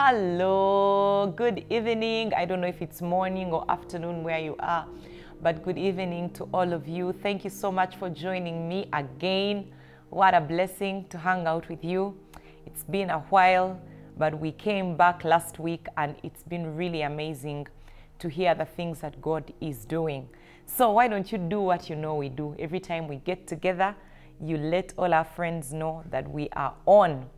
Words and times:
Hello, 0.00 1.34
good 1.34 1.64
evening. 1.70 2.32
I 2.32 2.44
don't 2.44 2.60
know 2.60 2.68
if 2.68 2.80
it's 2.80 3.02
morning 3.02 3.50
or 3.50 3.68
afternoon 3.68 4.22
where 4.22 4.38
you 4.38 4.54
are, 4.60 4.86
but 5.42 5.64
good 5.64 5.76
evening 5.76 6.30
to 6.34 6.44
all 6.54 6.72
of 6.72 6.86
you. 6.86 7.12
Thank 7.12 7.42
you 7.42 7.50
so 7.50 7.72
much 7.72 7.96
for 7.96 8.08
joining 8.08 8.68
me 8.68 8.88
again. 8.92 9.72
What 10.10 10.34
a 10.34 10.40
blessing 10.40 11.06
to 11.08 11.18
hang 11.18 11.48
out 11.48 11.68
with 11.68 11.82
you. 11.82 12.16
It's 12.64 12.84
been 12.84 13.10
a 13.10 13.18
while, 13.30 13.80
but 14.16 14.38
we 14.38 14.52
came 14.52 14.96
back 14.96 15.24
last 15.24 15.58
week 15.58 15.88
and 15.96 16.14
it's 16.22 16.44
been 16.44 16.76
really 16.76 17.02
amazing 17.02 17.66
to 18.20 18.28
hear 18.28 18.54
the 18.54 18.66
things 18.66 19.00
that 19.00 19.20
God 19.20 19.52
is 19.60 19.84
doing. 19.84 20.28
So, 20.64 20.92
why 20.92 21.08
don't 21.08 21.32
you 21.32 21.38
do 21.38 21.60
what 21.60 21.90
you 21.90 21.96
know 21.96 22.14
we 22.14 22.28
do? 22.28 22.54
Every 22.60 22.78
time 22.78 23.08
we 23.08 23.16
get 23.16 23.48
together, 23.48 23.96
you 24.40 24.58
let 24.58 24.94
all 24.96 25.12
our 25.12 25.24
friends 25.24 25.72
know 25.72 26.04
that 26.08 26.30
we 26.30 26.50
are 26.50 26.74
on 26.86 27.28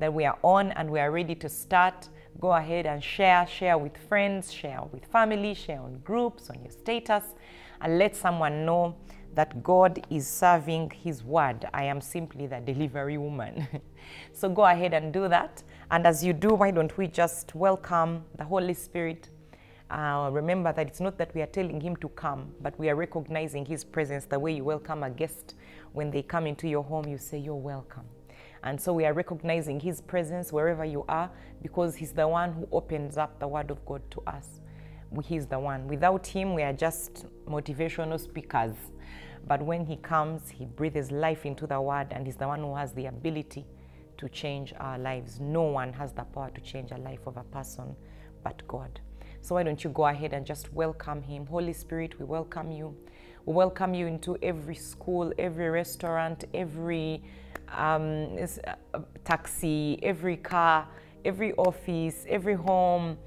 that 0.00 0.12
we 0.12 0.24
are 0.24 0.38
on 0.42 0.72
and 0.72 0.90
we 0.90 0.98
are 0.98 1.10
ready 1.10 1.34
to 1.36 1.48
start, 1.48 2.08
go 2.40 2.52
ahead 2.52 2.86
and 2.86 3.04
share. 3.04 3.46
Share 3.46 3.76
with 3.78 3.96
friends, 4.08 4.52
share 4.52 4.80
with 4.90 5.04
family, 5.04 5.54
share 5.54 5.80
on 5.80 6.00
groups, 6.02 6.50
on 6.50 6.60
your 6.62 6.72
status, 6.72 7.22
and 7.82 7.98
let 7.98 8.16
someone 8.16 8.64
know 8.64 8.96
that 9.34 9.62
God 9.62 10.04
is 10.10 10.26
serving 10.26 10.90
His 10.90 11.22
word. 11.22 11.66
I 11.74 11.84
am 11.84 12.00
simply 12.00 12.46
the 12.46 12.60
delivery 12.60 13.18
woman. 13.18 13.68
so 14.32 14.48
go 14.48 14.64
ahead 14.64 14.94
and 14.94 15.12
do 15.12 15.28
that. 15.28 15.62
And 15.90 16.06
as 16.06 16.24
you 16.24 16.32
do, 16.32 16.54
why 16.54 16.70
don't 16.70 16.96
we 16.96 17.06
just 17.06 17.54
welcome 17.54 18.24
the 18.38 18.44
Holy 18.44 18.74
Spirit? 18.74 19.28
Uh, 19.90 20.30
remember 20.32 20.72
that 20.72 20.86
it's 20.86 21.00
not 21.00 21.18
that 21.18 21.34
we 21.34 21.42
are 21.42 21.46
telling 21.46 21.80
Him 21.80 21.96
to 21.96 22.08
come, 22.08 22.52
but 22.62 22.76
we 22.78 22.88
are 22.88 22.96
recognizing 22.96 23.66
His 23.66 23.84
presence 23.84 24.24
the 24.24 24.38
way 24.38 24.52
you 24.52 24.64
welcome 24.64 25.02
a 25.02 25.10
guest. 25.10 25.54
When 25.92 26.10
they 26.10 26.22
come 26.22 26.46
into 26.46 26.68
your 26.68 26.84
home, 26.84 27.06
you 27.06 27.18
say, 27.18 27.38
You're 27.38 27.54
welcome. 27.54 28.06
And 28.62 28.80
so 28.80 28.92
we 28.92 29.04
are 29.06 29.12
recognizing 29.12 29.80
His 29.80 30.00
presence 30.00 30.52
wherever 30.52 30.84
you 30.84 31.04
are 31.08 31.30
because 31.62 31.96
He's 31.96 32.12
the 32.12 32.28
one 32.28 32.52
who 32.52 32.68
opens 32.72 33.16
up 33.16 33.38
the 33.40 33.48
Word 33.48 33.70
of 33.70 33.84
God 33.86 34.02
to 34.12 34.22
us. 34.26 34.60
He's 35.24 35.46
the 35.46 35.58
one. 35.58 35.88
Without 35.88 36.26
Him, 36.26 36.54
we 36.54 36.62
are 36.62 36.72
just 36.72 37.26
motivational 37.48 38.20
speakers. 38.20 38.74
But 39.46 39.62
when 39.62 39.86
He 39.86 39.96
comes, 39.96 40.50
He 40.50 40.66
breathes 40.66 41.10
life 41.10 41.46
into 41.46 41.66
the 41.66 41.80
Word, 41.80 42.08
and 42.10 42.26
He's 42.26 42.36
the 42.36 42.46
one 42.46 42.60
who 42.60 42.76
has 42.76 42.92
the 42.92 43.06
ability 43.06 43.66
to 44.18 44.28
change 44.28 44.74
our 44.78 44.98
lives. 44.98 45.40
No 45.40 45.62
one 45.62 45.92
has 45.94 46.12
the 46.12 46.24
power 46.24 46.50
to 46.50 46.60
change 46.60 46.90
a 46.92 46.98
life 46.98 47.26
of 47.26 47.38
a 47.38 47.44
person 47.44 47.96
but 48.44 48.66
God. 48.68 49.00
So 49.40 49.54
why 49.54 49.62
don't 49.62 49.82
you 49.82 49.90
go 49.90 50.06
ahead 50.06 50.34
and 50.34 50.44
just 50.44 50.72
welcome 50.72 51.22
Him? 51.22 51.46
Holy 51.46 51.72
Spirit, 51.72 52.18
we 52.18 52.26
welcome 52.26 52.70
you. 52.70 52.94
We 53.46 53.54
welcome 53.54 53.94
you 53.94 54.06
into 54.06 54.36
every 54.42 54.74
school, 54.74 55.32
every 55.38 55.70
restaurant, 55.70 56.44
every 56.52 57.24
um, 57.76 58.38
taxi, 59.24 59.98
every 60.02 60.36
car, 60.36 60.88
every 61.24 61.52
office, 61.54 62.24
every 62.28 62.54
home, 62.54 63.18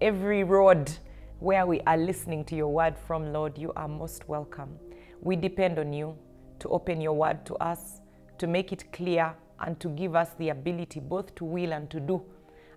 every 0.00 0.44
road 0.44 0.90
where 1.38 1.66
we 1.66 1.80
are 1.86 1.96
listening 1.96 2.44
to 2.46 2.56
your 2.56 2.68
word 2.68 2.96
from, 3.06 3.32
Lord, 3.32 3.58
you 3.58 3.72
are 3.76 3.88
most 3.88 4.28
welcome. 4.28 4.78
We 5.20 5.36
depend 5.36 5.78
on 5.78 5.92
you 5.92 6.16
to 6.60 6.68
open 6.68 7.00
your 7.00 7.12
word 7.12 7.44
to 7.46 7.54
us, 7.56 8.00
to 8.38 8.46
make 8.46 8.72
it 8.72 8.90
clear, 8.92 9.34
and 9.60 9.78
to 9.80 9.88
give 9.88 10.14
us 10.14 10.30
the 10.38 10.50
ability 10.50 11.00
both 11.00 11.34
to 11.36 11.44
will 11.44 11.72
and 11.72 11.90
to 11.90 12.00
do 12.00 12.22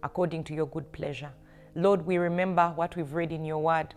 according 0.03 0.43
to 0.45 0.53
your 0.53 0.67
good 0.67 0.91
pleasure. 0.91 1.31
Lord, 1.75 2.05
we 2.05 2.17
remember 2.17 2.71
what 2.75 2.95
we've 2.95 3.13
read 3.13 3.31
in 3.31 3.43
your 3.45 3.59
word 3.59 3.93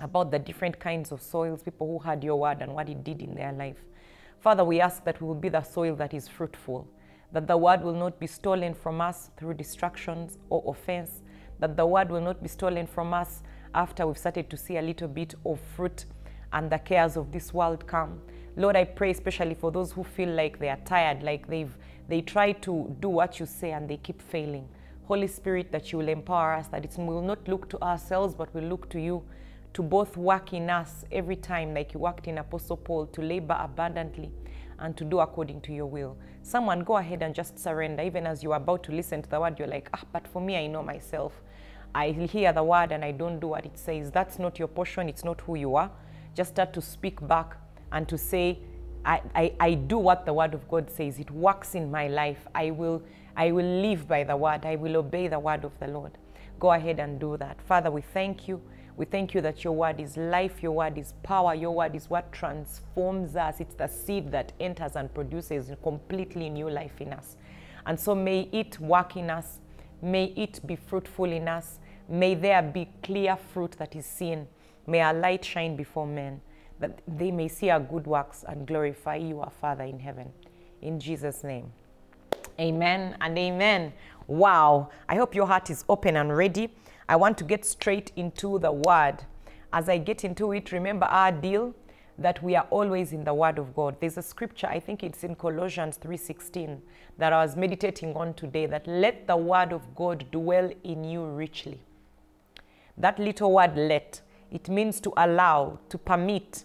about 0.00 0.30
the 0.30 0.38
different 0.38 0.78
kinds 0.78 1.12
of 1.12 1.22
soils, 1.22 1.62
people 1.62 1.86
who 1.86 1.98
had 2.04 2.22
your 2.22 2.36
word 2.36 2.60
and 2.60 2.74
what 2.74 2.88
it 2.88 3.04
did 3.04 3.22
in 3.22 3.34
their 3.34 3.52
life. 3.52 3.78
Father, 4.44 4.62
we 4.62 4.78
ask 4.78 5.02
that 5.04 5.22
we 5.22 5.26
will 5.26 5.34
be 5.34 5.48
the 5.48 5.62
soil 5.62 5.96
that 5.96 6.12
is 6.12 6.28
fruitful, 6.28 6.86
that 7.32 7.46
the 7.46 7.56
word 7.56 7.80
will 7.80 7.94
not 7.94 8.20
be 8.20 8.26
stolen 8.26 8.74
from 8.74 9.00
us 9.00 9.30
through 9.38 9.54
distractions 9.54 10.36
or 10.50 10.62
offense, 10.66 11.22
that 11.60 11.78
the 11.78 11.86
word 11.86 12.10
will 12.10 12.20
not 12.20 12.42
be 12.42 12.48
stolen 12.50 12.86
from 12.86 13.14
us 13.14 13.42
after 13.74 14.06
we've 14.06 14.18
started 14.18 14.50
to 14.50 14.58
see 14.58 14.76
a 14.76 14.82
little 14.82 15.08
bit 15.08 15.34
of 15.46 15.58
fruit 15.74 16.04
and 16.52 16.68
the 16.68 16.78
cares 16.78 17.16
of 17.16 17.32
this 17.32 17.54
world 17.54 17.86
come. 17.86 18.20
Lord, 18.54 18.76
I 18.76 18.84
pray 18.84 19.12
especially 19.12 19.54
for 19.54 19.72
those 19.72 19.92
who 19.92 20.04
feel 20.04 20.28
like 20.28 20.58
they 20.58 20.68
are 20.68 20.80
tired, 20.84 21.22
like 21.22 21.48
they've 21.48 21.74
they 22.06 22.20
try 22.20 22.52
to 22.52 22.94
do 23.00 23.08
what 23.08 23.40
you 23.40 23.46
say 23.46 23.72
and 23.72 23.88
they 23.88 23.96
keep 23.96 24.20
failing. 24.20 24.68
Holy 25.04 25.26
Spirit, 25.26 25.72
that 25.72 25.90
you 25.90 25.96
will 25.96 26.10
empower 26.10 26.52
us, 26.52 26.68
that 26.68 26.84
it 26.84 26.94
will 26.98 27.22
not 27.22 27.48
look 27.48 27.70
to 27.70 27.82
ourselves, 27.82 28.34
but 28.34 28.54
will 28.54 28.64
look 28.64 28.90
to 28.90 29.00
you 29.00 29.22
to 29.74 29.82
both 29.82 30.16
work 30.16 30.52
in 30.52 30.70
us 30.70 31.04
every 31.10 31.36
time, 31.36 31.74
like 31.74 31.94
you 31.94 32.00
worked 32.00 32.28
in 32.28 32.38
Apostle 32.38 32.76
Paul, 32.76 33.06
to 33.08 33.20
labor 33.20 33.56
abundantly 33.60 34.30
and 34.78 34.96
to 34.96 35.04
do 35.04 35.18
according 35.18 35.60
to 35.62 35.72
your 35.72 35.86
will. 35.86 36.16
Someone 36.42 36.80
go 36.84 36.96
ahead 36.96 37.22
and 37.22 37.34
just 37.34 37.58
surrender. 37.58 38.02
Even 38.02 38.26
as 38.26 38.42
you're 38.42 38.54
about 38.54 38.84
to 38.84 38.92
listen 38.92 39.22
to 39.22 39.28
the 39.28 39.40
word, 39.40 39.58
you're 39.58 39.68
like, 39.68 39.88
ah, 39.94 40.02
but 40.12 40.26
for 40.28 40.40
me, 40.40 40.56
I 40.56 40.68
know 40.68 40.82
myself. 40.82 41.32
I 41.94 42.10
hear 42.10 42.52
the 42.52 42.62
word 42.62 42.92
and 42.92 43.04
I 43.04 43.12
don't 43.12 43.40
do 43.40 43.48
what 43.48 43.66
it 43.66 43.78
says. 43.78 44.10
That's 44.10 44.38
not 44.38 44.58
your 44.58 44.68
portion, 44.68 45.08
it's 45.08 45.24
not 45.24 45.40
who 45.40 45.56
you 45.56 45.76
are. 45.76 45.90
Just 46.34 46.50
start 46.50 46.72
to 46.74 46.82
speak 46.82 47.26
back 47.26 47.56
and 47.92 48.08
to 48.08 48.18
say, 48.18 48.58
I, 49.04 49.22
I, 49.34 49.52
I 49.60 49.74
do 49.74 49.98
what 49.98 50.24
the 50.24 50.32
word 50.32 50.54
of 50.54 50.68
God 50.68 50.90
says. 50.90 51.18
It 51.18 51.30
works 51.30 51.74
in 51.74 51.90
my 51.90 52.08
life. 52.08 52.46
I 52.54 52.70
will, 52.70 53.02
I 53.36 53.52
will 53.52 53.82
live 53.82 54.08
by 54.08 54.24
the 54.24 54.36
word. 54.36 54.64
I 54.64 54.76
will 54.76 54.96
obey 54.96 55.28
the 55.28 55.38
word 55.38 55.64
of 55.64 55.78
the 55.78 55.88
Lord. 55.88 56.12
Go 56.58 56.72
ahead 56.72 57.00
and 57.00 57.20
do 57.20 57.36
that. 57.36 57.60
Father, 57.62 57.90
we 57.90 58.00
thank 58.00 58.48
you 58.48 58.60
we 58.96 59.04
thank 59.04 59.34
you 59.34 59.40
that 59.40 59.64
your 59.64 59.72
word 59.72 59.98
is 59.98 60.16
life, 60.16 60.62
your 60.62 60.72
word 60.72 60.96
is 60.98 61.14
power, 61.24 61.52
your 61.54 61.72
word 61.72 61.96
is 61.96 62.08
what 62.08 62.30
transforms 62.30 63.34
us. 63.34 63.60
It's 63.60 63.74
the 63.74 63.88
seed 63.88 64.30
that 64.30 64.52
enters 64.60 64.94
and 64.94 65.12
produces 65.12 65.72
completely 65.82 66.48
new 66.48 66.70
life 66.70 67.00
in 67.00 67.12
us. 67.12 67.36
And 67.86 67.98
so 67.98 68.14
may 68.14 68.48
it 68.52 68.78
work 68.78 69.16
in 69.16 69.30
us, 69.30 69.58
may 70.00 70.26
it 70.36 70.64
be 70.64 70.76
fruitful 70.76 71.32
in 71.32 71.48
us, 71.48 71.80
may 72.08 72.36
there 72.36 72.62
be 72.62 72.88
clear 73.02 73.36
fruit 73.36 73.72
that 73.78 73.96
is 73.96 74.06
seen. 74.06 74.46
May 74.86 75.00
our 75.00 75.14
light 75.14 75.44
shine 75.44 75.74
before 75.76 76.06
men, 76.06 76.40
that 76.78 77.00
they 77.08 77.30
may 77.30 77.48
see 77.48 77.70
our 77.70 77.80
good 77.80 78.06
works 78.06 78.44
and 78.46 78.66
glorify 78.66 79.16
you, 79.16 79.40
our 79.40 79.50
Father 79.50 79.84
in 79.84 79.98
heaven. 79.98 80.30
In 80.82 81.00
Jesus' 81.00 81.42
name. 81.42 81.72
Amen 82.60 83.16
and 83.20 83.36
amen. 83.36 83.92
Wow. 84.28 84.90
I 85.08 85.16
hope 85.16 85.34
your 85.34 85.46
heart 85.46 85.70
is 85.70 85.84
open 85.88 86.16
and 86.16 86.36
ready 86.36 86.70
I 87.08 87.16
want 87.16 87.36
to 87.38 87.44
get 87.44 87.64
straight 87.64 88.12
into 88.16 88.58
the 88.58 88.72
word. 88.72 89.16
As 89.72 89.88
I 89.88 89.98
get 89.98 90.24
into 90.24 90.52
it, 90.52 90.72
remember 90.72 91.06
our 91.06 91.32
deal 91.32 91.74
that 92.18 92.42
we 92.42 92.54
are 92.54 92.66
always 92.70 93.12
in 93.12 93.24
the 93.24 93.34
word 93.34 93.58
of 93.58 93.74
God. 93.74 93.96
There's 94.00 94.16
a 94.16 94.22
scripture, 94.22 94.68
I 94.68 94.78
think 94.78 95.02
it's 95.02 95.24
in 95.24 95.34
Colossians 95.34 95.98
3:16 95.98 96.80
that 97.18 97.32
I 97.32 97.42
was 97.42 97.56
meditating 97.56 98.14
on 98.14 98.34
today 98.34 98.66
that 98.66 98.86
let 98.86 99.26
the 99.26 99.36
word 99.36 99.72
of 99.72 99.94
God 99.94 100.30
dwell 100.30 100.70
in 100.84 101.04
you 101.04 101.24
richly. 101.24 101.80
That 102.96 103.18
little 103.18 103.52
word 103.52 103.76
let, 103.76 104.20
it 104.50 104.68
means 104.68 105.00
to 105.00 105.12
allow, 105.16 105.80
to 105.88 105.98
permit, 105.98 106.64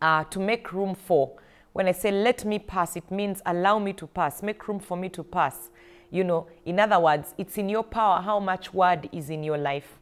uh, 0.00 0.24
to 0.24 0.40
make 0.40 0.72
room 0.72 0.94
for. 0.94 1.32
When 1.74 1.86
I 1.86 1.92
say 1.92 2.10
let 2.10 2.44
me 2.44 2.58
pass, 2.58 2.96
it 2.96 3.10
means 3.10 3.42
allow 3.44 3.78
me 3.78 3.92
to 3.94 4.06
pass, 4.06 4.42
make 4.42 4.66
room 4.66 4.80
for 4.80 4.96
me 4.96 5.10
to 5.10 5.22
pass. 5.22 5.70
You 6.10 6.24
know, 6.24 6.46
in 6.64 6.80
other 6.80 6.98
words, 6.98 7.34
it's 7.36 7.58
in 7.58 7.68
your 7.68 7.82
power 7.82 8.20
how 8.22 8.40
much 8.40 8.72
word 8.72 9.08
is 9.12 9.30
in 9.30 9.42
your 9.42 9.58
life. 9.58 9.98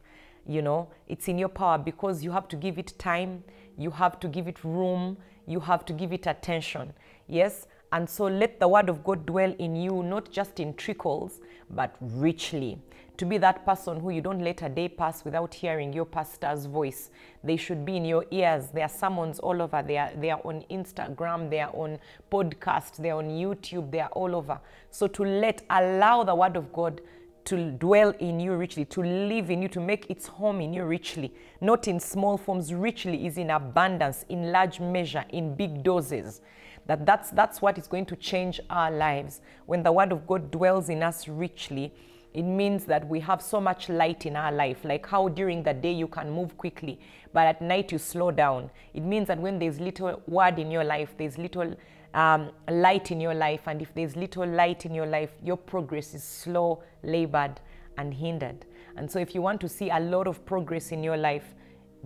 You 0.47 0.63
know, 0.63 0.89
it's 1.09 1.27
in 1.29 1.39
your 1.39 1.49
power 1.49 1.79
because 1.79 2.23
you 2.23 2.31
have 2.31 2.47
to 2.49 2.57
give 2.57 2.79
it 2.79 2.95
time, 2.99 3.43
you 3.77 3.91
have 3.91 4.21
to 4.21 4.29
give 4.29 4.47
it 4.47 4.63
room, 4.63 5.17
you 5.47 5.59
have 5.61 5.85
to 5.87 5.93
give 5.93 6.13
it 6.13 6.27
attention. 6.27 6.93
Yes? 7.27 7.67
And 7.93 8.09
so 8.09 8.25
let 8.25 8.61
the 8.61 8.69
word 8.69 8.89
of 8.89 9.03
God 9.03 9.27
dwell 9.27 9.55
in 9.59 9.75
you, 9.75 10.03
not 10.03 10.31
just 10.31 10.61
in 10.61 10.75
trickles, 10.75 11.41
but 11.71 11.95
richly 12.01 12.79
to 13.17 13.25
be 13.25 13.39
that 13.39 13.65
person 13.65 14.01
who 14.01 14.11
you 14.11 14.21
don't 14.21 14.43
let 14.43 14.63
a 14.63 14.69
day 14.69 14.89
pass 14.89 15.25
without 15.25 15.55
hearing 15.55 15.93
your 15.93 16.05
pastor's 16.05 16.67
voice. 16.67 17.11
They 17.43 17.57
should 17.57 17.85
be 17.85 17.97
in 17.97 18.05
your 18.05 18.27
ears. 18.31 18.67
There 18.73 18.85
are 18.85 18.89
sermons 18.89 19.39
all 19.39 19.63
over. 19.63 19.83
They 19.83 19.97
are, 19.97 20.11
they 20.17 20.31
are 20.31 20.41
on 20.45 20.65
Instagram, 20.71 21.49
they 21.49 21.61
are 21.61 21.75
on 21.75 21.99
podcast, 22.31 22.97
they 22.97 23.11
are 23.11 23.19
on 23.19 23.29
YouTube, 23.29 23.91
they 23.91 24.01
are 24.01 24.11
all 24.11 24.37
over. 24.37 24.61
So 24.91 25.07
to 25.09 25.23
let, 25.23 25.63
allow 25.71 26.25
the 26.25 26.35
word 26.35 26.57
of 26.57 26.73
God 26.73 27.01
to 27.47 27.71
dwell 27.71 28.11
in 28.19 28.41
you 28.41 28.55
richly, 28.55 28.85
to 28.87 29.01
live 29.03 29.51
in 29.51 29.63
you, 29.63 29.69
to 29.69 29.81
make 29.81 30.11
its 30.11 30.27
home 30.27 30.61
in 30.61 30.75
you 30.75 30.85
richly, 30.85 31.33
not 31.61 31.89
in 31.89 32.01
small 32.01 32.37
forms. 32.37 32.75
Richly 32.75 33.27
is 33.27 33.39
in 33.39 33.51
abundance, 33.51 34.25
in 34.29 34.51
large 34.51 34.81
measure, 34.81 35.25
in 35.31 35.55
big 35.55 35.83
doses. 35.83 36.41
That 36.87 37.05
that's 37.05 37.31
that's 37.31 37.61
what 37.61 37.79
is 37.79 37.87
going 37.87 38.07
to 38.07 38.17
change 38.17 38.61
our 38.71 38.91
lives 38.91 39.41
when 39.67 39.83
the 39.83 39.93
word 39.93 40.13
of 40.13 40.27
God 40.27 40.51
dwells 40.51 40.89
in 40.89 41.03
us 41.03 41.27
richly 41.27 41.93
it 42.37 42.43
means 42.43 42.85
that 42.85 43.09
we 43.09 43.19
have 43.21 43.41
so 43.41 43.63
much 43.63 43.89
light 43.89 44.27
in 44.27 44.37
our 44.37 44.53
life, 44.53 44.85
like 44.85 45.07
how 45.07 45.29
during 45.29 45.63
the 45.63 45.73
day 45.73 45.93
you 45.93 46.07
can 46.07 46.31
move 46.31 46.55
quickly, 46.59 47.01
but 47.33 47.47
at 47.47 47.63
night 47.63 47.93
you 47.93 47.97
slow 47.97 48.31
down. 48.31 48.69
It 48.93 49.03
means 49.03 49.29
that 49.29 49.41
when 49.41 49.59
there's 49.59 49.81
little 49.81 50.23
word 50.27 50.59
in 50.59 50.71
your 50.71 50.85
life, 50.85 51.15
there's 51.17 51.39
little 51.39 51.75
um, 52.13 52.51
light 52.69 53.11
in 53.11 53.23
your 53.23 53.33
life, 53.33 53.63
and 53.67 53.81
if 53.81 53.95
there's 53.95 54.17
little 54.17 54.47
light 54.47 54.85
in 54.85 54.95
your 54.95 55.07
life, 55.07 55.31
your 55.43 55.57
progress 55.57 56.13
is 56.13 56.23
slow, 56.23 56.83
labored, 57.03 57.59
and 57.97 58.13
hindered. 58.13 58.67
And 58.99 59.11
so, 59.11 59.19
if 59.19 59.35
you 59.35 59.41
want 59.41 59.63
to 59.63 59.69
see 59.71 59.89
a 59.89 59.99
lot 59.99 60.27
of 60.27 60.45
progress 60.45 60.93
in 60.93 61.03
your 61.03 61.17
life, 61.17 61.55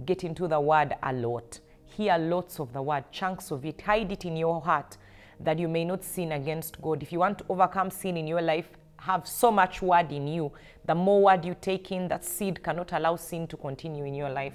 get 0.07 0.23
into 0.23 0.47
the 0.47 0.61
word 0.61 0.95
a 1.03 1.13
lot. 1.13 1.59
Hear 1.97 2.19
lots 2.19 2.61
of 2.61 2.73
the 2.73 2.83
word, 2.83 3.05
chunks 3.11 3.51
of 3.51 3.65
it, 3.65 3.81
hide 3.81 4.13
it 4.13 4.25
in 4.25 4.37
your 4.37 4.61
heart 4.61 4.97
that 5.41 5.59
you 5.59 5.69
may 5.69 5.85
not 5.85 6.05
sin 6.05 6.33
against 6.33 6.81
God. 6.83 7.03
If 7.03 7.13
you 7.13 7.19
want 7.19 7.39
to 7.39 7.45
overcome 7.49 7.91
sin 7.91 8.17
in 8.17 8.27
your 8.27 8.43
life, 8.43 8.69
have 8.99 9.27
so 9.27 9.51
much 9.51 9.81
word 9.81 10.13
in 10.13 10.29
you. 10.29 10.53
The 10.85 10.95
more 10.95 11.23
word 11.23 11.45
you 11.45 11.57
take 11.59 11.91
in, 11.93 12.09
that 12.09 12.25
seed 12.25 12.63
cannot 12.63 12.93
allow 12.93 13.17
sin 13.17 13.47
to 13.49 13.57
continue 13.57 14.05
in 14.05 14.15
your 14.15 14.29
life. 14.29 14.53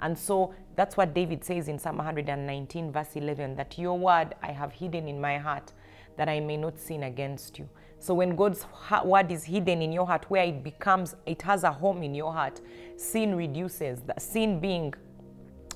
And 0.00 0.16
so 0.16 0.54
that's 0.76 0.96
what 0.96 1.12
David 1.12 1.44
says 1.44 1.66
in 1.66 1.78
Psalm 1.78 1.96
119, 1.96 2.92
verse 2.92 3.16
11 3.16 3.56
that 3.56 3.76
your 3.78 3.98
word 3.98 4.34
I 4.42 4.52
have 4.52 4.72
hidden 4.72 5.08
in 5.08 5.20
my 5.20 5.38
heart 5.38 5.72
that 6.16 6.28
I 6.28 6.40
may 6.40 6.56
not 6.56 6.78
sin 6.78 7.04
against 7.04 7.58
you. 7.58 7.68
So 8.00 8.14
when 8.14 8.36
God's 8.36 8.64
word 9.04 9.32
is 9.32 9.44
hidden 9.44 9.82
in 9.82 9.92
your 9.92 10.06
heart, 10.06 10.26
where 10.28 10.44
it 10.44 10.62
becomes, 10.62 11.16
it 11.26 11.42
has 11.42 11.64
a 11.64 11.72
home 11.72 12.02
in 12.04 12.14
your 12.14 12.32
heart, 12.32 12.60
sin 12.96 13.34
reduces. 13.34 14.00
The 14.02 14.14
sin 14.18 14.60
being 14.60 14.94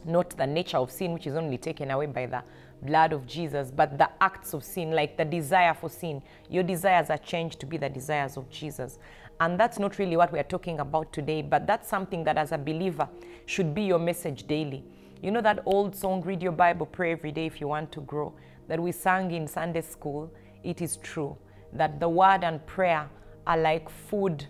not 0.04 0.30
the 0.36 0.46
nature 0.46 0.78
of 0.78 0.90
sin, 0.90 1.12
which 1.12 1.26
is 1.26 1.36
only 1.36 1.58
taken 1.58 1.90
away 1.90 2.06
by 2.06 2.26
the 2.26 2.42
blood 2.82 3.12
of 3.12 3.26
Jesus, 3.26 3.70
but 3.70 3.96
the 3.98 4.08
acts 4.20 4.54
of 4.54 4.64
sin, 4.64 4.90
like 4.90 5.16
the 5.16 5.24
desire 5.24 5.74
for 5.74 5.88
sin. 5.88 6.22
Your 6.50 6.62
desires 6.62 7.10
are 7.10 7.18
changed 7.18 7.60
to 7.60 7.66
be 7.66 7.76
the 7.76 7.88
desires 7.88 8.36
of 8.36 8.50
Jesus. 8.50 8.98
And 9.40 9.58
that's 9.58 9.78
not 9.78 9.98
really 9.98 10.16
what 10.16 10.32
we 10.32 10.38
are 10.38 10.44
talking 10.44 10.80
about 10.80 11.12
today, 11.12 11.42
but 11.42 11.66
that's 11.66 11.88
something 11.88 12.24
that 12.24 12.36
as 12.36 12.52
a 12.52 12.58
believer 12.58 13.08
should 13.46 13.74
be 13.74 13.82
your 13.82 13.98
message 13.98 14.46
daily. 14.46 14.84
You 15.22 15.30
know 15.30 15.40
that 15.40 15.62
old 15.66 15.94
song, 15.94 16.22
Read 16.22 16.42
Your 16.42 16.52
Bible, 16.52 16.86
Pray 16.86 17.12
Every 17.12 17.32
Day 17.32 17.46
if 17.46 17.60
you 17.60 17.68
want 17.68 17.92
to 17.92 18.00
grow, 18.00 18.34
that 18.68 18.80
we 18.80 18.92
sang 18.92 19.30
in 19.30 19.46
Sunday 19.46 19.82
school? 19.82 20.32
It 20.64 20.80
is 20.80 20.96
true 20.96 21.36
that 21.72 22.00
the 22.00 22.08
word 22.08 22.44
and 22.44 22.64
prayer 22.66 23.08
are 23.46 23.56
like 23.56 23.88
food 23.88 24.46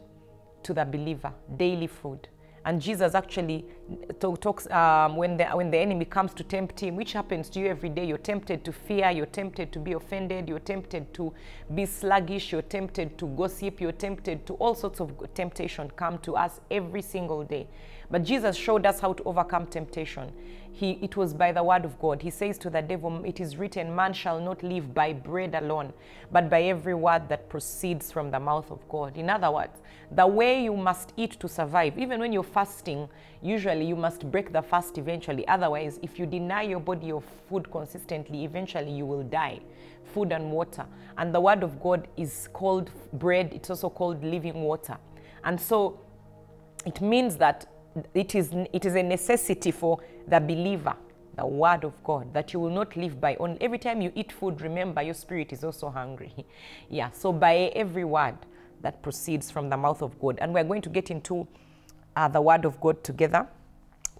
to 0.63 0.75
the 0.75 0.85
believer, 0.85 1.33
daily 1.57 1.87
food. 1.87 2.29
And 2.65 2.81
Jesus 2.81 3.15
actually 3.15 3.65
talks 4.21 4.71
um, 4.71 5.17
when, 5.17 5.37
the, 5.37 5.47
when 5.47 5.71
the 5.71 5.79
enemy 5.79 6.05
comes 6.05 6.33
to 6.35 6.45
tempt 6.45 6.79
him, 6.79 6.97
which 6.97 7.13
happens 7.13 7.49
to 7.51 7.61
you 7.61 7.67
every 7.67 7.89
day. 7.89 8.05
You're 8.07 8.19
tempted 8.19 8.65
to 8.65 8.73
fear, 8.73 9.11
you're 9.11 9.27
tempted 9.27 9.73
to 9.73 9.79
be 9.79 9.93
offended, 9.93 10.49
you're 10.49 10.61
tempted 10.61 11.13
to 11.15 11.33
be 11.75 11.87
sluggish, 11.87 12.53
you're 12.53 12.63
tempted 12.63 13.19
to 13.19 13.27
gossip, 13.27 13.81
you're 13.81 13.93
tempted 13.93 14.47
to 14.47 14.55
all 14.55 14.75
sorts 14.75 15.01
of 15.01 15.13
temptation 15.35 15.91
come 15.97 16.19
to 16.19 16.37
us 16.37 16.61
every 16.71 17.03
single 17.03 17.43
day. 17.43 17.67
But 18.11 18.25
Jesus 18.25 18.57
showed 18.57 18.87
us 18.87 19.01
how 19.01 19.15
to 19.15 19.23
overcome 19.25 19.67
temptation. 19.67 20.31
He, 20.75 20.99
it 21.03 21.17
was 21.17 21.35
by 21.35 21.53
the 21.53 21.63
word 21.63 21.85
of 21.85 21.99
God. 22.01 22.23
He 22.23 22.31
says 22.31 22.57
to 22.59 22.71
the 22.71 22.81
devil, 22.81 23.23
It 23.25 23.41
is 23.41 23.57
written, 23.57 23.95
Man 23.95 24.13
shall 24.15 24.41
not 24.41 24.63
live 24.63 24.95
by 24.95 25.13
bread 25.13 25.55
alone, 25.55 25.93
but 26.33 26.49
by 26.49 26.63
every 26.63 26.95
word 26.95 27.29
that 27.29 27.49
proceeds 27.51 28.11
from 28.11 28.31
the 28.31 28.41
mouth 28.41 28.71
of 28.71 28.89
God. 28.89 29.19
In 29.19 29.29
other 29.29 29.51
words, 29.51 29.83
the 30.11 30.27
way 30.27 30.65
you 30.65 30.75
must 30.75 31.13
eat 31.17 31.33
to 31.41 31.49
survive, 31.49 31.99
even 31.99 32.21
when 32.21 32.33
you're 32.33 32.43
fasting, 32.43 33.09
usually 33.43 33.85
you 33.85 33.97
must 33.97 34.31
break 34.31 34.53
the 34.53 34.63
fast 34.63 34.97
eventually. 34.97 35.47
Otherwise, 35.47 35.99
if 36.03 36.19
you 36.19 36.25
deny 36.25 36.63
your 36.63 36.81
body 36.81 37.09
your 37.09 37.23
food 37.49 37.71
consistently, 37.71 38.45
eventually 38.45 38.93
you 38.93 39.05
will 39.05 39.25
die. 39.25 39.61
Food 40.15 40.33
and 40.33 40.51
water. 40.51 40.87
And 41.19 41.35
the 41.35 41.41
word 41.41 41.63
of 41.63 41.81
God 41.83 42.09
is 42.17 42.49
called 42.53 42.91
bread, 43.13 43.53
it's 43.53 43.69
also 43.69 43.91
called 43.91 44.25
living 44.25 44.63
water. 44.63 44.97
And 45.45 45.61
so 45.61 46.01
it 46.87 47.01
means 47.01 47.37
that 47.37 47.67
it 48.15 48.35
is, 48.35 48.51
it 48.73 48.85
is 48.85 48.95
a 48.95 49.03
necessity 49.03 49.71
for 49.71 49.99
the 50.27 50.41
believer, 50.41 50.95
the 51.37 51.47
word 51.47 51.85
of 51.85 51.93
God, 52.05 52.33
that 52.35 52.53
you 52.53 52.61
will 52.61 52.71
not 52.71 52.97
live 52.97 53.21
by 53.21 53.37
only. 53.37 53.59
Every 53.61 53.79
time 53.79 54.01
you 54.01 54.13
eat 54.15 54.33
food, 54.33 54.61
remember 54.61 55.03
your 55.03 55.15
spirit 55.15 55.53
is 55.53 55.65
also 55.65 55.91
hungry. 55.91 56.33
yeah, 56.91 57.11
so 57.11 57.33
by 57.33 57.73
every 57.75 58.05
word 58.05 58.37
that 58.83 59.03
proceeds 59.03 59.51
from 59.51 59.69
the 59.69 59.77
mouth 59.77 60.03
of 60.03 60.19
God. 60.21 60.39
And 60.41 60.53
we're 60.53 60.65
going 60.65 60.83
to 60.83 60.89
get 60.89 61.11
into 61.11 61.47
uh, 62.17 62.29
the 62.29 62.41
word 62.41 62.65
of 62.65 62.81
God 62.81 63.03
together. 63.03 63.47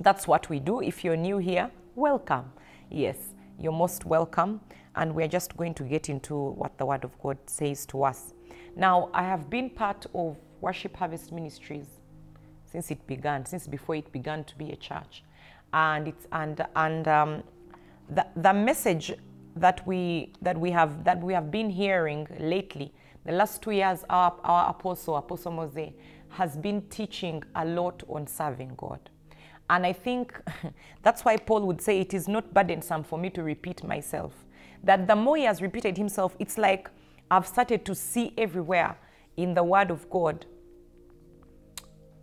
That's 0.01 0.27
what 0.27 0.49
we 0.49 0.61
do. 0.61 0.81
If 0.81 1.05
you're 1.05 1.17
new 1.17 1.39
here, 1.39 1.71
welcome. 1.95 2.53
Yes, 2.91 3.17
you're 3.59 3.73
most 3.73 4.05
welcome. 4.05 4.61
And 4.95 5.15
we're 5.15 5.29
just 5.29 5.57
going 5.57 5.75
to 5.75 5.85
get 5.85 6.09
into 6.09 6.35
what 6.35 6.77
the 6.79 6.87
word 6.87 7.05
of 7.05 7.19
God 7.21 7.39
says 7.47 7.87
to 7.87 8.05
us. 8.05 8.35
Now, 8.77 9.11
I 9.13 9.23
have 9.23 9.51
been 9.51 9.71
part 9.71 10.07
of 10.15 10.37
Worship 10.61 10.97
Harvest 10.97 11.33
Ministries 11.33 11.87
since 12.73 12.91
it 12.91 13.07
began, 13.07 13.45
since 13.45 13.67
before 13.67 13.97
it 13.97 14.11
began 14.11 14.45
to 14.45 14.57
be 14.57 14.73
a 14.73 14.77
church. 14.77 15.23
And 15.75 16.09
it's 16.09 16.27
and 16.33 16.67
and 16.75 17.07
um, 17.07 17.43
the, 18.09 18.27
the 18.35 18.53
message 18.53 19.13
that 19.57 19.87
we 19.87 20.33
that 20.41 20.59
we 20.59 20.71
have 20.71 21.05
that 21.05 21.23
we 21.23 21.35
have 21.35 21.51
been 21.51 21.69
hearing 21.71 22.27
lately, 22.41 22.93
the 23.25 23.33
last 23.33 23.63
two 23.63 23.73
years, 23.73 24.05
our, 24.09 24.35
our 24.43 24.71
apostle, 24.71 25.17
Apostle 25.17 25.53
Mose, 25.53 25.93
has 26.31 26.57
been 26.57 26.83
teaching 26.89 27.43
a 27.55 27.65
lot 27.65 28.03
on 28.09 28.27
serving 28.27 28.73
God. 28.77 29.11
And 29.69 29.87
I 29.87 29.93
think 29.93 30.41
that's 31.03 31.25
why 31.25 31.37
Paul 31.37 31.67
would 31.67 31.81
say 31.81 32.01
it 32.01 32.15
is 32.15 32.27
not 32.27 32.53
burdensome 32.55 33.05
for 33.05 33.19
me 33.19 33.31
to 33.31 33.43
repeat 33.43 33.85
myself. 33.85 34.33
That 34.83 35.07
the 35.07 35.15
more 35.15 35.37
he 35.37 35.45
has 35.45 35.63
repeated 35.63 35.97
himself, 35.97 36.35
it's 36.39 36.59
like 36.59 36.91
I've 37.31 37.47
started 37.47 37.85
to 37.85 37.95
see 37.95 38.33
everywhere 38.37 38.97
in 39.37 39.55
the 39.55 39.63
Word 39.63 39.91
of 39.91 40.09
God 40.11 40.47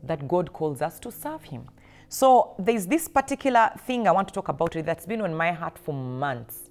that 0.04 0.28
God 0.28 0.54
calls 0.54 0.82
us 0.82 1.00
to 1.02 1.12
serve 1.12 1.44
Him. 1.44 1.68
So 2.08 2.56
there's 2.58 2.88
this 2.88 3.08
particular 3.08 3.72
thing 3.86 4.08
I 4.08 4.12
want 4.12 4.28
to 4.30 4.34
talk 4.34 4.50
about 4.50 4.74
that's 4.74 5.06
been 5.06 5.22
on 5.22 5.34
my 5.34 5.52
heart 5.52 5.78
for 5.78 5.94
months. 5.94 6.70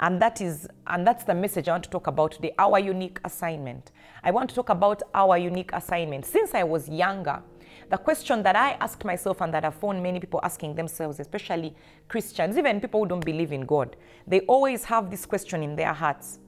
And 0.00 0.22
that 0.22 0.40
is, 0.40 0.68
and 0.86 1.06
that's 1.06 1.24
the 1.24 1.34
message 1.34 1.68
I 1.68 1.72
want 1.72 1.84
to 1.84 1.90
talk 1.90 2.06
about 2.06 2.32
today, 2.32 2.54
our 2.58 2.78
unique 2.78 3.18
assignment. 3.24 3.90
I 4.22 4.30
want 4.30 4.48
to 4.50 4.54
talk 4.54 4.68
about 4.68 5.02
our 5.12 5.36
unique 5.36 5.72
assignment. 5.72 6.24
Since 6.24 6.54
I 6.54 6.62
was 6.62 6.88
younger, 6.88 7.42
the 7.90 7.98
question 7.98 8.42
that 8.44 8.54
I 8.54 8.72
asked 8.74 9.04
myself 9.04 9.40
and 9.40 9.52
that 9.52 9.64
I've 9.64 9.74
found 9.74 10.02
many 10.02 10.20
people 10.20 10.40
asking 10.42 10.74
themselves, 10.74 11.20
especially 11.20 11.74
Christians, 12.08 12.56
even 12.56 12.80
people 12.80 13.00
who 13.00 13.08
don't 13.08 13.24
believe 13.24 13.52
in 13.52 13.62
God, 13.62 13.96
they 14.26 14.40
always 14.40 14.84
have 14.84 15.10
this 15.10 15.26
question 15.26 15.62
in 15.62 15.74
their 15.74 15.92
hearts 15.92 16.38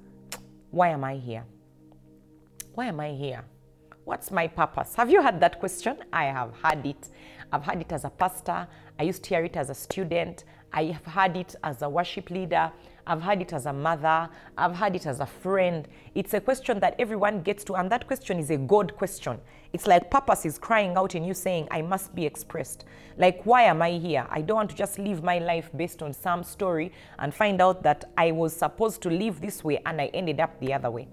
Why 0.71 0.89
am 0.89 1.03
I 1.03 1.17
here? 1.17 1.45
Why 2.75 2.87
am 2.87 3.01
I 3.01 3.11
here? 3.11 3.45
What's 4.11 4.33
my 4.33 4.49
purpose? 4.49 4.97
Have 4.97 5.09
you 5.09 5.23
had 5.23 5.39
that 5.39 5.61
question? 5.61 5.99
I 6.13 6.25
have 6.25 6.53
had 6.61 6.85
it. 6.85 7.11
I've 7.53 7.63
had 7.63 7.81
it 7.81 7.93
as 7.93 8.05
a 8.05 8.11
pastor. 8.11 8.67
I 8.99 9.05
used 9.05 9.23
to 9.23 9.29
hear 9.29 9.45
it 9.45 9.57
as 9.57 9.71
a 9.71 9.75
student. 9.75 10.43
I 10.73 10.87
have 10.87 11.07
had 11.07 11.37
it 11.37 11.55
as 11.63 11.83
a 11.83 11.89
worship 11.89 12.29
leader. 12.29 12.73
I've 13.07 13.23
had 13.23 13.41
it 13.41 13.53
as 13.53 13.67
a 13.67 13.73
mother. 13.73 14.29
I've 14.59 14.75
had 14.75 14.97
it 14.97 15.07
as 15.07 15.21
a 15.21 15.27
friend. 15.27 15.87
It's 16.17 16.35
a 16.35 16.41
question 16.41 16.81
that 16.81 16.97
everyone 16.99 17.43
gets 17.43 17.63
to, 17.67 17.77
and 17.77 17.89
that 17.93 18.09
question 18.09 18.41
is 18.41 18.51
a 18.51 18.57
God 18.57 18.97
question. 18.97 19.39
It's 19.73 19.87
like 19.87 20.11
purpose 20.11 20.45
is 20.45 20.59
crying 20.59 20.97
out 20.97 21.15
in 21.15 21.23
you 21.23 21.33
saying, 21.33 21.69
I 21.71 21.81
must 21.81 22.13
be 22.13 22.27
expressed. 22.27 22.87
Like, 23.17 23.47
why 23.47 23.63
am 23.63 23.81
I 23.81 23.93
here? 23.93 24.27
I 24.29 24.41
don't 24.41 24.57
want 24.57 24.71
to 24.71 24.77
just 24.77 24.99
live 24.99 25.23
my 25.23 25.39
life 25.39 25.71
based 25.77 26.03
on 26.03 26.13
some 26.13 26.43
story 26.43 26.91
and 27.21 27.33
find 27.33 27.63
out 27.63 27.85
that 27.85 28.07
I 28.19 28.33
was 28.33 28.57
supposed 28.57 29.03
to 29.03 29.09
live 29.09 29.41
this 29.41 29.63
way 29.63 29.81
and 29.87 30.01
I 30.01 30.07
ended 30.07 30.41
up 30.41 30.59
the 30.59 30.73
other 30.73 30.91
way. 30.91 31.07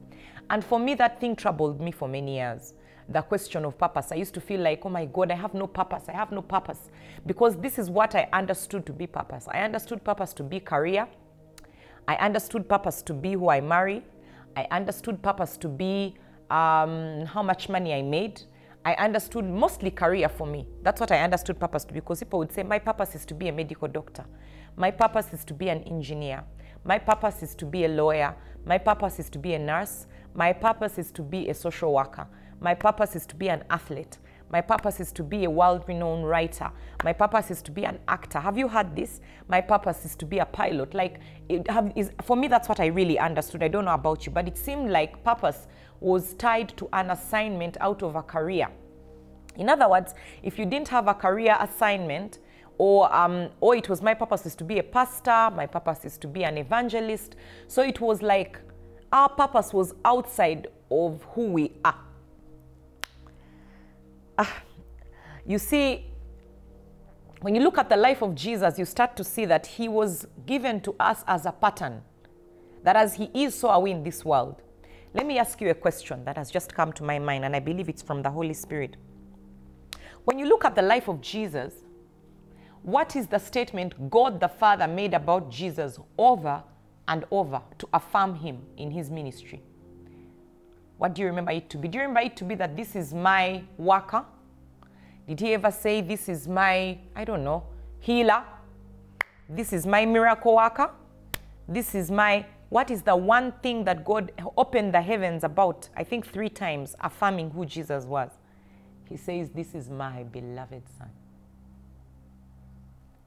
And 0.49 0.65
for 0.65 0.79
me, 0.79 0.95
that 0.95 1.21
thing 1.21 1.35
troubled 1.35 1.79
me 1.79 1.91
for 1.91 2.07
many 2.07 2.37
years 2.37 2.73
the 3.09 3.21
question 3.21 3.65
of 3.65 3.77
purpose. 3.77 4.11
I 4.11 4.15
used 4.15 4.33
to 4.33 4.41
feel 4.41 4.61
like, 4.61 4.85
oh 4.85 4.89
my 4.89 5.05
God, 5.05 5.31
I 5.31 5.35
have 5.35 5.53
no 5.53 5.67
purpose. 5.67 6.03
I 6.07 6.13
have 6.13 6.31
no 6.31 6.41
purpose. 6.41 6.89
Because 7.25 7.55
this 7.57 7.79
is 7.79 7.89
what 7.89 8.15
I 8.15 8.27
understood 8.33 8.85
to 8.85 8.93
be 8.93 9.07
purpose. 9.07 9.47
I 9.49 9.59
understood 9.59 10.03
purpose 10.03 10.33
to 10.33 10.43
be 10.43 10.59
career. 10.59 11.07
I 12.07 12.15
understood 12.15 12.67
purpose 12.67 13.01
to 13.03 13.13
be 13.13 13.33
who 13.33 13.49
I 13.49 13.61
marry. 13.61 14.03
I 14.55 14.67
understood 14.71 15.21
purpose 15.21 15.57
to 15.57 15.67
be 15.67 16.15
um, 16.49 17.25
how 17.25 17.43
much 17.43 17.69
money 17.69 17.93
I 17.93 18.01
made. 18.01 18.41
I 18.85 18.93
understood 18.93 19.45
mostly 19.45 19.91
career 19.91 20.29
for 20.29 20.47
me. 20.47 20.65
That's 20.81 21.01
what 21.01 21.11
I 21.11 21.19
understood 21.19 21.59
purpose 21.59 21.83
to 21.85 21.93
be 21.93 21.99
because 21.99 22.19
people 22.19 22.39
would 22.39 22.51
say, 22.51 22.63
My 22.63 22.79
purpose 22.79 23.15
is 23.15 23.25
to 23.25 23.33
be 23.33 23.49
a 23.49 23.51
medical 23.51 23.87
doctor. 23.87 24.25
My 24.77 24.91
purpose 24.91 25.33
is 25.33 25.43
to 25.45 25.53
be 25.53 25.69
an 25.69 25.83
engineer. 25.83 26.43
My 26.85 26.97
purpose 26.97 27.43
is 27.43 27.55
to 27.55 27.65
be 27.65 27.83
a 27.83 27.89
lawyer. 27.89 28.33
My 28.65 28.77
purpose 28.77 29.19
is 29.19 29.29
to 29.31 29.39
be 29.39 29.53
a 29.55 29.59
nurse. 29.59 30.07
My 30.33 30.53
purpose 30.53 30.97
is 30.97 31.11
to 31.11 31.21
be 31.21 31.49
a 31.49 31.53
social 31.53 31.93
worker. 31.93 32.27
My 32.59 32.73
purpose 32.73 33.15
is 33.15 33.25
to 33.27 33.35
be 33.35 33.49
an 33.49 33.63
athlete. 33.69 34.17
My 34.49 34.61
purpose 34.61 34.99
is 34.99 35.11
to 35.13 35.23
be 35.23 35.43
a 35.43 35.49
world 35.49 35.83
renowned 35.87 36.27
writer. 36.27 36.71
My 37.03 37.11
purpose 37.11 37.51
is 37.51 37.61
to 37.63 37.71
be 37.71 37.85
an 37.85 37.99
actor. 38.07 38.39
Have 38.39 38.57
you 38.57 38.67
heard 38.69 38.95
this? 38.95 39.19
My 39.49 39.59
purpose 39.59 40.05
is 40.05 40.15
to 40.15 40.25
be 40.25 40.39
a 40.39 40.45
pilot. 40.45 40.93
Like, 40.93 41.19
have, 41.67 41.91
is, 41.95 42.11
for 42.23 42.37
me, 42.37 42.47
that's 42.47 42.69
what 42.69 42.79
I 42.79 42.85
really 42.85 43.19
understood. 43.19 43.61
I 43.61 43.67
don't 43.67 43.85
know 43.85 43.93
about 43.93 44.25
you, 44.25 44.31
but 44.31 44.47
it 44.47 44.57
seemed 44.57 44.89
like 44.89 45.21
purpose 45.23 45.67
was 45.99 46.33
tied 46.35 46.69
to 46.77 46.87
an 46.93 47.11
assignment 47.11 47.75
out 47.81 48.01
of 48.03 48.15
a 48.15 48.23
career. 48.23 48.69
In 49.57 49.69
other 49.69 49.89
words, 49.89 50.13
if 50.43 50.57
you 50.57 50.65
didn't 50.65 50.87
have 50.87 51.07
a 51.07 51.13
career 51.13 51.57
assignment, 51.59 52.39
or 52.77 53.13
um, 53.13 53.49
or 53.59 53.75
it 53.75 53.89
was 53.89 54.03
my 54.03 54.13
purpose 54.13 54.45
is 54.45 54.55
to 54.55 54.63
be 54.63 54.77
a 54.77 54.83
pastor, 54.83 55.49
my 55.55 55.65
purpose 55.65 56.05
is 56.05 56.17
to 56.19 56.27
be 56.27 56.43
an 56.43 56.59
evangelist. 56.59 57.35
So 57.67 57.81
it 57.81 57.99
was 57.99 58.21
like 58.21 58.59
our 59.11 59.29
purpose 59.29 59.73
was 59.73 59.95
outside 60.05 60.67
of 60.91 61.23
who 61.31 61.47
we 61.47 61.71
are. 61.83 62.06
Ah, 64.37 64.61
you 65.45 65.57
see, 65.57 66.05
when 67.41 67.55
you 67.55 67.61
look 67.61 67.77
at 67.77 67.89
the 67.89 67.97
life 67.97 68.21
of 68.21 68.35
Jesus, 68.35 68.77
you 68.77 68.85
start 68.85 69.15
to 69.17 69.23
see 69.23 69.45
that 69.45 69.65
he 69.65 69.87
was 69.87 70.27
given 70.45 70.81
to 70.81 70.95
us 70.99 71.23
as 71.27 71.45
a 71.45 71.51
pattern. 71.51 72.01
That 72.83 72.95
as 72.95 73.15
he 73.15 73.29
is, 73.33 73.55
so 73.55 73.69
are 73.69 73.79
we 73.79 73.91
in 73.91 74.03
this 74.03 74.25
world. 74.25 74.61
Let 75.13 75.25
me 75.25 75.39
ask 75.39 75.61
you 75.61 75.69
a 75.69 75.73
question 75.73 76.25
that 76.25 76.37
has 76.37 76.51
just 76.51 76.73
come 76.73 76.93
to 76.93 77.03
my 77.03 77.19
mind, 77.19 77.45
and 77.45 77.55
I 77.55 77.59
believe 77.59 77.89
it's 77.89 78.01
from 78.01 78.21
the 78.21 78.29
Holy 78.29 78.53
Spirit. 78.53 78.97
When 80.25 80.37
you 80.37 80.45
look 80.47 80.65
at 80.65 80.75
the 80.75 80.81
life 80.81 81.07
of 81.07 81.21
Jesus, 81.21 81.73
what 82.81 83.15
is 83.15 83.27
the 83.27 83.39
statement 83.39 84.09
God 84.09 84.39
the 84.39 84.47
Father 84.47 84.87
made 84.87 85.13
about 85.13 85.49
Jesus 85.49 85.99
over 86.17 86.63
and 87.07 87.25
over 87.31 87.61
to 87.79 87.87
affirm 87.93 88.35
him 88.35 88.61
in 88.77 88.91
his 88.91 89.09
ministry? 89.09 89.63
What 90.97 91.13
do 91.13 91.21
you 91.21 91.27
remember 91.27 91.51
it 91.51 91.69
to 91.69 91.77
be? 91.77 91.87
Do 91.87 91.97
you 91.97 92.03
remember 92.03 92.21
it 92.21 92.35
to 92.37 92.43
be 92.43 92.55
that 92.55 92.75
this 92.75 92.95
is 92.95 93.13
my 93.13 93.63
worker? 93.77 94.25
Did 95.27 95.39
he 95.39 95.53
ever 95.53 95.71
say, 95.71 96.01
This 96.01 96.27
is 96.27 96.47
my, 96.47 96.97
I 97.15 97.23
don't 97.23 97.43
know, 97.43 97.63
healer? 97.99 98.43
This 99.49 99.73
is 99.73 99.85
my 99.85 100.05
miracle 100.05 100.55
worker? 100.55 100.89
This 101.67 101.93
is 101.93 102.09
my, 102.09 102.45
what 102.69 102.89
is 102.89 103.01
the 103.01 103.15
one 103.15 103.53
thing 103.63 103.83
that 103.83 104.03
God 104.03 104.31
opened 104.57 104.93
the 104.93 105.01
heavens 105.01 105.43
about? 105.43 105.89
I 105.95 106.03
think 106.03 106.25
three 106.25 106.49
times, 106.49 106.95
affirming 107.01 107.51
who 107.51 107.65
Jesus 107.65 108.05
was. 108.05 108.31
He 109.07 109.17
says, 109.17 109.49
This 109.51 109.75
is 109.75 109.89
my 109.89 110.23
beloved 110.23 110.83
son. 110.97 111.09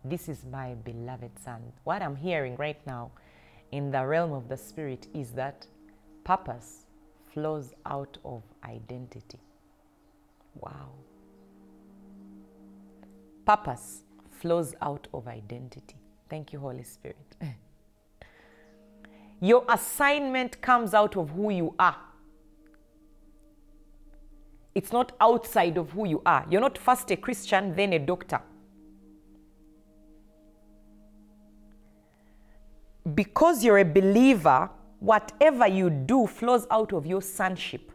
This 0.04 0.28
is 0.28 0.44
my 0.50 0.74
beloved 0.74 1.38
son. 1.38 1.60
What 1.84 2.02
I'm 2.02 2.16
hearing 2.16 2.56
right 2.56 2.84
now 2.86 3.12
in 3.70 3.90
the 3.90 4.04
realm 4.04 4.32
of 4.32 4.48
the 4.48 4.56
spirit 4.56 5.06
is 5.14 5.32
that 5.32 5.66
purpose 6.24 6.86
flows 7.32 7.74
out 7.86 8.18
of 8.24 8.42
identity. 8.64 9.38
Wow. 10.54 10.90
Purpose 13.46 14.02
flows 14.30 14.74
out 14.80 15.06
of 15.12 15.28
identity. 15.28 15.96
Thank 16.28 16.52
you, 16.52 16.60
Holy 16.60 16.84
Spirit. 16.84 17.16
Your 19.40 19.64
assignment 19.68 20.60
comes 20.60 20.94
out 20.94 21.16
of 21.16 21.30
who 21.30 21.50
you 21.50 21.74
are. 21.78 21.96
It's 24.74 24.92
not 24.92 25.12
outside 25.20 25.76
of 25.78 25.90
who 25.90 26.06
you 26.06 26.22
are. 26.24 26.46
You're 26.48 26.60
not 26.60 26.78
first 26.78 27.10
a 27.10 27.16
Christian, 27.16 27.74
then 27.74 27.92
a 27.92 27.98
doctor. 27.98 28.40
Because 33.14 33.64
you're 33.64 33.78
a 33.78 33.84
believer, 33.84 34.70
whatever 35.00 35.66
you 35.66 35.90
do 35.90 36.26
flows 36.26 36.66
out 36.70 36.92
of 36.92 37.06
your 37.06 37.22
sonship. 37.22 37.90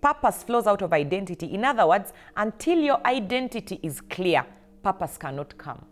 Purpose 0.00 0.42
flows 0.42 0.66
out 0.66 0.82
of 0.82 0.92
identity. 0.92 1.46
In 1.46 1.64
other 1.64 1.86
words, 1.86 2.12
until 2.36 2.78
your 2.78 3.04
identity 3.06 3.78
is 3.82 4.00
clear, 4.00 4.44
purpose 4.82 5.16
cannot 5.16 5.56
come. 5.56 5.84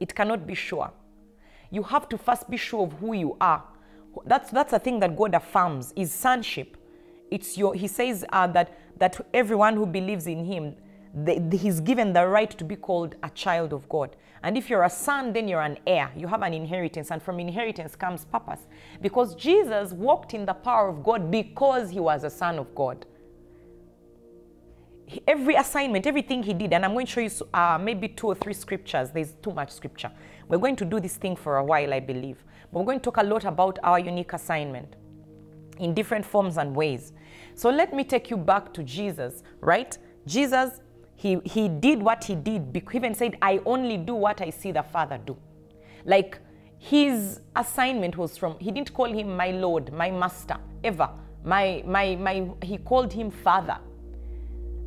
It 0.00 0.14
cannot 0.14 0.46
be 0.46 0.54
sure. 0.54 0.92
You 1.70 1.82
have 1.82 2.08
to 2.10 2.18
first 2.18 2.48
be 2.48 2.56
sure 2.56 2.84
of 2.86 2.92
who 2.94 3.12
you 3.14 3.36
are. 3.40 3.64
That's 4.24 4.50
that's 4.50 4.70
the 4.72 4.78
thing 4.78 5.00
that 5.00 5.16
God 5.16 5.34
affirms 5.34 5.92
is 5.94 6.12
sonship. 6.12 6.76
It's 7.30 7.56
your. 7.56 7.74
He 7.74 7.86
says 7.86 8.24
uh, 8.32 8.46
that 8.48 8.78
that 8.98 9.20
everyone 9.34 9.76
who 9.76 9.86
believes 9.86 10.26
in 10.26 10.44
Him, 10.44 10.74
he's 11.52 11.80
given 11.80 12.12
the 12.12 12.26
right 12.26 12.50
to 12.50 12.64
be 12.64 12.74
called 12.74 13.16
a 13.22 13.30
child 13.30 13.72
of 13.72 13.88
God. 13.88 14.16
And 14.42 14.56
if 14.56 14.70
you're 14.70 14.84
a 14.84 14.90
son, 14.90 15.32
then 15.32 15.48
you're 15.48 15.62
an 15.62 15.78
heir. 15.86 16.10
You 16.16 16.26
have 16.28 16.42
an 16.42 16.54
inheritance, 16.54 17.10
and 17.10 17.22
from 17.22 17.40
inheritance 17.40 17.96
comes 17.96 18.24
purpose. 18.24 18.60
Because 19.00 19.34
Jesus 19.34 19.92
walked 19.92 20.34
in 20.34 20.46
the 20.46 20.54
power 20.54 20.88
of 20.88 21.02
God 21.02 21.30
because 21.30 21.90
he 21.90 22.00
was 22.00 22.24
a 22.24 22.30
son 22.30 22.58
of 22.58 22.74
God. 22.74 23.04
Every 25.26 25.54
assignment, 25.54 26.06
everything 26.06 26.42
he 26.42 26.52
did, 26.52 26.72
and 26.72 26.84
I'm 26.84 26.92
going 26.92 27.06
to 27.06 27.12
show 27.12 27.20
you 27.20 27.30
uh, 27.54 27.78
maybe 27.80 28.08
two 28.08 28.26
or 28.26 28.34
three 28.34 28.52
scriptures. 28.52 29.10
There's 29.10 29.32
too 29.42 29.52
much 29.52 29.70
scripture. 29.70 30.10
We're 30.48 30.58
going 30.58 30.76
to 30.76 30.84
do 30.84 31.00
this 31.00 31.16
thing 31.16 31.34
for 31.34 31.56
a 31.56 31.64
while, 31.64 31.92
I 31.94 32.00
believe. 32.00 32.44
But 32.72 32.80
we're 32.80 32.86
going 32.86 33.00
to 33.00 33.04
talk 33.04 33.16
a 33.16 33.24
lot 33.24 33.44
about 33.44 33.78
our 33.82 33.98
unique 33.98 34.34
assignment 34.34 34.96
in 35.78 35.94
different 35.94 36.24
forms 36.24 36.58
and 36.58 36.74
ways. 36.76 37.12
So 37.54 37.70
let 37.70 37.94
me 37.94 38.04
take 38.04 38.30
you 38.30 38.36
back 38.36 38.72
to 38.74 38.82
Jesus, 38.82 39.42
right? 39.60 39.96
Jesus 40.26 40.80
he, 41.18 41.38
he 41.44 41.68
did 41.68 42.00
what 42.00 42.22
he 42.22 42.36
did. 42.36 42.70
He 42.72 42.96
even 42.96 43.12
said, 43.12 43.36
I 43.42 43.60
only 43.66 43.96
do 43.96 44.14
what 44.14 44.40
I 44.40 44.50
see 44.50 44.70
the 44.70 44.84
Father 44.84 45.18
do. 45.18 45.36
Like 46.04 46.38
his 46.78 47.40
assignment 47.56 48.16
was 48.16 48.38
from, 48.38 48.56
he 48.60 48.70
didn't 48.70 48.94
call 48.94 49.12
him 49.12 49.36
my 49.36 49.50
Lord, 49.50 49.92
my 49.92 50.12
Master, 50.12 50.56
ever. 50.84 51.10
My, 51.42 51.82
my, 51.84 52.14
my, 52.14 52.48
he 52.62 52.78
called 52.78 53.12
him 53.12 53.32
Father. 53.32 53.78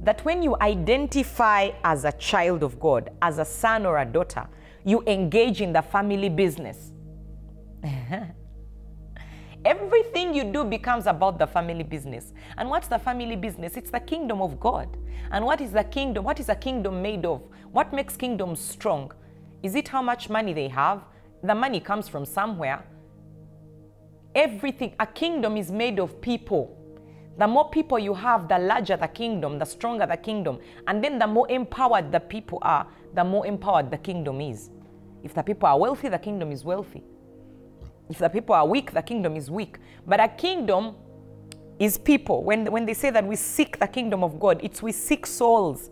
That 0.03 0.23
when 0.23 0.41
you 0.41 0.55
identify 0.61 1.71
as 1.83 2.05
a 2.05 2.13
child 2.13 2.63
of 2.63 2.79
God, 2.79 3.09
as 3.21 3.38
a 3.38 3.45
son 3.45 3.85
or 3.85 3.97
a 3.97 4.05
daughter, 4.05 4.47
you 4.85 5.03
engage 5.07 5.59
in 5.59 5.73
the 5.73 5.81
family 5.81 6.29
business. 6.29 6.93
Everything 9.63 10.33
you 10.33 10.43
do 10.43 10.63
becomes 10.63 11.05
about 11.05 11.37
the 11.37 11.45
family 11.45 11.83
business. 11.83 12.33
And 12.57 12.67
what's 12.67 12.87
the 12.87 12.97
family 12.97 13.35
business? 13.35 13.77
It's 13.77 13.91
the 13.91 13.99
kingdom 13.99 14.41
of 14.41 14.59
God. 14.59 14.97
And 15.31 15.45
what 15.45 15.61
is 15.61 15.71
the 15.71 15.83
kingdom? 15.83 16.23
What 16.23 16.39
is 16.39 16.49
a 16.49 16.55
kingdom 16.55 17.01
made 17.01 17.25
of? 17.25 17.43
What 17.71 17.93
makes 17.93 18.17
kingdoms 18.17 18.59
strong? 18.59 19.11
Is 19.61 19.75
it 19.75 19.87
how 19.87 20.01
much 20.01 20.29
money 20.29 20.53
they 20.53 20.67
have? 20.69 21.03
The 21.43 21.53
money 21.53 21.79
comes 21.79 22.07
from 22.07 22.25
somewhere. 22.25 22.83
Everything, 24.33 24.95
a 24.99 25.05
kingdom 25.05 25.57
is 25.57 25.71
made 25.71 25.99
of 25.99 26.19
people. 26.21 26.77
The 27.37 27.47
more 27.47 27.69
people 27.69 27.99
you 27.99 28.15
have, 28.15 28.47
the 28.47 28.57
larger 28.57 28.97
the 28.97 29.07
kingdom, 29.07 29.59
the 29.59 29.65
stronger 29.65 30.07
the 30.07 30.17
kingdom. 30.17 30.59
And 30.87 31.03
then 31.03 31.19
the 31.19 31.27
more 31.27 31.49
empowered 31.51 32.11
the 32.11 32.19
people 32.19 32.59
are, 32.63 32.87
the 33.13 33.23
more 33.23 33.45
empowered 33.45 33.91
the 33.91 33.97
kingdom 33.97 34.41
is. 34.41 34.71
If 35.21 35.35
the 35.35 35.43
people 35.43 35.67
are 35.67 35.77
wealthy, 35.77 36.09
the 36.09 36.17
kingdom 36.17 36.51
is 36.51 36.65
wealthy. 36.65 37.03
If 38.11 38.17
the 38.17 38.29
people 38.29 38.53
are 38.53 38.67
weak, 38.67 38.91
the 38.91 39.01
kingdom 39.01 39.35
is 39.35 39.49
weak. 39.49 39.77
But 40.05 40.19
a 40.19 40.27
kingdom 40.27 40.95
is 41.79 41.97
people. 41.97 42.43
When, 42.43 42.65
when 42.71 42.85
they 42.85 42.93
say 42.93 43.09
that 43.09 43.25
we 43.25 43.35
seek 43.35 43.79
the 43.79 43.87
kingdom 43.87 44.23
of 44.23 44.39
God, 44.39 44.59
it's 44.61 44.83
we 44.83 44.91
seek 44.91 45.25
souls. 45.25 45.89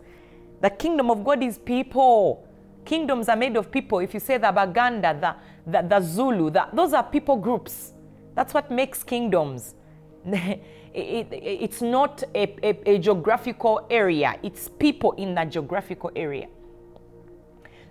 The 0.60 0.70
kingdom 0.70 1.10
of 1.10 1.24
God 1.24 1.42
is 1.42 1.58
people. 1.58 2.46
Kingdoms 2.84 3.28
are 3.28 3.36
made 3.36 3.56
of 3.56 3.70
people. 3.70 4.00
If 4.00 4.12
you 4.14 4.20
say 4.20 4.36
the 4.36 4.52
Baganda, 4.52 5.18
the, 5.66 5.80
the, 5.80 5.88
the 5.88 6.00
Zulu, 6.00 6.50
the, 6.50 6.68
those 6.72 6.92
are 6.92 7.02
people 7.02 7.36
groups. 7.36 7.94
That's 8.34 8.52
what 8.52 8.70
makes 8.70 9.02
kingdoms. 9.02 9.74
it, 10.26 10.62
it, 10.94 11.28
it's 11.32 11.80
not 11.80 12.22
a, 12.34 12.54
a, 12.62 12.94
a 12.94 12.98
geographical 12.98 13.86
area, 13.90 14.38
it's 14.42 14.68
people 14.68 15.12
in 15.12 15.34
that 15.34 15.50
geographical 15.50 16.10
area. 16.14 16.48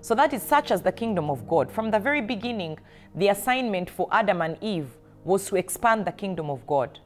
So 0.01 0.15
that 0.15 0.34
is 0.34 0.41
such 0.41 0.72
as 0.72 0.82
the 0.82 0.91
kingdom 0.91 1.29
of 1.29 1.48
God. 1.48 1.72
From 1.72 1.91
the 1.91 2.00
very 2.00 2.22
beginning, 2.22 2.79
the 3.15 3.29
assignment 3.29 3.89
for 3.89 4.08
Adam 4.12 4.41
and 4.41 4.58
Eve 4.62 4.98
was 5.24 5.46
to 5.48 5.56
expand 5.56 6.06
the 6.06 6.12
kingdom 6.12 6.50
of 6.50 6.65
God. 6.65 7.00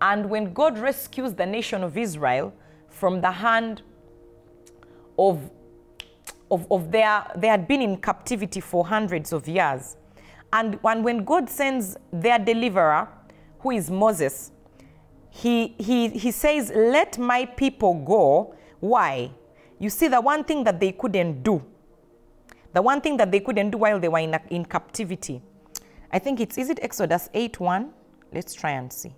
And 0.00 0.28
when 0.28 0.52
God 0.52 0.78
rescues 0.78 1.34
the 1.34 1.46
nation 1.46 1.82
of 1.82 1.96
Israel 1.96 2.52
from 2.88 3.20
the 3.20 3.30
hand 3.30 3.82
of, 5.18 5.50
of, 6.50 6.70
of 6.70 6.92
their, 6.92 7.24
they 7.36 7.48
had 7.48 7.66
been 7.66 7.80
in 7.80 7.96
captivity 7.96 8.60
for 8.60 8.86
hundreds 8.86 9.32
of 9.32 9.48
years. 9.48 9.96
And, 10.52 10.78
and 10.84 11.04
when 11.04 11.24
God 11.24 11.48
sends 11.48 11.96
their 12.12 12.38
deliverer, 12.38 13.08
who 13.60 13.70
is 13.70 13.90
Moses, 13.90 14.52
he, 15.30 15.74
he, 15.78 16.08
he 16.08 16.30
says, 16.30 16.70
Let 16.74 17.18
my 17.18 17.44
people 17.44 17.94
go. 17.94 18.54
Why? 18.80 19.30
You 19.78 19.90
see, 19.90 20.08
the 20.08 20.20
one 20.20 20.44
thing 20.44 20.64
that 20.64 20.80
they 20.80 20.92
couldn't 20.92 21.42
do, 21.42 21.62
the 22.72 22.82
one 22.82 23.00
thing 23.00 23.16
that 23.18 23.30
they 23.30 23.40
couldn't 23.40 23.70
do 23.70 23.78
while 23.78 24.00
they 24.00 24.08
were 24.08 24.18
in, 24.18 24.38
in 24.50 24.64
captivity, 24.64 25.42
I 26.10 26.18
think 26.18 26.40
it's, 26.40 26.56
is 26.56 26.70
it 26.70 26.78
Exodus 26.82 27.28
8 27.34 27.60
1? 27.60 27.92
Let's 28.32 28.54
try 28.54 28.72
and 28.72 28.92
see. 28.92 29.14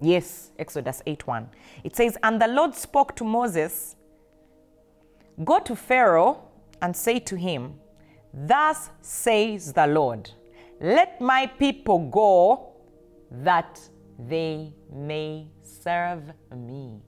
Yes, 0.00 0.52
Exodus 0.58 1.02
8 1.06 1.26
1. 1.26 1.48
It 1.84 1.96
says, 1.96 2.16
And 2.22 2.40
the 2.40 2.48
Lord 2.48 2.74
spoke 2.74 3.14
to 3.16 3.24
Moses, 3.24 3.96
Go 5.44 5.58
to 5.60 5.74
Pharaoh 5.74 6.48
and 6.82 6.94
say 6.94 7.18
to 7.20 7.36
him, 7.36 7.74
Thus 8.32 8.90
says 9.00 9.72
the 9.72 9.86
Lord, 9.86 10.30
let 10.80 11.20
my 11.20 11.46
people 11.46 11.98
go 12.10 12.72
that 13.30 13.80
they 14.18 14.72
may 14.92 15.46
serve 15.62 16.32
me. 16.54 17.00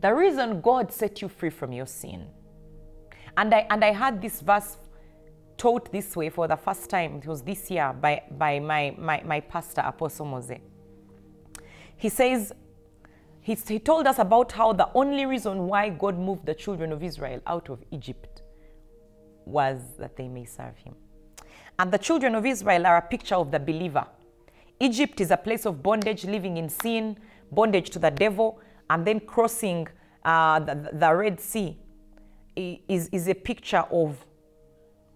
The 0.00 0.14
reason 0.14 0.60
God 0.60 0.92
set 0.92 1.20
you 1.20 1.28
free 1.28 1.50
from 1.50 1.72
your 1.72 1.86
sin. 1.86 2.26
And 3.36 3.54
I, 3.54 3.66
and 3.70 3.84
I 3.84 3.92
had 3.92 4.20
this 4.22 4.40
verse 4.40 4.76
taught 5.56 5.92
this 5.92 6.16
way 6.16 6.30
for 6.30 6.48
the 6.48 6.56
first 6.56 6.88
time. 6.88 7.16
It 7.16 7.26
was 7.26 7.42
this 7.42 7.70
year 7.70 7.92
by, 7.92 8.22
by 8.30 8.60
my, 8.60 8.94
my, 8.98 9.22
my 9.24 9.40
pastor, 9.40 9.82
Apostle 9.82 10.26
Mose. 10.26 10.58
He 11.96 12.08
says, 12.08 12.52
he, 13.42 13.54
he 13.54 13.78
told 13.78 14.06
us 14.06 14.18
about 14.18 14.52
how 14.52 14.72
the 14.72 14.88
only 14.94 15.26
reason 15.26 15.66
why 15.66 15.90
God 15.90 16.18
moved 16.18 16.46
the 16.46 16.54
children 16.54 16.92
of 16.92 17.02
Israel 17.02 17.40
out 17.46 17.68
of 17.68 17.82
Egypt 17.90 18.42
was 19.44 19.80
that 19.98 20.16
they 20.16 20.28
may 20.28 20.46
serve 20.46 20.76
him. 20.78 20.94
And 21.78 21.92
the 21.92 21.98
children 21.98 22.34
of 22.34 22.46
Israel 22.46 22.86
are 22.86 22.96
a 22.96 23.02
picture 23.02 23.34
of 23.34 23.50
the 23.50 23.58
believer. 23.58 24.06
Egypt 24.78 25.20
is 25.20 25.30
a 25.30 25.36
place 25.36 25.66
of 25.66 25.82
bondage, 25.82 26.24
living 26.24 26.56
in 26.56 26.70
sin, 26.70 27.18
bondage 27.52 27.90
to 27.90 27.98
the 27.98 28.10
devil, 28.10 28.60
and 28.90 29.06
then 29.06 29.20
crossing 29.20 29.88
uh, 30.24 30.58
the, 30.60 30.90
the, 30.92 31.14
Red 31.14 31.40
Sea 31.40 31.78
is, 32.56 33.08
is 33.10 33.28
a 33.28 33.34
picture 33.34 33.84
of 33.90 34.26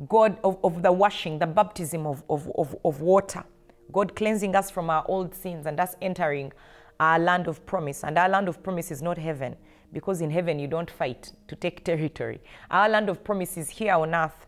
God, 0.09 0.39
of, 0.43 0.59
of 0.65 0.83
the 0.83 0.93
washing, 0.93 1.39
the 1.39 1.47
baptism 1.47 2.07
of, 2.07 2.23
of, 2.31 2.51
of, 2.57 2.75
of 2.85 3.01
water. 3.01 3.45
God 3.93 4.15
cleansing 4.17 4.57
us 4.57 4.71
from 4.71 4.89
our 4.89 5.05
old 5.09 5.35
sins 5.35 5.67
and 5.67 5.79
us 5.79 5.97
entering 6.01 6.53
our 7.01 7.19
land 7.19 7.49
of 7.49 7.67
promise. 7.67 8.05
And 8.05 8.17
our 8.17 8.29
land 8.29 8.49
of 8.49 8.63
promise 8.63 8.91
is 8.91 9.03
not 9.03 9.19
heaven, 9.19 9.57
because 9.93 10.21
in 10.21 10.31
heaven 10.31 10.59
you 10.59 10.69
don't 10.69 10.91
fight 10.91 11.33
to 11.49 11.57
take 11.57 11.85
territory. 11.85 12.41
Our 12.71 12.89
land 12.89 13.09
of 13.09 13.23
promise 13.25 13.57
is 13.57 13.69
here 13.69 13.95
on 13.95 14.15
earth 14.15 14.47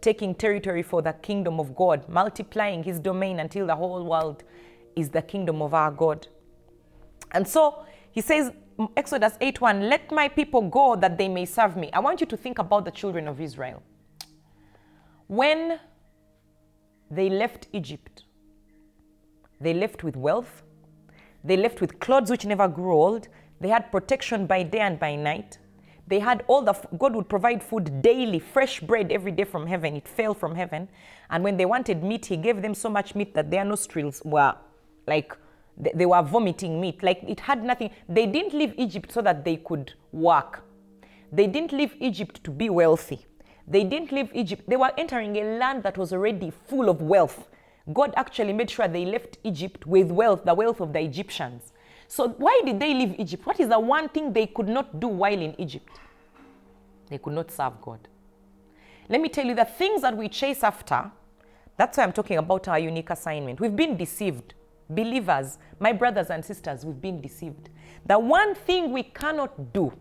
taking 0.00 0.32
territory 0.36 0.84
for 0.84 1.02
the 1.02 1.12
kingdom 1.12 1.58
of 1.58 1.74
God, 1.74 2.08
multiplying 2.08 2.84
his 2.84 3.00
domain 3.00 3.40
until 3.40 3.66
the 3.66 3.74
whole 3.74 4.04
world 4.04 4.44
is 4.94 5.10
the 5.10 5.22
kingdom 5.22 5.60
of 5.60 5.74
our 5.74 5.90
God. 5.90 6.28
And 7.32 7.46
so 7.46 7.84
he 8.18 8.22
says, 8.22 8.50
Exodus 8.96 9.34
8 9.40 9.60
1, 9.60 9.88
let 9.88 10.10
my 10.10 10.26
people 10.26 10.62
go 10.62 10.96
that 10.96 11.16
they 11.16 11.28
may 11.28 11.44
serve 11.44 11.76
me. 11.76 11.88
I 11.92 12.00
want 12.00 12.20
you 12.20 12.26
to 12.26 12.36
think 12.36 12.58
about 12.58 12.84
the 12.84 12.90
children 12.90 13.28
of 13.28 13.40
Israel. 13.40 13.80
When 15.28 15.78
they 17.08 17.30
left 17.30 17.68
Egypt, 17.72 18.24
they 19.60 19.72
left 19.72 20.02
with 20.02 20.16
wealth, 20.16 20.64
they 21.44 21.56
left 21.56 21.80
with 21.80 22.00
clothes 22.00 22.28
which 22.28 22.44
never 22.44 22.66
grew 22.66 22.92
old, 22.92 23.28
they 23.60 23.68
had 23.68 23.92
protection 23.92 24.48
by 24.48 24.64
day 24.64 24.80
and 24.80 24.98
by 24.98 25.14
night. 25.14 25.58
They 26.08 26.18
had 26.18 26.42
all 26.48 26.62
the, 26.62 26.72
God 26.98 27.14
would 27.14 27.28
provide 27.28 27.62
food 27.62 28.02
daily, 28.02 28.40
fresh 28.40 28.80
bread 28.80 29.12
every 29.12 29.30
day 29.30 29.44
from 29.44 29.64
heaven. 29.64 29.94
It 29.94 30.08
fell 30.08 30.34
from 30.34 30.56
heaven. 30.56 30.88
And 31.30 31.44
when 31.44 31.56
they 31.56 31.66
wanted 31.66 32.02
meat, 32.02 32.26
He 32.26 32.36
gave 32.36 32.62
them 32.62 32.74
so 32.74 32.90
much 32.90 33.14
meat 33.14 33.32
that 33.34 33.52
their 33.52 33.64
nostrils 33.64 34.20
were 34.24 34.56
like, 35.06 35.36
they 35.78 36.06
were 36.06 36.22
vomiting 36.22 36.80
meat. 36.80 37.02
Like 37.02 37.22
it 37.26 37.40
had 37.40 37.62
nothing. 37.62 37.90
They 38.08 38.26
didn't 38.26 38.52
leave 38.52 38.74
Egypt 38.76 39.12
so 39.12 39.22
that 39.22 39.44
they 39.44 39.56
could 39.56 39.92
work. 40.12 40.64
They 41.30 41.46
didn't 41.46 41.72
leave 41.72 41.94
Egypt 42.00 42.42
to 42.44 42.50
be 42.50 42.68
wealthy. 42.70 43.26
They 43.66 43.84
didn't 43.84 44.12
leave 44.12 44.30
Egypt. 44.34 44.64
They 44.66 44.76
were 44.76 44.92
entering 44.96 45.36
a 45.36 45.58
land 45.58 45.82
that 45.82 45.98
was 45.98 46.12
already 46.12 46.50
full 46.50 46.88
of 46.88 47.02
wealth. 47.02 47.48
God 47.92 48.12
actually 48.16 48.52
made 48.52 48.70
sure 48.70 48.88
they 48.88 49.04
left 49.04 49.38
Egypt 49.44 49.86
with 49.86 50.10
wealth, 50.10 50.44
the 50.44 50.54
wealth 50.54 50.80
of 50.80 50.92
the 50.92 51.00
Egyptians. 51.00 51.72
So, 52.06 52.28
why 52.30 52.62
did 52.64 52.80
they 52.80 52.94
leave 52.94 53.14
Egypt? 53.18 53.46
What 53.46 53.60
is 53.60 53.68
the 53.68 53.78
one 53.78 54.08
thing 54.08 54.32
they 54.32 54.46
could 54.46 54.68
not 54.68 54.98
do 54.98 55.08
while 55.08 55.40
in 55.40 55.54
Egypt? 55.60 56.00
They 57.08 57.18
could 57.18 57.34
not 57.34 57.50
serve 57.50 57.80
God. 57.82 58.08
Let 59.08 59.20
me 59.20 59.28
tell 59.28 59.46
you 59.46 59.54
the 59.54 59.64
things 59.64 60.02
that 60.02 60.16
we 60.16 60.28
chase 60.28 60.62
after, 60.62 61.10
that's 61.76 61.96
why 61.96 62.04
I'm 62.04 62.12
talking 62.12 62.38
about 62.38 62.68
our 62.68 62.78
unique 62.78 63.10
assignment. 63.10 63.60
We've 63.60 63.76
been 63.76 63.96
deceived. 63.96 64.54
Believers, 64.90 65.58
my 65.78 65.92
brothers 65.92 66.30
and 66.30 66.44
sisters, 66.44 66.84
we've 66.84 67.00
been 67.00 67.20
deceived. 67.20 67.68
The 68.06 68.18
one 68.18 68.54
thing 68.54 68.92
we 68.92 69.02
cannot 69.02 69.72
do 69.72 69.92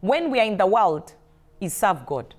when 0.00 0.30
we 0.30 0.38
are 0.38 0.44
in 0.44 0.56
the 0.56 0.66
world 0.66 1.14
is 1.60 1.74
serve 1.74 2.04
God. 2.06 2.34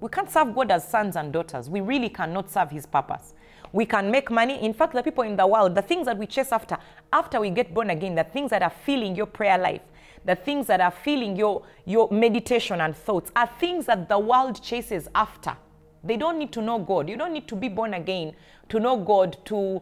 We 0.00 0.08
can't 0.10 0.30
serve 0.30 0.54
God 0.54 0.70
as 0.70 0.86
sons 0.86 1.16
and 1.16 1.32
daughters. 1.32 1.70
We 1.70 1.80
really 1.80 2.10
cannot 2.10 2.50
serve 2.50 2.70
His 2.70 2.84
purpose. 2.84 3.32
We 3.72 3.86
can 3.86 4.10
make 4.10 4.30
money. 4.30 4.62
In 4.62 4.74
fact, 4.74 4.92
the 4.92 5.02
people 5.02 5.24
in 5.24 5.36
the 5.36 5.46
world, 5.46 5.74
the 5.74 5.82
things 5.82 6.06
that 6.06 6.18
we 6.18 6.26
chase 6.26 6.52
after, 6.52 6.76
after 7.12 7.40
we 7.40 7.50
get 7.50 7.72
born 7.72 7.90
again, 7.90 8.14
the 8.14 8.24
things 8.24 8.50
that 8.50 8.62
are 8.62 8.72
filling 8.84 9.16
your 9.16 9.26
prayer 9.26 9.58
life, 9.58 9.80
the 10.24 10.36
things 10.36 10.66
that 10.66 10.80
are 10.80 10.90
filling 10.90 11.36
your, 11.36 11.62
your 11.86 12.08
meditation 12.10 12.80
and 12.82 12.94
thoughts, 12.94 13.32
are 13.34 13.50
things 13.58 13.86
that 13.86 14.08
the 14.08 14.18
world 14.18 14.62
chases 14.62 15.08
after. 15.14 15.56
They 16.04 16.16
don't 16.16 16.38
need 16.38 16.52
to 16.52 16.62
know 16.62 16.78
God. 16.78 17.08
You 17.08 17.16
don't 17.16 17.32
need 17.32 17.48
to 17.48 17.56
be 17.56 17.68
born 17.68 17.94
again 17.94 18.34
to 18.68 18.78
know 18.78 18.96
God 18.96 19.38
to 19.46 19.80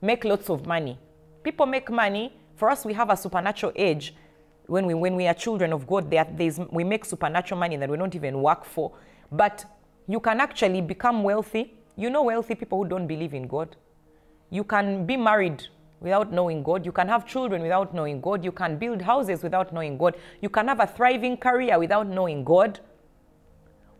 make 0.00 0.24
lots 0.24 0.48
of 0.48 0.66
money. 0.66 0.98
People 1.42 1.66
make 1.66 1.90
money. 1.90 2.32
For 2.56 2.70
us, 2.70 2.84
we 2.84 2.92
have 2.94 3.10
a 3.10 3.16
supernatural 3.16 3.72
age. 3.76 4.14
When 4.66 4.86
we, 4.86 4.94
when 4.94 5.14
we 5.14 5.26
are 5.26 5.34
children 5.34 5.72
of 5.72 5.86
God, 5.86 6.10
there, 6.10 6.26
we 6.70 6.84
make 6.84 7.04
supernatural 7.04 7.60
money 7.60 7.76
that 7.76 7.88
we 7.88 7.96
don't 7.96 8.14
even 8.14 8.42
work 8.42 8.64
for. 8.64 8.92
But 9.30 9.64
you 10.06 10.20
can 10.20 10.40
actually 10.40 10.80
become 10.80 11.22
wealthy 11.22 11.78
you 11.98 12.10
know 12.10 12.22
wealthy 12.22 12.54
people 12.54 12.78
who 12.78 12.88
don't 12.88 13.08
believe 13.08 13.34
in 13.34 13.48
God. 13.48 13.74
You 14.50 14.62
can 14.62 15.04
be 15.04 15.16
married 15.16 15.64
without 16.00 16.32
knowing 16.32 16.62
God. 16.62 16.86
You 16.86 16.92
can 16.92 17.08
have 17.08 17.26
children 17.26 17.60
without 17.60 17.92
knowing 17.92 18.20
God. 18.20 18.44
You 18.44 18.52
can 18.52 18.78
build 18.78 19.02
houses 19.02 19.42
without 19.42 19.72
knowing 19.72 19.98
God. 19.98 20.14
You 20.40 20.48
can 20.48 20.68
have 20.68 20.78
a 20.78 20.86
thriving 20.86 21.36
career 21.36 21.76
without 21.76 22.06
knowing 22.06 22.44
God. 22.44 22.78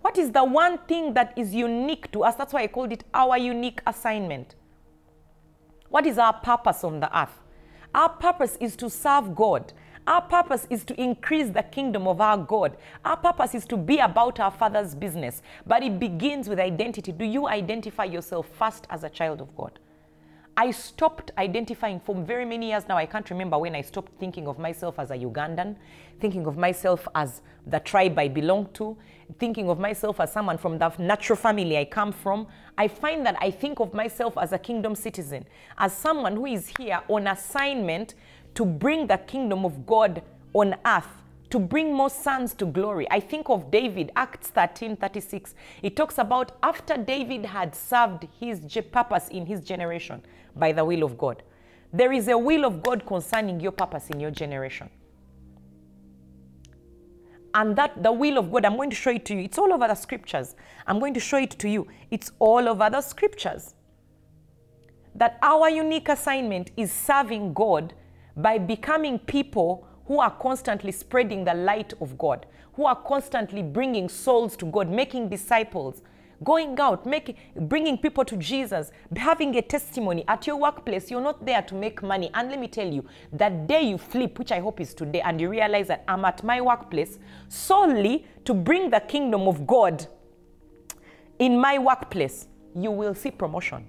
What 0.00 0.16
is 0.18 0.32
the 0.32 0.44
one 0.44 0.78
thing 0.86 1.14
that 1.14 1.34
is 1.36 1.54
unique 1.54 2.10
to 2.12 2.24
us? 2.24 2.34
That's 2.36 2.52
why 2.52 2.62
I 2.62 2.66
called 2.68 2.92
it 2.92 3.04
our 3.12 3.36
unique 3.36 3.80
assignment. 3.86 4.54
What 5.88 6.06
is 6.06 6.18
our 6.18 6.32
purpose 6.32 6.84
on 6.84 7.00
the 7.00 7.18
earth? 7.18 7.40
Our 7.94 8.10
purpose 8.10 8.56
is 8.60 8.76
to 8.76 8.90
serve 8.90 9.34
God. 9.34 9.72
Our 10.06 10.22
purpose 10.22 10.66
is 10.70 10.84
to 10.84 11.00
increase 11.00 11.50
the 11.50 11.62
kingdom 11.62 12.06
of 12.06 12.20
our 12.20 12.38
God. 12.38 12.76
Our 13.04 13.16
purpose 13.16 13.54
is 13.54 13.66
to 13.66 13.76
be 13.76 13.98
about 13.98 14.40
our 14.40 14.50
Father's 14.50 14.94
business. 14.94 15.42
But 15.66 15.82
it 15.82 15.98
begins 15.98 16.48
with 16.48 16.58
identity. 16.58 17.12
Do 17.12 17.24
you 17.24 17.48
identify 17.48 18.04
yourself 18.04 18.46
first 18.58 18.86
as 18.90 19.04
a 19.04 19.10
child 19.10 19.40
of 19.40 19.54
God? 19.56 19.78
I 20.56 20.72
stopped 20.72 21.30
identifying 21.38 22.00
for 22.00 22.14
very 22.14 22.44
many 22.44 22.70
years 22.70 22.88
now. 22.88 22.96
I 22.96 23.06
can't 23.06 23.28
remember 23.30 23.58
when 23.58 23.76
I 23.76 23.80
stopped 23.80 24.18
thinking 24.18 24.48
of 24.48 24.58
myself 24.58 24.98
as 24.98 25.10
a 25.10 25.16
Ugandan, 25.16 25.76
thinking 26.20 26.46
of 26.46 26.56
myself 26.56 27.06
as 27.14 27.42
the 27.66 27.78
tribe 27.78 28.18
I 28.18 28.28
belong 28.28 28.68
to, 28.74 28.96
thinking 29.38 29.68
of 29.68 29.78
myself 29.78 30.20
as 30.20 30.32
someone 30.32 30.58
from 30.58 30.78
the 30.78 30.92
natural 30.98 31.36
family 31.36 31.76
I 31.76 31.84
come 31.84 32.12
from. 32.12 32.46
I 32.76 32.88
find 32.88 33.24
that 33.26 33.36
I 33.40 33.50
think 33.50 33.80
of 33.80 33.92
myself 33.92 34.38
as 34.38 34.52
a 34.52 34.58
kingdom 34.58 34.94
citizen, 34.94 35.44
as 35.76 35.92
someone 35.92 36.36
who 36.36 36.46
is 36.46 36.72
here 36.78 37.00
on 37.08 37.26
assignment 37.26 38.14
to 38.54 38.64
bring 38.64 39.06
the 39.06 39.18
kingdom 39.18 39.64
of 39.64 39.86
God 39.86 40.22
on 40.54 40.74
earth 40.86 41.18
to 41.50 41.58
bring 41.58 41.94
more 41.94 42.10
sons 42.10 42.52
to 42.54 42.66
glory. 42.66 43.06
I 43.10 43.20
think 43.20 43.48
of 43.48 43.70
David, 43.70 44.10
Acts 44.16 44.48
13 44.48 44.96
36. 44.96 45.54
It 45.82 45.96
talks 45.96 46.18
about 46.18 46.52
after 46.62 46.96
David 46.96 47.46
had 47.46 47.74
served 47.74 48.26
his 48.38 48.60
purpose 48.92 49.28
in 49.28 49.46
his 49.46 49.60
generation 49.62 50.22
by 50.56 50.72
the 50.72 50.84
will 50.84 51.02
of 51.02 51.16
God. 51.16 51.42
There 51.92 52.12
is 52.12 52.28
a 52.28 52.36
will 52.36 52.64
of 52.66 52.82
God 52.82 53.06
concerning 53.06 53.60
your 53.60 53.72
purpose 53.72 54.10
in 54.10 54.20
your 54.20 54.30
generation. 54.30 54.90
And 57.54 57.74
that 57.76 58.02
the 58.02 58.12
will 58.12 58.38
of 58.38 58.52
God, 58.52 58.64
I'm 58.64 58.76
going 58.76 58.90
to 58.90 58.96
show 58.96 59.10
it 59.10 59.24
to 59.26 59.34
you. 59.34 59.40
It's 59.40 59.58
all 59.58 59.72
over 59.72 59.88
the 59.88 59.94
scriptures. 59.94 60.54
I'm 60.86 60.98
going 60.98 61.14
to 61.14 61.20
show 61.20 61.38
it 61.38 61.50
to 61.50 61.68
you. 61.68 61.88
It's 62.10 62.30
all 62.38 62.68
over 62.68 62.90
the 62.90 63.00
scriptures. 63.00 63.74
That 65.14 65.38
our 65.42 65.68
unique 65.68 66.08
assignment 66.08 66.70
is 66.76 66.92
serving 66.92 67.54
God 67.54 67.94
by 68.36 68.58
becoming 68.58 69.18
people 69.18 69.86
who 70.06 70.20
are 70.20 70.30
constantly 70.30 70.92
spreading 70.92 71.44
the 71.44 71.54
light 71.54 71.92
of 72.00 72.16
God, 72.16 72.46
who 72.74 72.86
are 72.86 72.96
constantly 72.96 73.62
bringing 73.62 74.08
souls 74.08 74.56
to 74.56 74.66
God, 74.66 74.88
making 74.88 75.28
disciples, 75.28 76.02
going 76.44 76.78
out, 76.78 77.04
making, 77.06 77.36
bringing 77.62 77.98
people 77.98 78.24
to 78.24 78.36
Jesus, 78.36 78.90
having 79.16 79.56
a 79.56 79.62
testimony 79.62 80.24
at 80.28 80.46
your 80.46 80.56
workplace. 80.56 81.10
You're 81.10 81.20
not 81.20 81.44
there 81.44 81.62
to 81.62 81.74
make 81.74 82.02
money. 82.02 82.30
And 82.34 82.50
let 82.50 82.60
me 82.60 82.68
tell 82.68 82.86
you, 82.86 83.04
that 83.32 83.66
day 83.66 83.82
you 83.82 83.98
flip, 83.98 84.38
which 84.38 84.52
I 84.52 84.60
hope 84.60 84.80
is 84.80 84.94
today, 84.94 85.20
and 85.20 85.40
you 85.40 85.48
realize 85.48 85.88
that 85.88 86.04
I'm 86.06 86.24
at 86.24 86.44
my 86.44 86.60
workplace 86.60 87.18
solely 87.48 88.26
to 88.44 88.54
bring 88.54 88.90
the 88.90 89.00
kingdom 89.00 89.48
of 89.48 89.66
God 89.66 90.06
in 91.38 91.58
my 91.58 91.78
workplace, 91.78 92.48
you 92.74 92.90
will 92.90 93.14
see 93.14 93.30
promotion. 93.30 93.86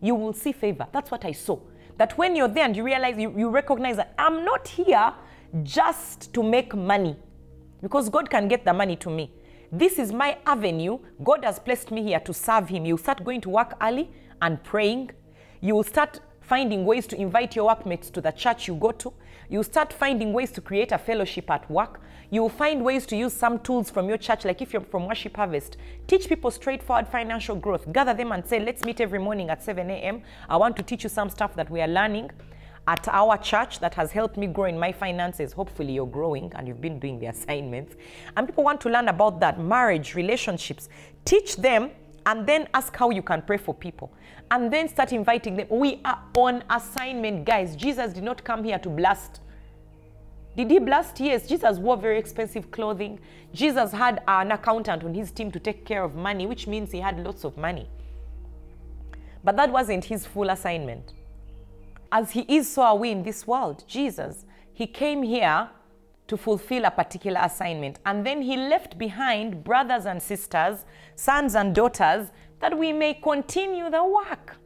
You 0.00 0.14
will 0.14 0.32
see 0.32 0.52
favor. 0.52 0.86
That's 0.92 1.10
what 1.10 1.24
I 1.24 1.32
saw. 1.32 1.58
That 1.96 2.16
when 2.16 2.36
you're 2.36 2.48
there 2.48 2.64
and 2.64 2.76
you 2.76 2.84
realize, 2.84 3.18
you, 3.18 3.34
you 3.36 3.48
recognize 3.48 3.96
that 3.96 4.14
I'm 4.18 4.44
not 4.44 4.68
here 4.68 5.12
just 5.62 6.32
to 6.34 6.42
make 6.42 6.74
money 6.74 7.16
because 7.82 8.08
God 8.08 8.30
can 8.30 8.48
get 8.48 8.64
the 8.64 8.72
money 8.72 8.96
to 8.96 9.10
me. 9.10 9.32
This 9.70 9.98
is 9.98 10.14
my 10.14 10.38
avenue. 10.46 10.98
God 11.22 11.44
has 11.44 11.58
placed 11.58 11.90
me 11.90 12.02
here 12.02 12.20
to 12.20 12.32
serve 12.32 12.70
Him. 12.70 12.86
You 12.86 12.96
start 12.96 13.22
going 13.22 13.42
to 13.42 13.50
work 13.50 13.74
early 13.82 14.10
and 14.40 14.62
praying. 14.64 15.10
You 15.60 15.74
will 15.74 15.84
start 15.84 16.20
finding 16.40 16.86
ways 16.86 17.06
to 17.08 17.20
invite 17.20 17.54
your 17.54 17.66
workmates 17.66 18.08
to 18.10 18.22
the 18.22 18.30
church 18.30 18.66
you 18.66 18.76
go 18.76 18.92
to. 18.92 19.12
You 19.50 19.62
start 19.62 19.92
finding 19.92 20.32
ways 20.32 20.52
to 20.52 20.62
create 20.62 20.90
a 20.92 20.96
fellowship 20.96 21.50
at 21.50 21.70
work. 21.70 22.00
You 22.30 22.40
will 22.40 22.48
find 22.48 22.82
ways 22.82 23.04
to 23.06 23.16
use 23.16 23.34
some 23.34 23.58
tools 23.58 23.90
from 23.90 24.08
your 24.08 24.16
church, 24.16 24.46
like 24.46 24.62
if 24.62 24.72
you're 24.72 24.80
from 24.80 25.06
Worship 25.06 25.36
Harvest. 25.36 25.76
Teach 26.06 26.30
people 26.30 26.50
straightforward 26.50 27.06
financial 27.06 27.54
growth. 27.54 27.92
Gather 27.92 28.14
them 28.14 28.32
and 28.32 28.46
say, 28.46 28.60
let's 28.60 28.84
meet 28.84 29.02
every 29.02 29.18
morning 29.18 29.50
at 29.50 29.62
7 29.62 29.90
a.m. 29.90 30.22
I 30.48 30.56
want 30.56 30.76
to 30.76 30.82
teach 30.82 31.04
you 31.04 31.10
some 31.10 31.28
stuff 31.28 31.54
that 31.56 31.68
we 31.68 31.82
are 31.82 31.88
learning 31.88 32.30
at 32.88 33.06
our 33.08 33.36
church 33.36 33.80
that 33.80 33.92
has 33.92 34.10
helped 34.10 34.38
me 34.38 34.46
grow 34.46 34.64
in 34.64 34.78
my 34.78 34.90
finances. 34.90 35.52
Hopefully, 35.52 35.92
you're 35.92 36.06
growing 36.06 36.50
and 36.56 36.66
you've 36.66 36.80
been 36.80 36.98
doing 36.98 37.18
the 37.18 37.26
assignments. 37.26 37.94
And 38.34 38.48
people 38.48 38.64
want 38.64 38.80
to 38.80 38.88
learn 38.88 39.08
about 39.08 39.40
that 39.40 39.60
marriage, 39.60 40.14
relationships. 40.14 40.88
Teach 41.26 41.56
them 41.56 41.90
and 42.24 42.46
then 42.46 42.66
ask 42.72 42.96
how 42.96 43.10
you 43.10 43.20
can 43.20 43.42
pray 43.42 43.58
for 43.58 43.74
people. 43.74 44.10
And 44.50 44.72
then 44.72 44.88
start 44.88 45.12
inviting 45.12 45.54
them. 45.56 45.66
We 45.68 46.00
are 46.06 46.18
on 46.34 46.64
assignment, 46.70 47.44
guys. 47.44 47.76
Jesus 47.76 48.14
did 48.14 48.24
not 48.24 48.42
come 48.42 48.64
here 48.64 48.78
to 48.78 48.88
blast. 48.88 49.42
Did 50.56 50.70
he 50.70 50.78
blast? 50.78 51.20
Yes. 51.20 51.46
Jesus 51.46 51.78
wore 51.78 51.98
very 51.98 52.18
expensive 52.18 52.70
clothing. 52.70 53.20
Jesus 53.52 53.92
had 53.92 54.22
an 54.26 54.50
accountant 54.50 55.04
on 55.04 55.12
his 55.12 55.30
team 55.30 55.50
to 55.50 55.60
take 55.60 55.84
care 55.84 56.02
of 56.02 56.14
money, 56.14 56.46
which 56.46 56.66
means 56.66 56.90
he 56.90 57.00
had 57.00 57.22
lots 57.22 57.44
of 57.44 57.58
money. 57.58 57.86
But 59.44 59.56
that 59.56 59.70
wasn't 59.70 60.06
his 60.06 60.24
full 60.24 60.48
assignment. 60.48 61.12
As 62.10 62.30
he 62.30 62.44
is, 62.48 62.72
so 62.72 62.82
are 62.82 62.96
we 62.96 63.10
in 63.10 63.22
this 63.22 63.46
world. 63.46 63.84
Jesus, 63.86 64.46
he 64.72 64.86
came 64.86 65.22
here 65.22 65.68
to 66.28 66.36
fulfill 66.36 66.84
a 66.84 66.90
particular 66.90 67.40
assignment. 67.42 67.98
And 68.06 68.24
then 68.24 68.42
he 68.42 68.56
left 68.56 68.98
behind 68.98 69.64
brothers 69.64 70.06
and 70.06 70.22
sisters, 70.22 70.84
sons 71.16 71.54
and 71.54 71.74
daughters, 71.74 72.28
that 72.60 72.76
we 72.76 72.92
may 72.92 73.14
continue 73.14 73.90
the 73.90 74.04
work. 74.04 74.56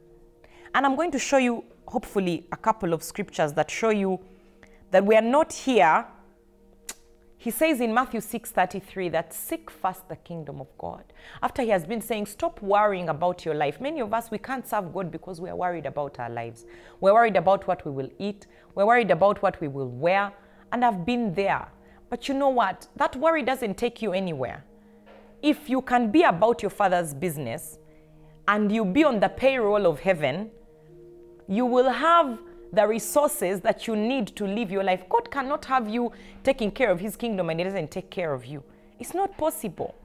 And 0.75 0.85
I'm 0.85 0.95
going 0.95 1.11
to 1.11 1.19
show 1.19 1.37
you, 1.37 1.63
hopefully, 1.87 2.47
a 2.51 2.57
couple 2.57 2.93
of 2.93 3.03
scriptures 3.03 3.53
that 3.53 3.71
show 3.71 3.89
you 3.89 4.19
that 4.91 5.05
we 5.05 5.15
are 5.15 5.21
not 5.21 5.53
here. 5.53 6.05
He 7.43 7.51
says 7.51 7.81
in 7.81 7.93
Matthew 7.93 8.21
6:33 8.21 9.09
that 9.09 9.33
seek 9.33 9.69
first 9.69 10.07
the 10.07 10.15
kingdom 10.15 10.61
of 10.61 10.67
God. 10.77 11.03
After 11.41 11.61
he 11.61 11.71
has 11.71 11.85
been 11.85 11.99
saying 11.99 12.27
stop 12.27 12.61
worrying 12.61 13.09
about 13.09 13.43
your 13.43 13.53
life. 13.53 13.81
Many 13.81 13.99
of 13.99 14.13
us 14.13 14.31
we 14.31 14.37
can't 14.37 14.65
serve 14.65 14.93
God 14.93 15.11
because 15.11 15.41
we 15.41 15.49
are 15.49 15.55
worried 15.57 15.85
about 15.85 16.21
our 16.21 16.29
lives. 16.29 16.65
We're 17.01 17.11
worried 17.11 17.35
about 17.35 17.67
what 17.67 17.83
we 17.85 17.91
will 17.91 18.09
eat. 18.17 18.47
We're 18.75 18.85
worried 18.85 19.11
about 19.11 19.41
what 19.41 19.59
we 19.59 19.67
will 19.67 19.89
wear. 19.89 20.31
And 20.71 20.85
I've 20.85 21.05
been 21.05 21.33
there. 21.33 21.67
But 22.09 22.29
you 22.29 22.33
know 22.33 22.47
what? 22.47 22.87
That 22.95 23.13
worry 23.17 23.43
doesn't 23.43 23.75
take 23.75 24.01
you 24.01 24.13
anywhere. 24.13 24.63
If 25.41 25.69
you 25.69 25.81
can 25.81 26.11
be 26.11 26.23
about 26.23 26.61
your 26.63 26.71
father's 26.71 27.13
business 27.13 27.77
and 28.47 28.71
you 28.71 28.85
be 28.85 29.03
on 29.03 29.19
the 29.19 29.27
payroll 29.27 29.85
of 29.85 29.99
heaven, 29.99 30.49
you 31.49 31.65
will 31.65 31.89
have 31.89 32.39
the 32.73 32.87
resources 32.87 33.61
that 33.61 33.87
you 33.87 33.95
need 33.95 34.27
to 34.35 34.45
live 34.45 34.71
your 34.71 34.83
life. 34.83 35.03
God 35.07 35.29
cannot 35.29 35.63
have 35.65 35.87
you 35.87 36.11
taking 36.43 36.71
care 36.71 36.89
of 36.89 36.99
His 36.99 37.15
kingdom 37.15 37.49
and 37.49 37.59
He 37.59 37.63
doesn't 37.63 37.91
take 37.91 38.09
care 38.09 38.33
of 38.33 38.45
you. 38.45 38.63
It's 38.99 39.13
not 39.13 39.37
possible. 39.37 39.95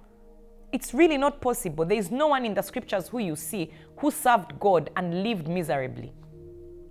It's 0.70 0.92
really 0.92 1.16
not 1.16 1.40
possible. 1.40 1.86
There 1.86 1.96
is 1.96 2.10
no 2.10 2.28
one 2.28 2.44
in 2.44 2.52
the 2.52 2.60
scriptures 2.60 3.08
who 3.08 3.20
you 3.20 3.36
see 3.36 3.72
who 3.96 4.10
served 4.10 4.60
God 4.60 4.90
and 4.96 5.22
lived 5.22 5.48
miserably. 5.48 6.12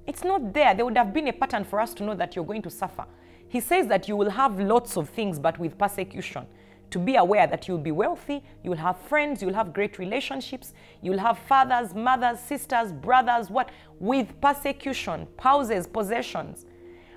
It's 0.08 0.24
not 0.24 0.52
there. 0.52 0.74
There 0.74 0.84
would 0.84 0.98
have 0.98 1.14
been 1.14 1.28
a 1.28 1.34
pattern 1.34 1.64
for 1.64 1.80
us 1.80 1.94
to 1.96 2.04
know 2.04 2.16
that 2.16 2.36
you're 2.36 2.46
going 2.46 2.64
to 2.64 2.72
suffer. 2.72 3.06
He 3.48 3.60
says 3.60 3.88
that 3.88 4.08
you 4.08 4.16
will 4.16 4.32
have 4.32 4.60
lots 4.60 4.98
of 4.98 5.10
things, 5.10 5.38
but 5.38 5.60
with 5.60 5.78
persecution 5.78 6.48
to 6.92 7.00
be 7.00 7.16
aware 7.16 7.48
that 7.48 7.68
you'll 7.68 7.78
be 7.78 7.92
wealthy, 7.92 8.44
you'll 8.64 8.78
have 8.78 8.98
friends, 8.98 9.42
you'll 9.42 9.54
have 9.54 9.74
great 9.74 10.00
relationships, 10.00 10.74
you'll 11.02 11.20
have 11.20 11.38
fathers, 11.40 11.94
mothers, 11.94 12.40
sisters, 12.40 12.92
brothers, 12.92 13.50
what? 13.50 13.70
With 14.00 14.40
persecution, 14.42 15.28
houses, 15.40 15.88
possessions. 15.88 16.66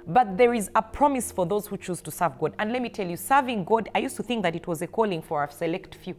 But 0.07 0.37
there 0.37 0.55
is 0.55 0.71
a 0.75 0.83
promise 0.83 1.31
for 1.31 1.47
those 1.47 1.67
who 1.67 1.77
choose 1.77 2.01
to 2.03 2.11
serve 2.11 2.39
God. 2.39 2.55
And 2.59 2.73
let 2.73 2.83
me 2.83 2.89
tell 2.89 3.07
you, 3.07 3.17
serving 3.17 3.65
God, 3.65 3.89
I 3.95 4.01
used 4.01 4.17
to 4.17 4.23
think 4.23 4.43
that 4.43 4.57
it 4.57 4.67
was 4.67 4.83
a 4.83 4.87
calling 4.87 5.23
for 5.23 5.45
a 5.45 5.51
select 5.51 5.95
few. 5.95 6.17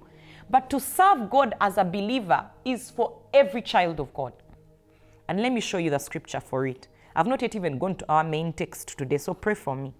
But 0.50 0.70
to 0.70 0.80
serve 0.80 1.30
God 1.30 1.56
as 1.60 1.78
a 1.78 1.84
believer 1.84 2.46
is 2.64 2.90
for 2.90 3.18
every 3.34 3.62
child 3.62 4.00
of 4.00 4.14
God. 4.14 4.34
And 5.28 5.42
let 5.42 5.52
me 5.52 5.62
show 5.62 5.78
you 5.78 5.90
the 5.90 5.98
scripture 5.98 6.40
for 6.40 6.68
it. 6.68 6.88
I've 7.16 7.28
not 7.28 7.42
yet 7.42 7.56
even 7.56 7.78
gone 7.78 7.96
to 7.96 8.06
our 8.10 8.24
main 8.24 8.54
text 8.54 8.98
today, 8.98 9.18
so 9.18 9.34
pray 9.34 9.56
for 9.56 9.76
me. 9.76 9.94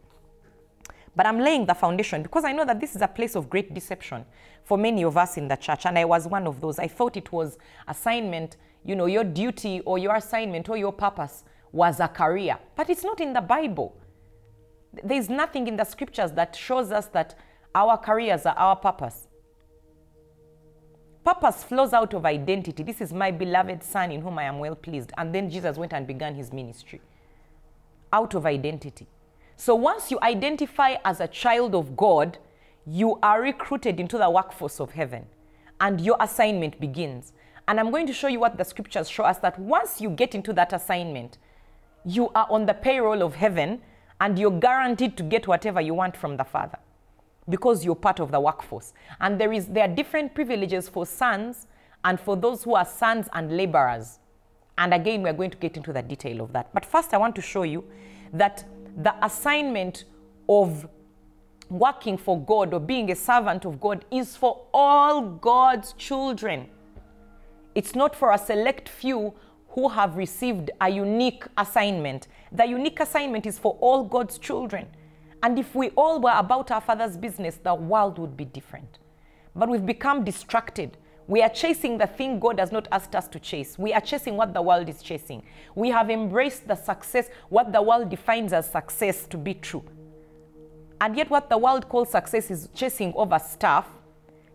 But 1.16 1.26
I'm 1.26 1.40
laying 1.40 1.66
the 1.66 1.74
foundation 1.74 2.24
because 2.24 2.46
I 2.46 2.54
know 2.54 2.66
that 2.66 2.80
this 2.80 2.96
is 2.96 3.02
a 3.02 3.08
place 3.08 3.36
of 3.36 3.50
great 3.50 3.74
deception 3.74 4.26
for 4.64 4.78
many 4.78 5.04
of 5.04 5.18
us 5.18 5.38
in 5.38 5.48
the 5.48 5.56
church. 5.56 5.86
And 5.86 5.98
I 5.98 6.06
was 6.06 6.28
one 6.28 6.48
of 6.48 6.62
those. 6.62 6.80
I 6.80 6.88
thought 6.88 7.18
it 7.18 7.32
was 7.32 7.58
assignment, 7.88 8.58
you 8.86 8.96
know, 8.96 9.08
your 9.08 9.24
duty 9.24 9.82
or 9.82 9.98
your 9.98 10.16
assignment 10.16 10.70
or 10.70 10.78
your 10.78 10.94
purpose 10.94 11.44
was 11.72 12.00
a 12.00 12.08
career. 12.08 12.58
But 12.76 12.90
it's 12.90 13.04
not 13.04 13.20
in 13.20 13.34
the 13.34 13.42
Bible. 13.42 13.96
There's 15.04 15.30
nothing 15.30 15.68
in 15.68 15.76
the 15.76 15.84
scriptures 15.84 16.32
that 16.34 16.56
shows 16.56 16.92
us 16.92 17.08
that 17.08 17.36
our 17.76 17.98
careers 17.98 18.46
are 18.46 18.56
our 18.56 18.76
purpose. 18.76 19.28
Purpose 21.24 21.64
flows 21.64 21.94
out 21.94 22.14
of 22.14 22.26
identity. 22.26 22.84
This 22.84 23.00
is 23.00 23.14
my 23.14 23.32
beloved 23.32 23.84
son 23.84 24.12
in 24.12 24.22
whom 24.22 24.40
I 24.40 24.44
am 24.44 24.60
well 24.60 24.76
pleased. 24.76 25.12
And 25.18 25.34
then 25.34 25.50
Jesus 25.50 25.78
went 25.78 25.94
and 25.94 26.08
began 26.08 26.36
his 26.36 26.52
ministry 26.52 27.02
out 28.12 28.34
of 28.34 28.46
identity. 28.46 29.08
So 29.62 29.76
once 29.76 30.10
you 30.10 30.18
identify 30.24 30.96
as 31.06 31.20
a 31.20 31.28
child 31.28 31.76
of 31.76 31.96
God, 31.96 32.40
you 32.88 33.20
are 33.22 33.40
recruited 33.40 34.00
into 34.00 34.18
the 34.18 34.28
workforce 34.28 34.80
of 34.80 34.90
heaven 34.90 35.28
and 35.80 36.02
your 36.02 36.18
assignment 36.20 36.80
begins. 36.82 37.34
And 37.68 37.80
I'm 37.80 37.92
going 37.92 38.08
to 38.08 38.14
show 38.14 38.28
you 38.28 38.40
what 38.40 38.58
the 38.58 38.66
scriptures 38.66 39.08
show 39.08 39.24
us 39.24 39.38
that 39.38 39.60
once 39.60 40.02
you 40.02 40.10
get 40.10 40.34
into 40.34 40.52
that 40.54 40.74
assignment, 40.74 41.38
you 42.04 42.30
are 42.30 42.48
on 42.50 42.66
the 42.66 42.74
payroll 42.74 43.22
of 43.22 43.36
heaven 43.36 43.84
and 44.20 44.40
you're 44.40 44.60
guaranteed 44.60 45.16
to 45.18 45.22
get 45.22 45.48
whatever 45.48 45.80
you 45.80 45.94
want 45.94 46.18
from 46.18 46.38
the 46.38 46.44
Father 46.44 46.80
because 47.48 47.86
you're 47.86 47.94
part 47.94 48.20
of 48.20 48.32
the 48.32 48.40
workforce. 48.40 48.94
And 49.20 49.40
there 49.40 49.54
is 49.54 49.68
there 49.68 49.84
are 49.84 49.96
different 49.96 50.34
privileges 50.34 50.90
for 50.90 51.06
sons 51.06 51.68
and 52.04 52.20
for 52.20 52.36
those 52.36 52.64
who 52.64 52.74
are 52.74 52.86
sons 52.86 53.30
and 53.34 53.56
laborers. 53.56 54.18
And 54.80 54.92
again, 54.92 55.22
we're 55.22 55.34
going 55.34 55.52
to 55.52 55.58
get 55.58 55.78
into 55.78 55.94
the 55.94 56.02
detail 56.02 56.42
of 56.42 56.52
that. 56.54 56.74
But 56.74 56.84
first, 56.84 57.14
I 57.14 57.18
want 57.18 57.36
to 57.36 57.44
show 57.44 57.62
you 57.62 57.84
that 58.34 58.66
the 58.98 59.14
assignment 59.26 60.06
of 60.50 60.88
working 61.70 62.18
for 62.18 62.40
God 62.40 62.74
or 62.74 62.80
being 62.80 63.12
a 63.12 63.16
servant 63.16 63.66
of 63.66 63.80
God 63.80 64.06
is 64.12 64.36
for 64.36 64.66
all 64.74 65.22
God's 65.22 65.94
children. 65.94 66.68
It's 67.74 67.96
not 67.96 68.16
for 68.16 68.34
a 68.34 68.38
select 68.38 68.90
few 68.90 69.34
who 69.70 69.88
have 69.88 70.18
received 70.18 70.70
a 70.82 70.90
unique 70.90 71.46
assignment. 71.58 72.28
The 72.52 72.66
unique 72.66 73.00
assignment 73.00 73.46
is 73.46 73.58
for 73.58 73.78
all 73.80 74.04
God's 74.04 74.38
children. 74.38 74.88
And 75.44 75.58
if 75.58 75.74
we 75.74 75.90
all 75.92 76.20
were 76.20 76.36
about 76.36 76.72
our 76.72 76.82
Father's 76.82 77.16
business, 77.16 77.56
the 77.56 77.74
world 77.74 78.20
would 78.20 78.36
be 78.36 78.46
different. 78.46 79.00
But 79.56 79.70
we've 79.70 79.86
become 79.86 80.26
distracted 80.26 80.98
we 81.32 81.42
are 81.42 81.48
chasing 81.48 81.98
the 81.98 82.08
thing 82.08 82.42
God 82.42 82.60
has 82.60 82.74
not 82.74 82.90
asked 82.92 83.16
us 83.16 83.30
to 83.30 83.40
chase. 83.40 83.80
We 83.80 83.94
are 83.94 84.02
chasing 84.02 84.36
what 84.36 84.54
the 84.54 84.62
world 84.62 84.90
is 84.90 85.02
chasing. 85.02 85.42
We 85.76 85.88
have 85.90 86.10
embraced 86.10 86.68
the 86.68 86.76
success, 86.76 87.30
what 87.48 87.72
the 87.72 87.82
world 87.82 88.10
defines 88.10 88.52
as 88.52 88.70
success 88.70 89.28
to 89.28 89.38
be 89.38 89.54
true. 89.54 89.82
And 91.00 91.16
yet, 91.16 91.30
what 91.30 91.50
the 91.50 91.58
world 91.58 91.88
calls 91.88 92.12
success 92.12 92.52
is 92.52 92.68
chasing 92.76 93.14
over 93.16 93.40
stuff, 93.40 93.88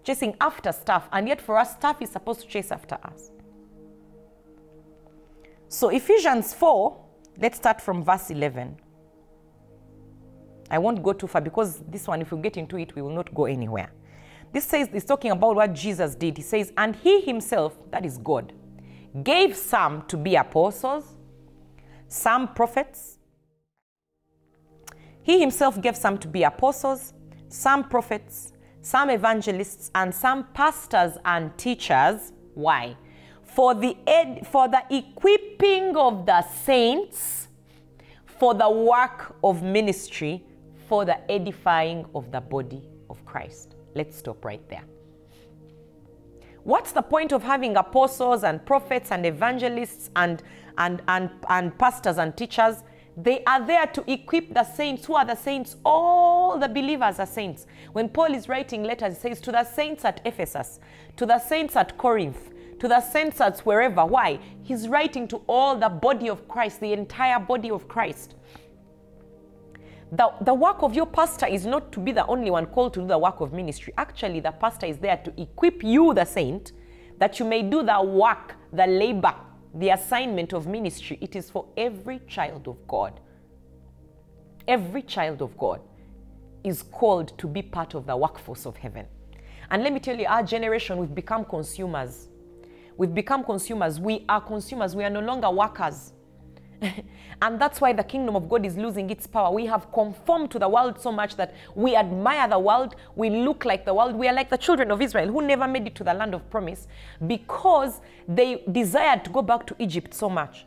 chasing 0.05 0.37
after 0.39 0.71
stuff. 0.71 1.09
And 1.12 1.27
yet, 1.27 1.41
for 1.41 1.57
us, 1.57 1.73
stuff 1.73 2.03
is 2.03 2.11
supposed 2.11 2.43
to 2.43 2.47
chase 2.47 2.71
after 2.71 2.99
us. 3.03 3.31
So, 5.69 5.89
Ephesians 5.89 6.53
4, 6.53 6.95
let's 7.39 7.57
start 7.57 7.81
from 7.81 8.05
verse 8.05 8.29
11. 8.29 8.77
I 10.71 10.77
won't 10.77 11.03
go 11.03 11.15
too 11.15 11.27
far 11.27 11.41
because 11.41 11.79
this 11.89 12.07
one, 12.07 12.21
if 12.21 12.33
we 12.33 12.39
get 12.43 12.59
into 12.59 12.77
it, 12.77 12.95
we 12.95 13.01
will 13.01 13.15
not 13.15 13.35
go 13.35 13.47
anywhere. 13.47 13.91
This 14.57 14.64
says, 14.64 14.88
is 14.95 15.05
talking 15.05 15.33
about 15.33 15.55
what 15.55 15.75
Jesus 15.75 16.14
did. 16.14 16.38
He 16.38 16.42
says, 16.42 16.73
and 16.79 16.97
he 16.97 17.21
himself, 17.21 17.77
that 17.90 18.07
is 18.07 18.16
God, 18.16 18.55
gave 19.23 19.55
some 19.55 20.07
to 20.07 20.16
be 20.16 20.35
apostles, 20.35 21.05
some 22.09 22.55
prophets. 22.55 23.19
He 25.23 25.38
himself 25.40 25.79
gave 25.83 25.95
some 25.95 26.16
to 26.16 26.27
be 26.27 26.42
apostles, 26.42 27.12
some 27.51 27.87
prophets, 27.87 28.55
some 28.81 29.11
evangelists, 29.11 29.90
and 29.95 30.14
some 30.14 30.45
pastors 30.55 31.19
and 31.27 31.55
teachers. 31.59 32.33
Why? 32.55 32.97
For 33.42 33.75
the, 33.75 33.95
ed- 34.07 34.47
for 34.47 34.69
the 34.69 34.85
equipping 34.88 35.95
of 35.99 36.25
the 36.25 36.40
saints, 36.64 37.49
for 38.25 38.55
the 38.55 38.71
work 38.71 39.37
of 39.45 39.62
ministry, 39.62 40.42
for 40.88 41.05
the 41.05 41.31
edifying 41.31 42.07
of 42.14 42.33
the 42.33 42.40
body 42.40 42.88
of 43.11 43.23
Christ. 43.27 43.76
Let's 43.97 44.19
stop 44.19 44.45
right 44.45 44.61
there. 44.69 44.85
What's 46.65 46.93
the 46.93 47.03
point 47.03 47.33
of 47.33 47.43
having 47.43 47.77
apostles 47.77 48.45
and 48.45 48.65
prophets 48.67 49.11
and 49.11 49.25
evangelists 49.25 50.11
and, 50.17 50.43
and, 50.77 51.01
and, 51.09 51.31
and 51.49 51.79
pastors 51.79 52.19
and 52.19 52.37
teachers? 52.37 52.83
They 53.17 53.43
are 53.45 53.67
there 53.67 53.87
to 53.87 54.05
equip 54.13 54.53
the 54.53 54.65
saints. 54.65 55.07
Who 55.07 55.15
are 55.15 55.25
the 55.25 55.35
saints? 55.35 55.77
All 55.83 56.59
the 56.59 56.69
believers 56.69 57.19
are 57.19 57.27
saints. 57.27 57.67
When 57.93 58.11
Paul 58.11 58.35
is 58.35 58.51
writing 58.51 58.83
letters, 58.83 59.15
he 59.15 59.21
says, 59.21 59.41
To 59.41 59.53
the 59.53 59.65
saints 59.65 60.05
at 60.05 60.21
Ephesus, 60.27 60.79
to 61.17 61.25
the 61.25 61.39
saints 61.39 61.75
at 61.77 61.97
Corinth, 61.97 62.51
to 62.81 62.89
the 62.89 63.01
saints 63.01 63.41
at 63.41 63.61
wherever. 63.61 64.05
Why? 64.05 64.39
He's 64.63 64.89
writing 64.89 65.27
to 65.29 65.39
all 65.47 65.77
the 65.77 65.89
body 65.89 66.29
of 66.29 66.47
Christ, 66.49 66.81
the 66.81 66.93
entire 66.93 67.41
body 67.41 67.71
of 67.71 67.89
Christ. 67.89 68.35
The, 70.12 70.31
the 70.40 70.55
work 70.55 70.83
of 70.83 70.95
your 70.95 71.07
pastor 71.07 71.47
is 71.47 71.66
not 71.66 71.90
to 71.92 72.01
be 72.01 72.12
the 72.12 72.25
only 72.27 72.51
one 72.51 72.66
called 72.66 72.95
to 72.95 73.01
do 73.01 73.07
the 73.07 73.19
work 73.19 73.40
of 73.40 73.53
ministry. 73.53 73.92
Actually, 73.99 74.40
the 74.40 74.53
pastor 74.53 74.87
is 74.87 74.99
there 74.99 75.16
to 75.16 75.40
equip 75.40 75.83
you, 75.83 76.14
the 76.14 76.25
saint, 76.25 76.73
that 77.19 77.40
you 77.40 77.45
may 77.45 77.62
do 77.62 77.83
the 77.83 78.03
work, 78.03 78.55
the 78.73 78.87
labor, 78.87 79.35
the 79.75 79.90
assignment 79.90 80.53
of 80.53 80.66
ministry. 80.66 81.19
It 81.21 81.35
is 81.35 81.51
for 81.51 81.66
every 81.77 82.21
child 82.29 82.69
of 82.69 82.77
God. 82.87 83.19
Every 84.69 85.03
child 85.03 85.42
of 85.42 85.57
God 85.59 85.81
is 86.62 86.83
called 86.83 87.37
to 87.38 87.47
be 87.47 87.62
part 87.62 87.95
of 87.95 88.07
the 88.07 88.16
workforce 88.16 88.64
of 88.66 88.77
heaven. 88.77 89.07
And 89.71 89.83
let 89.83 89.92
me 89.92 89.99
tell 89.99 90.16
you, 90.16 90.27
our 90.27 90.42
generation, 90.42 90.99
we've 90.99 91.14
become 91.14 91.45
consumers. 91.45 92.29
We've 92.97 93.14
become 93.14 93.42
consumers. 93.45 93.99
We 93.99 94.25
are 94.29 94.40
consumers. 94.40 94.95
We 94.95 95.05
are 95.05 95.11
no 95.11 95.21
longer 95.21 95.51
workers. 95.51 96.12
and 97.43 97.61
that's 97.61 97.81
why 97.81 97.93
the 97.93 98.05
kingdom 98.05 98.37
of 98.37 98.49
God 98.49 98.65
is 98.67 98.77
losing 98.77 99.11
its 99.11 99.27
power. 99.27 99.51
We 99.53 99.67
have 99.67 99.91
conformed 99.93 100.51
to 100.53 100.59
the 100.59 100.69
world 100.69 101.01
so 101.01 101.12
much 101.12 101.37
that 101.37 101.55
we 101.75 101.97
admire 101.97 102.49
the 102.49 102.59
world, 102.59 102.97
we 103.15 103.31
look 103.31 103.65
like 103.65 103.85
the 103.85 103.95
world. 103.95 104.15
We 104.15 104.29
are 104.29 104.35
like 104.35 104.51
the 104.51 104.59
children 104.59 104.91
of 104.91 105.01
Israel 105.01 105.29
who 105.29 105.43
never 105.43 105.67
made 105.67 105.87
it 105.87 105.95
to 105.97 106.05
the 106.05 106.15
land 106.15 106.35
of 106.35 106.49
promise 106.51 106.89
because 107.27 108.01
they 108.29 108.62
desired 108.73 109.25
to 109.25 109.31
go 109.31 109.43
back 109.43 109.67
to 109.67 109.77
Egypt 109.79 110.15
so 110.15 110.29
much. 110.29 110.67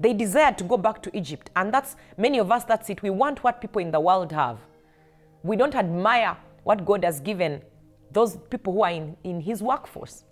They 0.00 0.14
desired 0.14 0.56
to 0.58 0.64
go 0.64 0.76
back 0.76 1.02
to 1.02 1.16
Egypt. 1.16 1.50
And 1.56 1.74
that's 1.74 1.96
many 2.16 2.38
of 2.38 2.52
us, 2.52 2.64
that's 2.64 2.88
it. 2.88 3.02
We 3.02 3.10
want 3.10 3.42
what 3.42 3.60
people 3.60 3.82
in 3.82 3.90
the 3.90 4.00
world 4.00 4.32
have. 4.32 4.58
We 5.42 5.56
don't 5.56 5.74
admire 5.74 6.36
what 6.62 6.84
God 6.84 7.04
has 7.04 7.20
given 7.20 7.62
those 8.10 8.36
people 8.50 8.72
who 8.72 8.82
are 8.82 8.90
in, 8.90 9.16
in 9.24 9.40
His 9.40 9.62
workforce. 9.62 10.24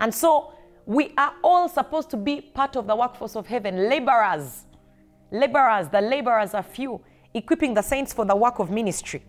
And 0.00 0.12
so 0.14 0.52
we 0.86 1.12
are 1.16 1.34
all 1.42 1.68
supposed 1.68 2.10
to 2.10 2.16
be 2.16 2.40
part 2.40 2.76
of 2.76 2.86
the 2.86 2.94
workforce 2.94 3.36
of 3.36 3.46
heaven, 3.46 3.88
laborers. 3.88 4.64
Laborers, 5.30 5.88
the 5.88 6.00
laborers 6.00 6.54
are 6.54 6.62
few. 6.62 7.00
equipping 7.34 7.74
the 7.74 7.82
saints 7.82 8.12
for 8.12 8.24
the 8.24 8.34
work 8.34 8.60
of 8.60 8.70
ministry. 8.70 9.22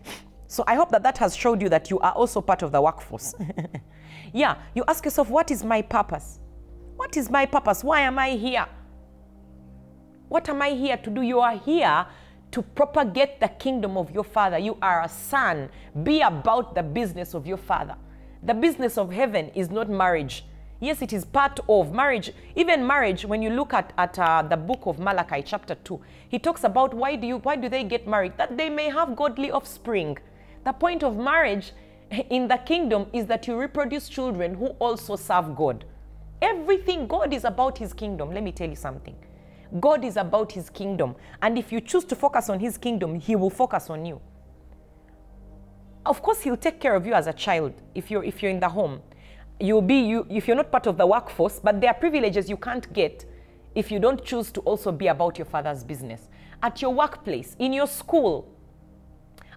So 0.46 0.62
I 0.66 0.76
hope 0.76 0.90
that 0.90 1.02
that 1.02 1.18
has 1.18 1.34
showed 1.34 1.60
you 1.60 1.68
that 1.70 1.90
you 1.90 1.98
are 1.98 2.12
also 2.12 2.40
part 2.40 2.62
of 2.62 2.70
the 2.70 2.80
workforce. 2.80 3.34
yeah, 4.32 4.56
you 4.74 4.84
ask 4.86 5.04
yourself, 5.04 5.28
what 5.28 5.50
is 5.50 5.64
my 5.64 5.82
purpose? 5.82 6.38
What 6.94 7.16
is 7.16 7.28
my 7.28 7.46
purpose? 7.46 7.82
Why 7.82 8.00
am 8.00 8.18
I 8.18 8.30
here? 8.30 8.66
What 10.28 10.48
am 10.48 10.62
I 10.62 10.70
here 10.70 10.96
to 10.96 11.10
do? 11.10 11.22
You 11.22 11.40
are 11.40 11.56
here 11.58 12.06
to 12.52 12.62
propagate 12.62 13.40
the 13.40 13.48
kingdom 13.48 13.96
of 13.96 14.12
your 14.12 14.24
father. 14.24 14.58
You 14.58 14.78
are 14.80 15.02
a 15.02 15.08
son. 15.08 15.68
Be 16.04 16.20
about 16.20 16.74
the 16.76 16.82
business 16.82 17.34
of 17.34 17.46
your 17.46 17.58
father. 17.58 17.96
The 18.44 18.54
business 18.54 18.96
of 18.96 19.12
heaven 19.12 19.48
is 19.54 19.68
not 19.70 19.88
marriage. 19.88 20.44
Yes, 20.78 21.00
it 21.00 21.14
is 21.14 21.24
part 21.24 21.58
of 21.70 21.94
marriage. 21.94 22.32
Even 22.54 22.86
marriage, 22.86 23.24
when 23.24 23.40
you 23.40 23.48
look 23.48 23.72
at, 23.72 23.94
at 23.96 24.18
uh, 24.18 24.42
the 24.42 24.58
book 24.58 24.82
of 24.84 24.98
Malachi, 24.98 25.42
chapter 25.42 25.74
2, 25.74 26.00
he 26.28 26.38
talks 26.38 26.64
about 26.64 26.92
why 26.92 27.16
do, 27.16 27.26
you, 27.26 27.38
why 27.38 27.56
do 27.56 27.70
they 27.70 27.82
get 27.82 28.06
married? 28.06 28.36
That 28.36 28.58
they 28.58 28.68
may 28.68 28.90
have 28.90 29.16
godly 29.16 29.50
offspring. 29.50 30.18
The 30.64 30.72
point 30.72 31.02
of 31.02 31.16
marriage 31.16 31.72
in 32.30 32.46
the 32.46 32.58
kingdom 32.58 33.06
is 33.14 33.24
that 33.26 33.46
you 33.46 33.56
reproduce 33.56 34.08
children 34.10 34.54
who 34.54 34.66
also 34.78 35.16
serve 35.16 35.56
God. 35.56 35.86
Everything, 36.42 37.06
God 37.06 37.32
is 37.32 37.44
about 37.44 37.78
his 37.78 37.94
kingdom. 37.94 38.30
Let 38.30 38.42
me 38.42 38.52
tell 38.52 38.68
you 38.68 38.76
something. 38.76 39.16
God 39.80 40.04
is 40.04 40.18
about 40.18 40.52
his 40.52 40.68
kingdom. 40.68 41.16
And 41.40 41.56
if 41.56 41.72
you 41.72 41.80
choose 41.80 42.04
to 42.04 42.14
focus 42.14 42.50
on 42.50 42.60
his 42.60 42.76
kingdom, 42.76 43.18
he 43.18 43.34
will 43.34 43.50
focus 43.50 43.88
on 43.88 44.04
you. 44.04 44.20
Of 46.04 46.20
course, 46.20 46.42
he'll 46.42 46.56
take 46.56 46.80
care 46.80 46.94
of 46.94 47.06
you 47.06 47.14
as 47.14 47.26
a 47.26 47.32
child 47.32 47.72
if 47.94 48.10
you're, 48.10 48.22
if 48.22 48.42
you're 48.42 48.52
in 48.52 48.60
the 48.60 48.68
home. 48.68 49.00
You'll 49.58 49.82
be, 49.82 50.00
you, 50.00 50.26
if 50.28 50.46
you're 50.46 50.56
not 50.56 50.70
part 50.70 50.86
of 50.86 50.96
the 50.96 51.06
workforce, 51.06 51.60
but 51.60 51.80
there 51.80 51.90
are 51.90 51.94
privileges 51.94 52.48
you 52.48 52.56
can't 52.56 52.90
get 52.92 53.24
if 53.74 53.90
you 53.90 53.98
don't 53.98 54.24
choose 54.24 54.50
to 54.52 54.60
also 54.60 54.92
be 54.92 55.06
about 55.06 55.38
your 55.38 55.46
father's 55.46 55.84
business. 55.84 56.28
At 56.62 56.80
your 56.82 56.92
workplace, 56.92 57.56
in 57.58 57.72
your 57.72 57.86
school, 57.86 58.52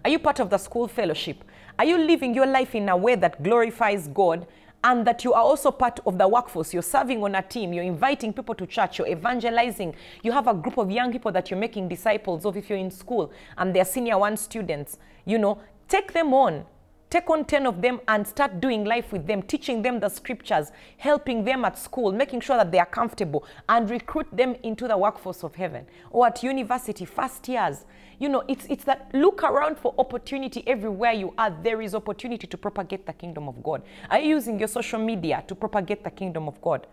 are 0.04 0.10
you 0.10 0.18
part 0.18 0.40
of 0.40 0.50
the 0.50 0.58
school 0.58 0.88
fellowship? 0.88 1.44
Are 1.78 1.84
you 1.84 1.98
living 1.98 2.34
your 2.34 2.46
life 2.46 2.74
in 2.74 2.88
a 2.88 2.96
way 2.96 3.14
that 3.14 3.42
glorifies 3.42 4.08
God 4.08 4.46
and 4.82 5.06
that 5.06 5.24
you 5.24 5.32
are 5.34 5.42
also 5.42 5.70
part 5.70 6.00
of 6.06 6.16
the 6.16 6.26
workforce. 6.26 6.72
You're 6.72 6.82
serving 6.82 7.22
on 7.22 7.34
a 7.34 7.42
team, 7.42 7.72
you're 7.72 7.84
inviting 7.84 8.32
people 8.32 8.54
to 8.54 8.66
church, 8.66 8.98
you're 8.98 9.08
evangelizing. 9.08 9.94
You 10.22 10.32
have 10.32 10.48
a 10.48 10.54
group 10.54 10.78
of 10.78 10.90
young 10.90 11.12
people 11.12 11.32
that 11.32 11.50
you're 11.50 11.60
making 11.60 11.88
disciples 11.88 12.46
of 12.46 12.56
if 12.56 12.70
you're 12.70 12.78
in 12.78 12.90
school 12.90 13.32
and 13.58 13.74
they're 13.74 13.84
senior 13.84 14.18
one 14.18 14.36
students. 14.36 14.98
You 15.26 15.38
know, 15.38 15.58
take 15.88 16.12
them 16.12 16.32
on. 16.32 16.64
Take 17.10 17.28
on 17.28 17.44
10 17.44 17.66
of 17.66 17.82
them 17.82 18.00
and 18.06 18.24
start 18.24 18.60
doing 18.60 18.84
life 18.84 19.10
with 19.10 19.26
them, 19.26 19.42
teaching 19.42 19.82
them 19.82 19.98
the 19.98 20.08
scriptures, 20.08 20.70
helping 20.96 21.42
them 21.44 21.64
at 21.64 21.76
school, 21.76 22.12
making 22.12 22.40
sure 22.40 22.56
that 22.56 22.70
they 22.70 22.78
are 22.78 22.86
comfortable, 22.86 23.44
and 23.68 23.90
recruit 23.90 24.28
them 24.32 24.54
into 24.62 24.86
the 24.86 24.96
workforce 24.96 25.42
of 25.42 25.56
heaven. 25.56 25.84
Or 26.12 26.28
at 26.28 26.44
university, 26.44 27.04
first 27.04 27.48
years. 27.48 27.84
You 28.20 28.28
know, 28.28 28.44
it's, 28.46 28.64
it's 28.66 28.84
that 28.84 29.10
look 29.12 29.42
around 29.42 29.76
for 29.76 29.92
opportunity 29.98 30.62
everywhere 30.68 31.10
you 31.10 31.34
are. 31.36 31.50
There 31.50 31.82
is 31.82 31.96
opportunity 31.96 32.46
to 32.46 32.56
propagate 32.56 33.06
the 33.06 33.12
kingdom 33.12 33.48
of 33.48 33.60
God. 33.60 33.82
Are 34.08 34.20
you 34.20 34.28
using 34.28 34.60
your 34.60 34.68
social 34.68 35.00
media 35.00 35.42
to 35.48 35.56
propagate 35.56 36.04
the 36.04 36.10
kingdom 36.10 36.46
of 36.46 36.60
God? 36.62 36.86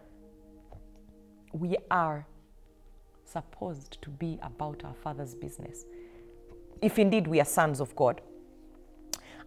We 1.53 1.77
are 1.91 2.25
supposed 3.23 4.01
to 4.01 4.09
be 4.09 4.39
about 4.41 4.83
our 4.83 4.95
Father's 4.95 5.35
business. 5.35 5.85
If 6.81 6.97
indeed 6.97 7.27
we 7.27 7.39
are 7.39 7.45
sons 7.45 7.79
of 7.79 7.95
God. 7.95 8.21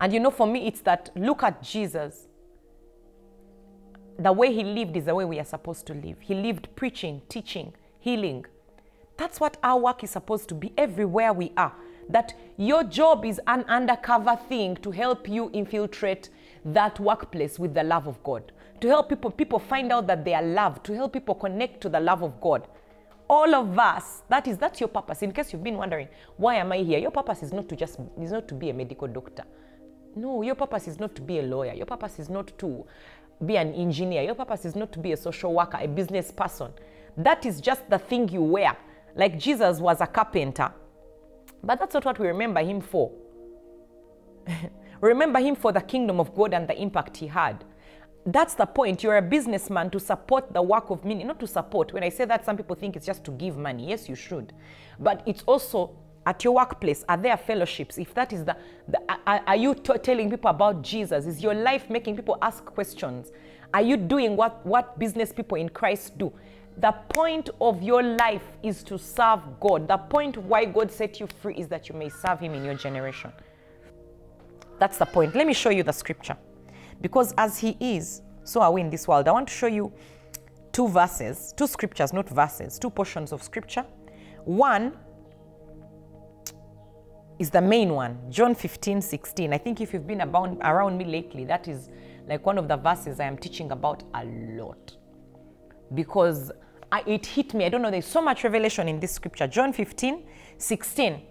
And 0.01 0.13
you 0.13 0.21
know, 0.21 0.31
for 0.31 0.47
me, 0.47 0.67
it's 0.67 0.81
that 0.83 1.11
look 1.15 1.43
at 1.43 1.63
Jesus. 1.63 2.27
The 4.19 4.33
way 4.33 4.53
he 4.53 4.65
lived 4.65 4.97
is 4.97 5.05
the 5.07 5.15
way 5.15 5.25
we 5.25 5.39
are 5.39 5.45
supposed 5.45 5.87
to 5.87 5.95
live. 5.95 6.17
He 6.21 6.35
lived 6.35 6.69
preaching, 6.75 7.23
teaching, 7.29 7.73
healing. 7.99 8.47
That's 9.17 9.39
what 9.39 9.59
our 9.63 9.79
work 9.79 10.03
is 10.03 10.11
supposed 10.11 10.49
to 10.49 10.55
be 10.55 10.73
everywhere 10.79 11.33
we 11.33 11.53
are. 11.57 11.75
That 12.09 12.35
your 12.57 12.83
job 12.85 13.25
is 13.25 13.41
an 13.47 13.65
undercover 13.65 14.39
thing 14.49 14.77
to 14.77 14.91
help 14.91 15.29
you 15.29 15.51
infiltrate 15.53 16.31
that 16.65 16.99
workplace 16.99 17.59
with 17.59 17.75
the 17.75 17.83
love 17.83 18.07
of 18.07 18.23
God, 18.23 18.53
to 18.81 18.89
help 18.89 19.09
people 19.09 19.31
people 19.31 19.59
find 19.59 19.93
out 19.93 20.07
that 20.07 20.25
they 20.25 20.35
are 20.35 20.43
loved, 20.43 20.85
to 20.87 20.95
help 20.95 21.13
people 21.13 21.35
connect 21.35 21.81
to 21.83 21.89
the 21.89 22.01
love 22.01 22.23
of 22.23 22.41
God. 22.41 22.67
All 23.29 23.55
of 23.55 23.79
us, 23.79 24.23
that 24.29 24.49
is 24.49 24.59
that's 24.59 24.81
your 24.81 24.89
purpose. 24.89 25.23
In 25.23 25.33
case 25.33 25.53
you've 25.53 25.63
been 25.63 25.77
wondering, 25.77 26.09
why 26.37 26.57
am 26.57 26.73
I 26.73 26.79
here? 26.79 26.99
Your 26.99 27.13
purpose 27.13 27.43
is 27.43 27.53
not 27.53 27.69
to 27.69 27.77
just 27.77 27.99
is 28.21 28.33
not 28.33 28.49
to 28.49 28.55
be 28.55 28.71
a 28.71 28.75
medical 28.75 29.07
doctor. 29.07 29.45
No, 30.17 30.43
your 30.43 30.55
purpose 30.55 30.89
is 30.89 30.99
not 30.99 31.15
to 31.15 31.23
be 31.23 31.39
a 31.39 31.43
lawyer. 31.43 31.73
Your 31.73 31.87
purpose 31.87 32.19
is 32.19 32.29
not 32.29 32.53
to 32.59 32.85
be 33.45 33.57
an 33.57 33.73
engineer. 33.75 34.23
Your 34.23 34.35
purpose 34.35 34.65
is 34.65 34.77
not 34.77 34.93
to 34.93 34.99
be 34.99 35.13
a 35.13 35.17
social 35.17 35.55
worker, 35.55 35.79
a 35.81 35.89
business 35.89 36.31
person. 36.31 36.73
That 37.17 37.47
is 37.47 37.61
just 37.61 37.89
the 37.89 37.99
thing 37.99 38.29
you 38.29 38.43
wear. 38.43 38.77
Like 39.15 39.39
Jesus 39.39 39.81
was 39.81 40.01
a 40.01 40.07
carpenter. 40.07 40.73
But 41.63 41.79
that's 41.79 41.95
not 41.95 42.05
what 42.05 42.19
we 42.19 42.27
remember 42.27 42.61
him 42.61 42.81
for. 42.81 43.13
remember 45.01 45.41
him 45.41 45.55
for 45.55 45.73
the 45.73 45.81
kingdom 45.81 46.21
of 46.21 46.35
God 46.35 46.55
and 46.55 46.69
the 46.69 46.81
impact 46.81 47.17
he 47.17 47.27
had. 47.27 47.65
That's 48.27 48.55
the 48.55 48.67
point. 48.67 49.03
You're 49.03 49.17
a 49.17 49.23
businessman 49.23 49.91
to 49.91 50.01
support 50.01 50.53
the 50.53 50.63
work 50.63 50.91
of 50.91 51.05
ministry. 51.05 51.27
Not 51.27 51.41
to 51.41 51.47
support. 51.47 51.93
When 51.93 52.03
I 52.03 52.11
say 52.11 52.27
that, 52.27 52.45
some 52.45 52.57
people 52.57 52.77
think 52.77 52.97
it's 52.97 53.07
just 53.07 53.25
to 53.25 53.31
give 53.31 53.57
money. 53.57 53.89
Yes, 53.89 54.09
you 54.09 54.15
should. 54.15 54.53
But 54.99 55.23
it's 55.27 55.43
also 55.43 55.97
at 56.31 56.45
your 56.45 56.55
workplace 56.55 57.05
are 57.09 57.17
there 57.17 57.37
fellowships? 57.37 57.99
If 57.99 58.15
that 58.15 58.33
is 58.33 58.45
the, 58.45 58.57
the 58.89 59.01
are, 59.27 59.43
are, 59.47 59.57
you 59.57 59.75
t- 59.75 59.99
telling 59.99 60.31
people 60.31 60.49
about 60.49 60.83
jesus? 60.83 61.27
Is 61.27 61.43
your 61.43 61.55
life 61.55 61.91
making 61.91 62.15
people 62.17 62.39
ask 62.41 62.65
questions? 62.65 63.33
Are 63.75 63.83
you 63.83 63.97
doing 63.97 64.37
what 64.37 64.65
what 64.65 64.99
business 64.99 65.33
people 65.33 65.59
in 65.59 65.69
christ 65.69 66.17
do? 66.17 66.33
The 66.79 66.93
point 66.93 67.51
of 67.61 67.83
your 67.83 68.03
life 68.03 68.45
is 68.63 68.85
to 68.85 68.97
serve 68.97 69.41
god. 69.59 69.89
The 69.89 69.97
point 69.97 70.37
why 70.39 70.65
god 70.65 70.93
set 70.93 71.19
you 71.19 71.27
free 71.43 71.57
is 71.57 71.67
that 71.69 71.89
you 71.89 71.97
may 71.97 72.09
serve 72.09 72.39
him 72.39 72.55
in 72.55 72.65
your 72.65 72.75
generation. 72.75 73.33
That's 74.79 74.99
the 74.99 75.07
point. 75.07 75.35
Let 75.35 75.47
me 75.47 75.53
show 75.53 75.71
you 75.71 75.83
the 75.83 75.93
scripture. 75.93 76.37
Because 77.01 77.35
as 77.37 77.59
he 77.59 77.77
is 77.81 78.23
so 78.45 78.61
are 78.61 78.73
we 78.73 78.81
in 78.81 78.91
this 78.91 79.09
world. 79.09 79.27
I 79.27 79.33
want 79.33 79.49
to 79.49 79.55
show 79.55 79.67
you 79.67 79.93
two 80.73 80.87
verses 80.87 81.53
two 81.57 81.67
scriptures 81.67 82.13
not 82.13 82.29
verses 82.29 82.79
two 82.79 82.91
portions 82.91 83.33
of 83.33 83.43
scripture. 83.43 83.85
One 84.45 84.93
is 87.41 87.49
the 87.49 87.61
main 87.61 87.95
one 87.95 88.19
john 88.29 88.55
15 88.55 89.01
16 89.01 89.53
i 89.53 89.57
think 89.59 89.81
if 89.81 89.95
you've 89.95 90.07
been 90.07 90.21
about, 90.21 90.57
around 90.61 90.99
me 90.99 91.07
lately 91.07 91.45
that 91.47 91.67
is 91.67 91.89
like 92.29 92.45
one 92.45 92.59
of 92.59 92.69
the 92.69 92.77
verses 92.77 93.19
i 93.19 93.25
am 93.25 93.37
teaching 93.37 93.73
about 93.73 94.05
a 94.15 94.25
lot. 94.25 94.97
Because 95.95 96.53
I, 96.93 97.03
it 97.07 97.25
hit 97.25 97.55
me 97.55 97.65
i 97.65 97.71
don't 97.71 97.81
know 97.81 97.91
there's 97.91 98.05
so 98.05 98.21
much 98.21 98.45
revelation 98.45 98.89
in 98.89 99.01
this 99.01 99.13
scripture 99.13 99.47
john 99.47 99.73
15 99.73 100.23
16 100.59 101.23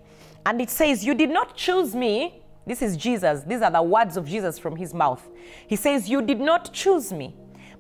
and 0.48 0.60
it 0.60 0.72
says 0.72 1.06
you 1.06 1.14
did 1.14 1.30
not 1.30 1.56
choose 1.56 1.96
me 1.96 2.42
this 2.66 2.82
is 2.82 2.98
jesus 2.98 3.44
these 3.44 3.62
are 3.62 3.72
the 3.72 3.82
words 3.82 4.18
of 4.18 4.28
jesus 4.28 4.58
from 4.58 4.76
his 4.76 4.94
mouth. 4.94 5.30
He 5.68 5.76
says 5.76 6.10
you 6.10 6.24
did 6.24 6.40
not 6.40 6.74
choose 6.74 7.14
me 7.14 7.36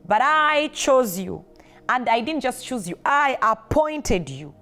but 0.07 0.21
i 0.21 0.67
chose 0.67 1.17
you. 1.17 1.43
And 1.89 2.07
i 2.07 2.21
didn't 2.21 2.41
just 2.41 2.63
choose 2.63 2.87
you 2.87 2.95
i 3.03 3.39
appointed 3.41 4.29
you 4.29 4.53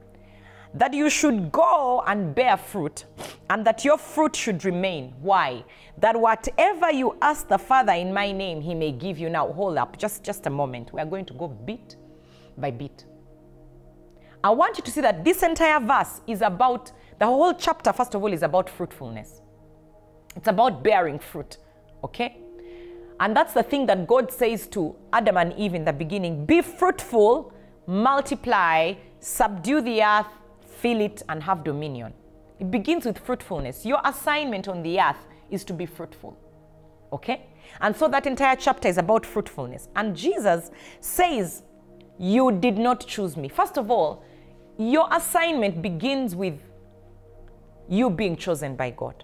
that 0.80 0.94
you 0.94 1.10
should 1.10 1.52
go 1.52 2.04
and 2.08 2.34
bear 2.36 2.58
fruit, 2.58 3.06
and 3.50 3.66
that 3.66 3.84
your 3.86 3.98
fruit 3.98 4.36
should 4.36 4.64
remain. 4.66 5.14
Why? 5.22 5.64
That 5.98 6.20
whatever 6.20 6.92
you 6.92 7.18
ask 7.22 7.48
the 7.48 7.58
Father 7.58 7.94
in 7.94 8.14
my 8.14 8.32
name, 8.32 8.62
he 8.62 8.76
may 8.76 8.92
give 8.92 9.18
you. 9.18 9.30
Now, 9.30 9.52
hold 9.52 9.78
up, 9.78 9.98
just, 9.98 10.24
just 10.24 10.46
a 10.46 10.50
moment. 10.50 10.94
We 10.94 11.02
are 11.02 11.06
going 11.06 11.26
to 11.26 11.34
go 11.34 11.48
bit 11.48 11.96
by 12.58 12.72
bit. 12.72 13.06
I 14.44 14.52
want 14.52 14.78
you 14.78 14.84
to 14.84 14.92
see 14.92 15.02
that 15.02 15.24
this 15.24 15.44
entire 15.44 15.80
verse 15.80 16.22
is 16.28 16.42
about, 16.42 16.92
the 17.20 17.26
whole 17.26 17.54
chapter, 17.54 17.92
first 17.92 18.14
of 18.14 18.22
all, 18.22 18.32
is 18.32 18.44
about 18.44 18.70
fruitfulness. 18.70 19.42
It's 20.36 20.48
about 20.48 20.84
bearing 20.84 21.18
fruit, 21.18 21.58
okay? 22.04 22.38
And 23.20 23.36
that's 23.36 23.54
the 23.54 23.64
thing 23.64 23.88
that 23.88 24.06
God 24.06 24.32
says 24.32 24.68
to 24.68 24.96
Adam 25.12 25.38
and 25.38 25.54
Eve 25.54 25.74
in 25.74 25.86
the 25.86 25.94
beginning 25.94 26.46
be 26.46 26.62
fruitful, 26.62 27.52
multiply, 27.88 28.94
subdue 29.20 29.82
the 29.82 30.04
earth, 30.04 30.28
fill 30.82 31.02
it, 31.02 31.22
and 31.30 31.44
have 31.44 31.64
dominion. 31.64 32.14
It 32.60 32.72
begins 32.72 33.06
with 33.06 33.20
fruitfulness. 33.20 33.86
Your 33.86 34.00
assignment 34.04 34.68
on 34.68 34.82
the 34.84 35.00
earth 35.00 35.28
is 35.50 35.64
to 35.66 35.74
be 35.74 35.86
fruitful. 35.86 36.38
Okay? 37.14 37.46
And 37.82 37.96
so 37.96 38.08
that 38.08 38.26
entire 38.26 38.56
chapter 38.56 38.88
is 38.88 38.98
about 38.98 39.26
fruitfulness. 39.26 39.90
And 39.96 40.16
Jesus 40.16 40.72
says, 41.00 41.64
You 42.18 42.52
did 42.52 42.78
not 42.78 43.06
choose 43.06 43.38
me. 43.38 43.50
First 43.50 43.78
of 43.78 43.92
all, 43.92 44.24
your 44.78 45.08
assignment 45.12 45.82
begins 45.82 46.36
with 46.36 46.60
you 47.90 48.10
being 48.10 48.36
chosen 48.36 48.76
by 48.76 48.92
God. 48.92 49.24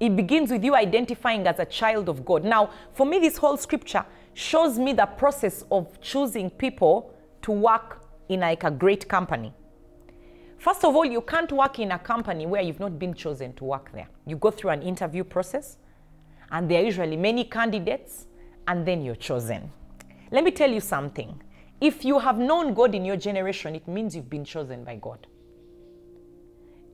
It 0.00 0.16
begins 0.16 0.50
with 0.50 0.64
you 0.64 0.74
identifying 0.74 1.46
as 1.46 1.60
a 1.60 1.64
child 1.64 2.08
of 2.08 2.24
God. 2.24 2.44
Now, 2.44 2.70
for 2.92 3.06
me, 3.06 3.20
this 3.20 3.36
whole 3.36 3.56
scripture 3.56 4.04
shows 4.34 4.78
me 4.78 4.92
the 4.92 5.06
process 5.06 5.64
of 5.70 6.00
choosing 6.00 6.50
people 6.50 7.14
to 7.42 7.52
work 7.52 8.01
in 8.28 8.40
like 8.40 8.64
a 8.64 8.70
great 8.70 9.08
company. 9.08 9.52
First 10.58 10.84
of 10.84 10.94
all, 10.94 11.04
you 11.04 11.20
can't 11.22 11.50
work 11.50 11.78
in 11.80 11.90
a 11.90 11.98
company 11.98 12.46
where 12.46 12.62
you've 12.62 12.78
not 12.78 12.98
been 12.98 13.14
chosen 13.14 13.52
to 13.54 13.64
work 13.64 13.90
there. 13.92 14.08
You 14.26 14.36
go 14.36 14.50
through 14.50 14.70
an 14.70 14.82
interview 14.82 15.24
process, 15.24 15.78
and 16.50 16.70
there 16.70 16.80
are 16.80 16.84
usually 16.84 17.16
many 17.16 17.44
candidates, 17.44 18.26
and 18.68 18.86
then 18.86 19.02
you're 19.02 19.16
chosen. 19.16 19.72
Let 20.30 20.44
me 20.44 20.50
tell 20.52 20.70
you 20.70 20.80
something. 20.80 21.42
If 21.80 22.04
you 22.04 22.20
have 22.20 22.38
known 22.38 22.74
God 22.74 22.94
in 22.94 23.04
your 23.04 23.16
generation, 23.16 23.74
it 23.74 23.88
means 23.88 24.14
you've 24.14 24.30
been 24.30 24.44
chosen 24.44 24.84
by 24.84 24.96
God. 24.96 25.26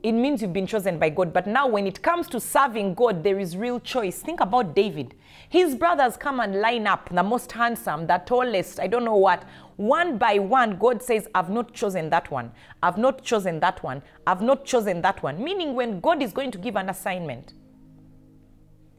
It 0.03 0.13
means 0.13 0.41
you've 0.41 0.53
been 0.53 0.67
chosen 0.67 0.99
by 0.99 1.11
God. 1.11 1.33
But 1.33 1.47
now, 1.47 1.67
when 1.67 1.87
it 1.87 2.03
comes 2.03 2.29
to 2.29 2.41
serving 2.41 2.95
God, 2.95 3.25
there 3.25 3.39
is 3.39 3.57
real 3.57 3.81
choice. 3.81 4.21
Think 4.21 4.41
about 4.41 4.75
David. 4.77 5.15
His 5.49 5.75
brothers 5.75 6.17
come 6.17 6.41
and 6.41 6.61
line 6.61 6.87
up 6.87 7.09
the 7.11 7.23
most 7.23 7.51
handsome, 7.51 8.07
the 8.07 8.23
tallest, 8.25 8.79
I 8.79 8.87
don't 8.87 9.05
know 9.05 9.17
what. 9.17 9.45
One 9.77 10.19
by 10.19 10.39
one, 10.39 10.79
God 10.79 11.03
says, 11.03 11.27
I've 11.35 11.51
not 11.51 11.73
chosen 11.73 12.11
that 12.11 12.31
one. 12.31 12.53
I've 12.83 12.99
not 12.99 13.25
chosen 13.25 13.59
that 13.61 13.83
one. 13.83 14.03
I've 14.27 14.43
not 14.43 14.65
chosen 14.65 15.03
that 15.03 15.23
one. 15.23 15.43
Meaning, 15.43 15.75
when 15.75 16.01
God 16.01 16.23
is 16.23 16.33
going 16.33 16.51
to 16.53 16.59
give 16.59 16.77
an 16.77 16.91
assignment, 16.91 17.55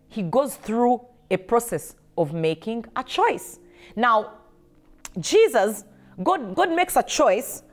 He 0.09 0.23
goes 0.23 0.55
through 0.55 1.05
a 1.31 1.37
process 1.37 1.95
of 2.17 2.33
making 2.33 2.85
a 2.95 3.03
choice. 3.03 3.59
Now, 3.95 4.39
Jesus, 5.19 5.85
God, 6.21 6.55
God 6.55 6.71
makes 6.71 6.95
a 6.95 7.03
choice 7.03 7.63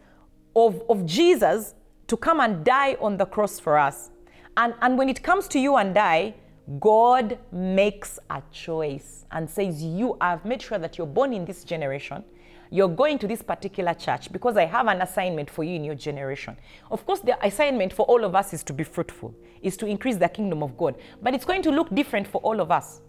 of, 0.55 0.83
of 0.89 1.05
Jesus 1.07 1.75
to 2.07 2.17
come 2.17 2.41
and 2.41 2.65
die 2.65 2.97
on 3.01 3.17
the 3.17 3.27
cross 3.27 3.59
for 3.59 3.79
us. 3.79 4.11
And, 4.57 4.75
and 4.81 4.97
when 4.97 5.09
it 5.09 5.23
comes 5.23 5.49
to 5.49 5.59
you 5.59 5.77
and 5.77 5.97
I, 5.97 6.35
God 6.81 7.39
makes 7.53 8.19
a 8.31 8.43
choice 8.51 9.25
and 9.31 9.49
says, 9.49 9.83
You 9.83 10.17
have 10.21 10.45
made 10.45 10.63
sure 10.63 10.79
that 10.79 10.99
you're 10.99 11.07
born 11.07 11.33
in 11.33 11.45
this 11.45 11.63
generation. 11.65 12.25
You're 12.71 12.89
going 12.89 13.19
to 13.21 13.29
this 13.29 13.43
particular 13.43 13.95
church 13.95 14.33
because 14.33 14.57
I 14.57 14.65
have 14.65 14.89
an 14.89 15.01
assignment 15.01 15.49
for 15.49 15.63
you 15.63 15.77
in 15.77 15.85
your 15.85 15.95
generation. 15.95 16.57
Of 16.91 17.07
course, 17.07 17.21
the 17.21 17.39
assignment 17.47 17.93
for 17.93 18.05
all 18.07 18.25
of 18.25 18.35
us 18.35 18.53
is 18.53 18.65
to 18.65 18.73
be 18.73 18.83
fruitful, 18.83 19.33
is 19.63 19.77
to 19.77 19.87
increase 19.87 20.17
the 20.17 20.29
kingdom 20.29 20.65
of 20.65 20.77
God. 20.77 20.97
But 21.23 21.35
it's 21.35 21.45
going 21.45 21.63
to 21.63 21.71
look 21.71 21.95
different 21.95 22.27
for 22.27 22.41
all 22.41 22.61
of 22.61 22.73
us. 22.73 23.03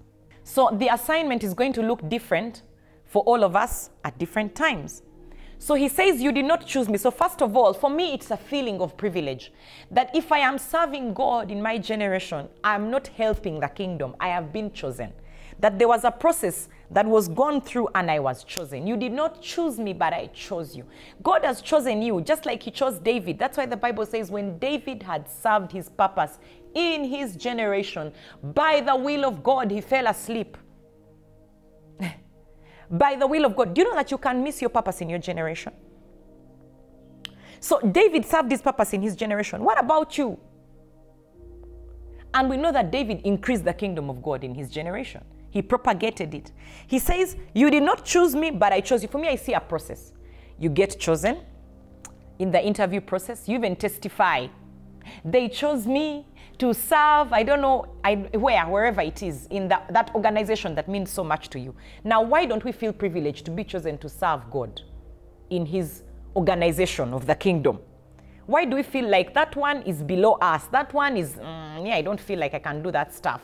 So 0.44 0.70
the 0.72 0.94
assignment 0.94 1.44
is 1.44 1.56
going 1.56 1.74
to 1.74 1.82
look 1.82 2.08
different 2.08 2.62
for 3.06 3.24
all 3.24 3.44
of 3.44 3.56
us 3.56 3.90
at 4.04 4.18
different 4.20 4.54
times. 4.54 5.02
So 5.60 5.74
he 5.74 5.90
says, 5.90 6.22
You 6.22 6.32
did 6.32 6.46
not 6.46 6.66
choose 6.66 6.88
me. 6.88 6.98
So, 6.98 7.12
first 7.12 7.42
of 7.42 7.56
all, 7.58 7.74
for 7.74 7.90
me, 7.90 8.14
it's 8.14 8.32
a 8.32 8.38
feeling 8.38 8.80
of 8.80 8.96
privilege 8.96 9.52
that 9.92 10.16
if 10.16 10.32
I 10.32 10.40
am 10.40 10.58
serving 10.58 11.14
God 11.14 11.52
in 11.52 11.62
my 11.62 11.78
generation, 11.78 12.48
I'm 12.64 12.92
not 12.92 13.08
helping 13.08 13.60
the 13.60 13.68
kingdom. 13.68 14.16
I 14.20 14.30
have 14.30 14.54
been 14.54 14.72
chosen. 14.72 15.14
That 15.60 15.80
there 15.80 15.88
was 15.88 16.04
a 16.04 16.12
process 16.12 16.70
that 16.92 17.08
was 17.08 17.28
gone 17.28 17.62
through 17.62 17.90
and 17.96 18.12
I 18.12 18.20
was 18.20 18.44
chosen. 18.44 18.86
You 18.86 18.96
did 18.96 19.12
not 19.12 19.42
choose 19.42 19.80
me, 19.80 19.92
but 19.92 20.14
I 20.14 20.28
chose 20.28 20.76
you. 20.76 20.86
God 21.24 21.44
has 21.44 21.62
chosen 21.62 22.04
you, 22.04 22.22
just 22.22 22.46
like 22.46 22.62
He 22.62 22.70
chose 22.70 23.00
David. 23.00 23.40
That's 23.40 23.58
why 23.58 23.66
the 23.66 23.76
Bible 23.76 24.06
says, 24.06 24.30
when 24.30 24.60
David 24.60 25.02
had 25.02 25.28
served 25.28 25.72
his 25.72 25.90
purpose 25.90 26.38
in 26.76 27.06
his 27.06 27.36
generation, 27.36 28.14
by 28.44 28.82
the 28.82 28.96
will 28.96 29.26
of 29.26 29.42
God, 29.42 29.72
he 29.72 29.82
fell 29.82 30.06
asleep 30.06 30.58
by 32.90 33.16
the 33.16 33.28
will 33.28 33.46
of 33.46 33.56
God. 33.56 33.74
Do 33.74 33.82
you 33.82 33.90
know 33.90 33.96
that 33.96 34.12
you 34.12 34.18
can 34.18 34.44
miss 34.44 34.62
your 34.62 34.70
purpose 34.70 35.02
in 35.02 35.10
your 35.10 35.20
generation? 35.20 35.74
So 37.60 37.80
David 37.82 38.26
served 38.26 38.52
his 38.52 38.62
purpose 38.62 38.94
in 38.94 39.02
his 39.02 39.16
generation. 39.16 39.64
What 39.64 39.80
about 39.80 40.18
you? 40.18 40.40
And 42.34 42.50
we 42.50 42.58
know 42.58 42.72
that 42.72 42.92
David 42.92 43.22
increased 43.24 43.66
the 43.66 43.74
kingdom 43.74 44.10
of 44.10 44.22
God 44.22 44.44
in 44.44 44.54
his 44.54 44.70
generation. 44.70 45.24
He 45.50 45.62
propagated 45.62 46.34
it. 46.34 46.52
He 46.86 47.00
says, 47.00 47.36
You 47.54 47.72
did 47.72 47.84
not 47.84 48.06
choose 48.06 48.36
me, 48.36 48.52
but 48.52 48.74
I 48.74 48.82
chose 48.82 49.02
you. 49.02 49.10
For 49.10 49.18
me, 49.18 49.30
I 49.30 49.36
see 49.36 49.54
a 49.54 49.60
process. 49.60 50.14
You 50.60 50.70
get 50.70 51.00
chosen 51.00 51.40
in 52.40 52.52
the 52.52 52.64
interview 52.64 53.02
process, 53.02 53.48
you 53.48 53.56
even 53.56 53.76
testify. 53.76 54.48
They 55.24 55.50
chose 55.50 55.88
me 55.88 56.28
to 56.60 56.74
serve, 56.74 57.32
I 57.34 57.44
don't 57.44 57.62
know 57.62 57.86
I, 58.04 58.16
where, 58.16 58.66
wherever 58.66 59.02
it 59.02 59.22
is, 59.22 59.48
in 59.48 59.68
the, 59.68 59.80
that 59.90 60.14
organization 60.16 60.76
that 60.76 60.88
means 60.88 61.12
so 61.12 61.24
much 61.24 61.50
to 61.50 61.60
you. 61.60 61.76
Now, 62.04 62.22
why 62.22 62.46
don't 62.46 62.64
we 62.64 62.72
feel 62.72 62.94
privileged 62.94 63.46
to 63.46 63.52
be 63.52 63.64
chosen 63.64 63.98
to 64.00 64.10
serve 64.10 64.50
God 64.50 64.82
in 65.50 65.66
His 65.66 66.04
organization 66.36 67.14
of 67.14 67.26
the 67.28 67.36
kingdom? 67.36 67.80
Why 68.48 68.66
do 68.66 68.76
we 68.76 68.84
feel 68.84 69.08
like 69.10 69.34
that 69.34 69.56
one 69.56 69.84
is 69.84 70.02
below 70.02 70.34
us? 70.34 70.66
That 70.68 70.94
one 70.94 71.18
is, 71.18 71.34
mm, 71.34 71.88
yeah, 71.88 71.96
I 71.96 72.02
don't 72.02 72.20
feel 72.20 72.40
like 72.40 72.54
I 72.54 72.60
can 72.60 72.82
do 72.82 72.92
that 72.92 73.14
stuff. 73.14 73.42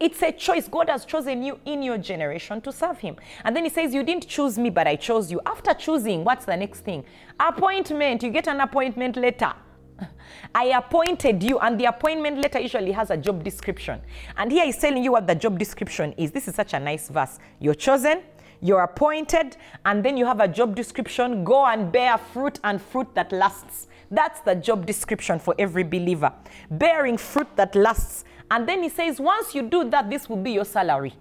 It's 0.00 0.22
a 0.22 0.32
choice. 0.32 0.66
God 0.66 0.88
has 0.88 1.04
chosen 1.04 1.42
you 1.42 1.60
in 1.66 1.82
your 1.82 1.98
generation 1.98 2.62
to 2.62 2.72
serve 2.72 2.98
Him. 2.98 3.16
And 3.44 3.54
then 3.54 3.64
He 3.64 3.70
says, 3.70 3.92
You 3.92 4.02
didn't 4.02 4.26
choose 4.26 4.58
me, 4.58 4.70
but 4.70 4.86
I 4.86 4.96
chose 4.96 5.30
you. 5.30 5.42
After 5.44 5.74
choosing, 5.74 6.24
what's 6.24 6.46
the 6.46 6.56
next 6.56 6.80
thing? 6.80 7.04
Appointment. 7.38 8.22
You 8.22 8.30
get 8.30 8.48
an 8.48 8.60
appointment 8.60 9.16
letter. 9.16 9.52
I 10.54 10.64
appointed 10.76 11.42
you, 11.42 11.58
and 11.58 11.78
the 11.78 11.86
appointment 11.86 12.38
letter 12.38 12.58
usually 12.58 12.92
has 12.92 13.10
a 13.10 13.16
job 13.16 13.44
description. 13.44 14.00
And 14.36 14.50
here 14.50 14.64
he's 14.64 14.78
telling 14.78 15.04
you 15.04 15.12
what 15.12 15.26
the 15.26 15.34
job 15.34 15.58
description 15.58 16.12
is. 16.16 16.30
This 16.30 16.48
is 16.48 16.54
such 16.54 16.74
a 16.74 16.80
nice 16.80 17.08
verse. 17.08 17.38
You're 17.58 17.74
chosen, 17.74 18.22
you're 18.60 18.82
appointed, 18.82 19.56
and 19.84 20.04
then 20.04 20.16
you 20.16 20.26
have 20.26 20.40
a 20.40 20.48
job 20.48 20.74
description 20.74 21.44
go 21.44 21.66
and 21.66 21.92
bear 21.92 22.18
fruit 22.18 22.58
and 22.64 22.80
fruit 22.80 23.14
that 23.14 23.32
lasts. 23.32 23.88
That's 24.10 24.40
the 24.40 24.54
job 24.54 24.86
description 24.86 25.38
for 25.38 25.54
every 25.58 25.84
believer. 25.84 26.32
Bearing 26.70 27.16
fruit 27.16 27.48
that 27.56 27.74
lasts. 27.74 28.24
And 28.50 28.68
then 28.68 28.82
he 28.82 28.88
says, 28.88 29.20
once 29.20 29.54
you 29.54 29.62
do 29.62 29.88
that, 29.90 30.10
this 30.10 30.28
will 30.28 30.36
be 30.36 30.52
your 30.52 30.64
salary. 30.64 31.14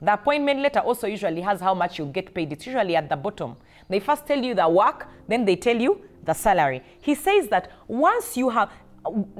The 0.00 0.14
appointment 0.14 0.60
letter 0.60 0.80
also 0.80 1.06
usually 1.06 1.42
has 1.42 1.60
how 1.60 1.74
much 1.74 1.98
you 1.98 2.06
get 2.06 2.34
paid. 2.34 2.52
It's 2.52 2.66
usually 2.66 2.96
at 2.96 3.08
the 3.08 3.16
bottom. 3.16 3.56
They 3.88 4.00
first 4.00 4.26
tell 4.26 4.42
you 4.42 4.54
the 4.54 4.68
work, 4.68 5.06
then 5.28 5.44
they 5.44 5.54
tell 5.54 5.76
you 5.76 6.00
the 6.24 6.34
salary. 6.34 6.82
He 7.00 7.14
says 7.14 7.48
that 7.48 7.70
once 7.88 8.36
you 8.36 8.50
have, 8.50 8.70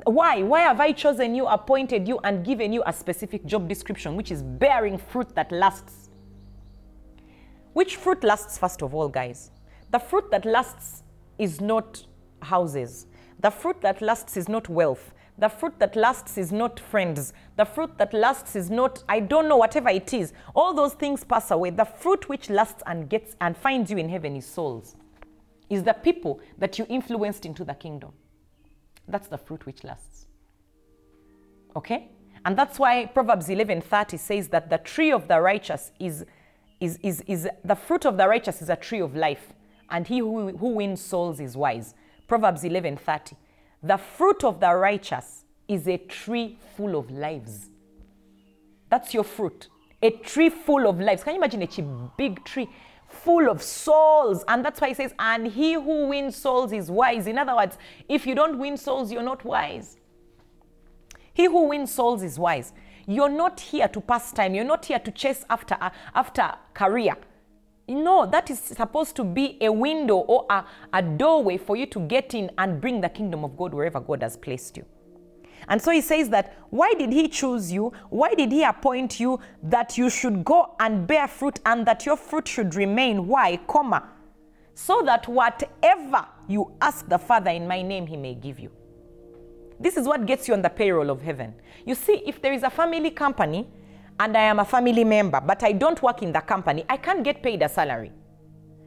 why? 0.05 0.43
Why 0.43 0.63
have 0.63 0.81
I 0.81 0.93
chosen 0.93 1.35
you, 1.35 1.47
appointed 1.47 2.09
you, 2.09 2.19
and 2.25 2.45
given 2.45 2.73
you 2.73 2.83
a 2.87 2.93
specific 2.93 3.45
job 3.45 3.69
description, 3.69 4.17
which 4.17 4.31
is 4.31 4.43
bearing 4.43 4.99
fruit 4.99 5.35
that 5.35 5.53
lasts? 5.53 6.11
Which 7.73 7.97
fruit 7.97 8.25
lasts, 8.25 8.59
first 8.59 8.83
of 8.83 8.95
all, 8.95 9.09
guys? 9.09 9.51
The 9.91 9.99
fruit 9.99 10.31
that 10.31 10.45
lasts 10.45 11.05
is 11.39 11.61
not 11.61 12.05
houses. 12.43 13.07
The 13.41 13.51
fruit 13.51 13.81
that 13.83 14.03
lasts 14.03 14.37
is 14.37 14.49
not 14.49 14.69
wealth. 14.69 15.15
The 15.39 15.49
fruit 15.49 15.79
that 15.79 15.97
lasts 15.97 16.37
is 16.37 16.53
not 16.53 16.79
friends. 16.79 17.33
The 17.57 17.65
fruit 17.65 17.97
that 17.99 18.13
lasts 18.13 18.55
is 18.55 18.71
not, 18.71 19.03
I 19.09 19.21
don't 19.21 19.49
know, 19.49 19.57
whatever 19.57 19.89
it 19.89 20.13
is. 20.13 20.33
All 20.55 20.75
those 20.75 20.93
things 20.93 21.25
pass 21.25 21.51
away. 21.51 21.71
The 21.71 21.85
fruit 21.85 22.29
which 22.29 22.51
lasts 22.51 22.83
and 22.87 23.09
gets 23.09 23.35
and 23.41 23.57
finds 23.57 23.91
you 23.91 23.97
in 23.97 24.09
heaven 24.09 24.37
is 24.37 24.45
souls 24.45 24.97
is 25.69 25.83
the 25.83 25.95
people 25.95 26.41
that 26.59 26.79
you 26.79 26.87
influenced 26.89 27.47
into 27.47 27.65
the 27.65 27.75
kingdom. 27.75 28.13
That's 29.09 29.29
the 29.29 29.39
fruit 29.39 29.67
which 29.67 29.85
lasts. 29.85 30.27
Okay? 31.75 32.11
And 32.45 32.57
that's 32.57 32.79
why 32.79 33.07
Proverbs 33.07 33.49
11:30 33.49 34.19
says 34.19 34.49
that 34.49 34.69
the 34.69 34.79
tree 34.79 35.13
of 35.13 35.29
the 35.29 35.41
righteous 35.41 35.93
is, 35.99 36.25
is, 36.81 36.99
is, 37.03 37.23
is 37.27 37.49
the 37.65 37.75
fruit 37.77 38.05
of 38.05 38.17
the 38.17 38.29
righteous 38.29 38.61
is 38.63 38.69
a 38.69 38.77
tree 38.77 39.01
of 39.01 39.15
life, 39.15 39.53
and 39.91 40.07
he 40.07 40.19
who, 40.19 40.57
who 40.57 40.69
wins 40.71 41.01
souls 41.01 41.41
is 41.41 41.57
wise. 41.57 41.95
Proverbs 42.27 42.65
11:30. 42.65 43.37
The 43.83 43.97
fruit 43.97 44.45
of 44.45 44.61
the 44.61 44.75
righteous 44.75 45.45
is 45.69 45.87
a 45.89 45.99
tree 45.99 46.59
full 46.77 46.97
of 46.97 47.11
lives. 47.11 47.71
That's 48.89 49.15
your 49.15 49.25
fruit. 49.25 49.69
A 50.03 50.11
tree 50.11 50.51
full 50.51 50.87
of 50.89 51.01
lives. 51.01 51.23
Can 51.23 51.35
you 51.35 51.41
imagine 51.41 51.63
a 51.63 52.11
big 52.17 52.45
tree? 52.45 52.69
Full 53.13 53.49
of 53.49 53.63
souls. 53.63 54.45
And 54.49 54.65
that's 54.65 54.81
why 54.81 54.89
he 54.89 54.95
says, 54.95 55.13
and 55.19 55.47
he 55.47 55.75
who 55.75 56.09
wins 56.09 56.37
souls 56.37 56.73
is 56.73 56.91
wise. 56.91 57.27
In 57.27 57.39
other 57.39 57.55
words, 57.55 57.79
if 58.09 58.27
you 58.27 58.35
don't 58.35 58.59
win 58.59 58.77
souls, 58.77 59.13
you're 59.13 59.23
not 59.23 59.45
wise. 59.45 59.97
He 61.35 61.47
who 61.47 61.69
wins 61.69 61.93
souls 61.93 62.23
is 62.23 62.39
wise. 62.39 62.73
You're 63.07 63.29
not 63.29 63.61
here 63.61 63.89
to 63.89 64.01
pass 64.01 64.33
time. 64.33 64.55
You're 64.55 64.65
not 64.65 64.85
here 64.85 64.99
to 64.99 65.11
chase 65.11 65.45
after, 65.51 65.77
uh, 65.81 65.91
after 66.15 66.55
career. 66.75 67.17
No, 67.89 68.27
that 68.27 68.49
is 68.51 68.61
supposed 68.61 69.17
to 69.17 69.25
be 69.25 69.59
a 69.61 69.71
window 69.71 70.17
or 70.17 70.47
a, 70.49 70.65
a 70.93 71.03
doorway 71.03 71.57
for 71.57 71.77
you 71.77 71.87
to 71.87 72.01
get 72.01 72.33
in 72.33 72.51
and 72.59 72.81
bring 72.81 73.01
the 73.01 73.09
kingdom 73.09 73.45
of 73.45 73.57
God 73.57 73.75
wherever 73.75 74.01
God 74.01 74.23
has 74.23 74.37
placed 74.37 74.77
you. 74.77 74.85
And 75.69 75.81
so 75.81 75.91
he 75.91 76.01
says 76.01 76.29
that 76.31 76.57
why 76.71 76.95
did 76.95 77.13
he 77.13 77.29
choose 77.29 77.71
you? 77.71 77.93
Why 78.11 78.35
did 78.35 78.51
he 78.53 78.63
appoint 78.63 79.21
you 79.21 79.41
that 79.63 79.97
you 79.99 80.11
should 80.11 80.45
go 80.45 80.75
and 80.81 81.07
bear 81.07 81.29
fruit 81.29 81.61
and 81.67 81.87
that 81.87 82.07
your 82.07 82.17
fruit 82.17 82.49
should 82.49 82.75
remain? 82.75 83.27
Why, 83.27 83.59
comma, 83.67 84.09
so 84.75 85.03
that 85.05 85.29
whatever 85.29 86.27
you 86.49 86.73
ask 86.81 87.09
the 87.09 87.19
Father 87.19 87.51
in 87.51 87.69
my 87.69 87.83
name, 87.83 88.07
he 88.07 88.17
may 88.17 88.35
give 88.35 88.59
you. 88.59 88.71
This 89.79 89.97
is 89.97 90.07
what 90.07 90.27
gets 90.27 90.49
you 90.49 90.55
on 90.55 90.63
the 90.63 90.71
payroll 90.71 91.11
of 91.11 91.21
heaven. 91.21 91.55
You 91.85 91.95
see, 91.95 92.23
if 92.25 92.41
there 92.41 92.53
is 92.53 92.63
a 92.63 92.71
family 92.71 93.11
company 93.11 93.69
and 94.21 94.37
I 94.37 94.43
am 94.43 94.61
a 94.61 94.65
family 94.65 95.05
member, 95.05 95.41
but 95.41 95.63
I 95.63 95.73
don't 95.73 96.01
work 96.03 96.23
in 96.23 96.33
the 96.33 96.41
company, 96.41 96.85
I 96.89 96.97
can't 96.97 97.25
get 97.25 97.43
paid 97.43 97.63
a 97.63 97.69
salary. 97.69 98.13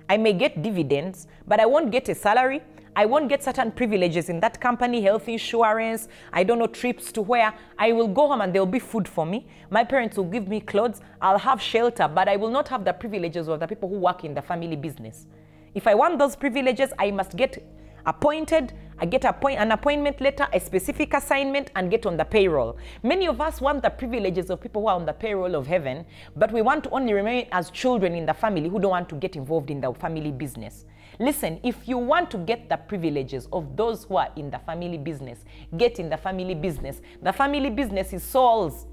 I 0.08 0.18
may 0.18 0.34
get 0.34 0.62
dividends, 0.62 1.28
but 1.48 1.60
I 1.60 1.66
won't 1.66 1.92
get 1.92 2.08
a 2.10 2.16
salary. 2.16 2.62
I 2.98 3.06
won't 3.06 3.28
get 3.28 3.44
certain 3.44 3.72
privileges 3.72 4.30
in 4.30 4.40
that 4.40 4.62
company, 4.62 5.02
health 5.02 5.28
insurance, 5.28 6.08
I 6.32 6.46
don't 6.46 6.60
know, 6.60 6.68
trips 6.68 7.12
to 7.12 7.22
where. 7.22 7.54
I 7.78 7.92
will 7.92 8.08
go 8.08 8.30
home 8.30 8.40
and 8.40 8.54
there 8.54 8.62
will 8.62 8.72
be 8.72 8.80
food 8.80 9.06
for 9.06 9.26
me. 9.26 9.48
My 9.70 9.84
parents 9.84 10.16
will 10.16 10.24
give 10.26 10.48
me 10.48 10.62
clothes. 10.62 11.02
I'll 11.22 11.38
have 11.38 11.62
shelter, 11.62 12.08
but 12.08 12.30
I 12.30 12.38
will 12.38 12.52
not 12.52 12.70
have 12.70 12.86
the 12.86 12.94
privileges 12.94 13.50
of 13.50 13.60
the 13.60 13.68
people 13.68 13.90
who 13.90 14.00
work 14.00 14.24
in 14.24 14.34
the 14.34 14.42
family 14.42 14.78
business. 14.78 15.28
If 15.74 15.88
I 15.88 15.94
want 15.94 16.20
those 16.20 16.38
privileges, 16.38 16.94
I 16.98 17.12
must 17.12 17.36
get 17.36 17.62
appointed, 18.06 18.72
I 18.98 19.06
get 19.06 19.26
appoint, 19.26 19.60
an 19.60 19.74
appointment 19.74 20.22
letter, 20.22 20.48
a 20.54 20.60
specific 20.62 21.14
assignment, 21.14 21.72
and 21.76 21.92
get 21.92 22.06
on 22.06 22.16
the 22.16 22.24
payroll. 22.24 22.78
Many 23.04 23.28
of 23.28 23.42
us 23.42 23.60
want 23.60 23.84
the 23.84 23.90
privileges 23.90 24.50
of 24.50 24.62
people 24.62 24.84
who 24.84 24.88
are 24.88 24.96
on 24.96 25.06
the 25.06 25.12
payroll 25.12 25.56
of 25.56 25.68
heaven, 25.68 26.06
but 26.38 26.50
we 26.54 26.62
want 26.62 26.86
to 26.86 26.90
only 26.92 27.12
remain 27.12 27.48
as 27.52 27.72
children 27.72 28.14
in 28.16 28.26
the 28.26 28.34
family 28.34 28.70
who 28.70 28.80
don't 28.80 28.92
want 28.92 29.10
to 29.10 29.16
get 29.16 29.36
involved 29.36 29.70
in 29.70 29.82
the 29.82 29.94
family 29.96 30.32
business. 30.32 30.86
Listen, 31.20 31.60
if 31.64 31.88
you 31.88 31.98
want 31.98 32.30
to 32.32 32.38
get 32.38 32.70
the 32.70 32.78
privileges 32.78 33.48
of 33.54 33.76
those 33.78 34.04
who 34.04 34.18
are 34.18 34.30
in 34.36 34.50
the 34.50 34.60
family 34.60 34.98
business, 34.98 35.46
get 35.78 36.00
in 36.00 36.10
the 36.10 36.18
family 36.18 36.56
business. 36.56 37.02
The 37.22 37.32
family 37.32 37.70
business 37.70 38.14
is 38.14 38.24
souls. 38.24 38.88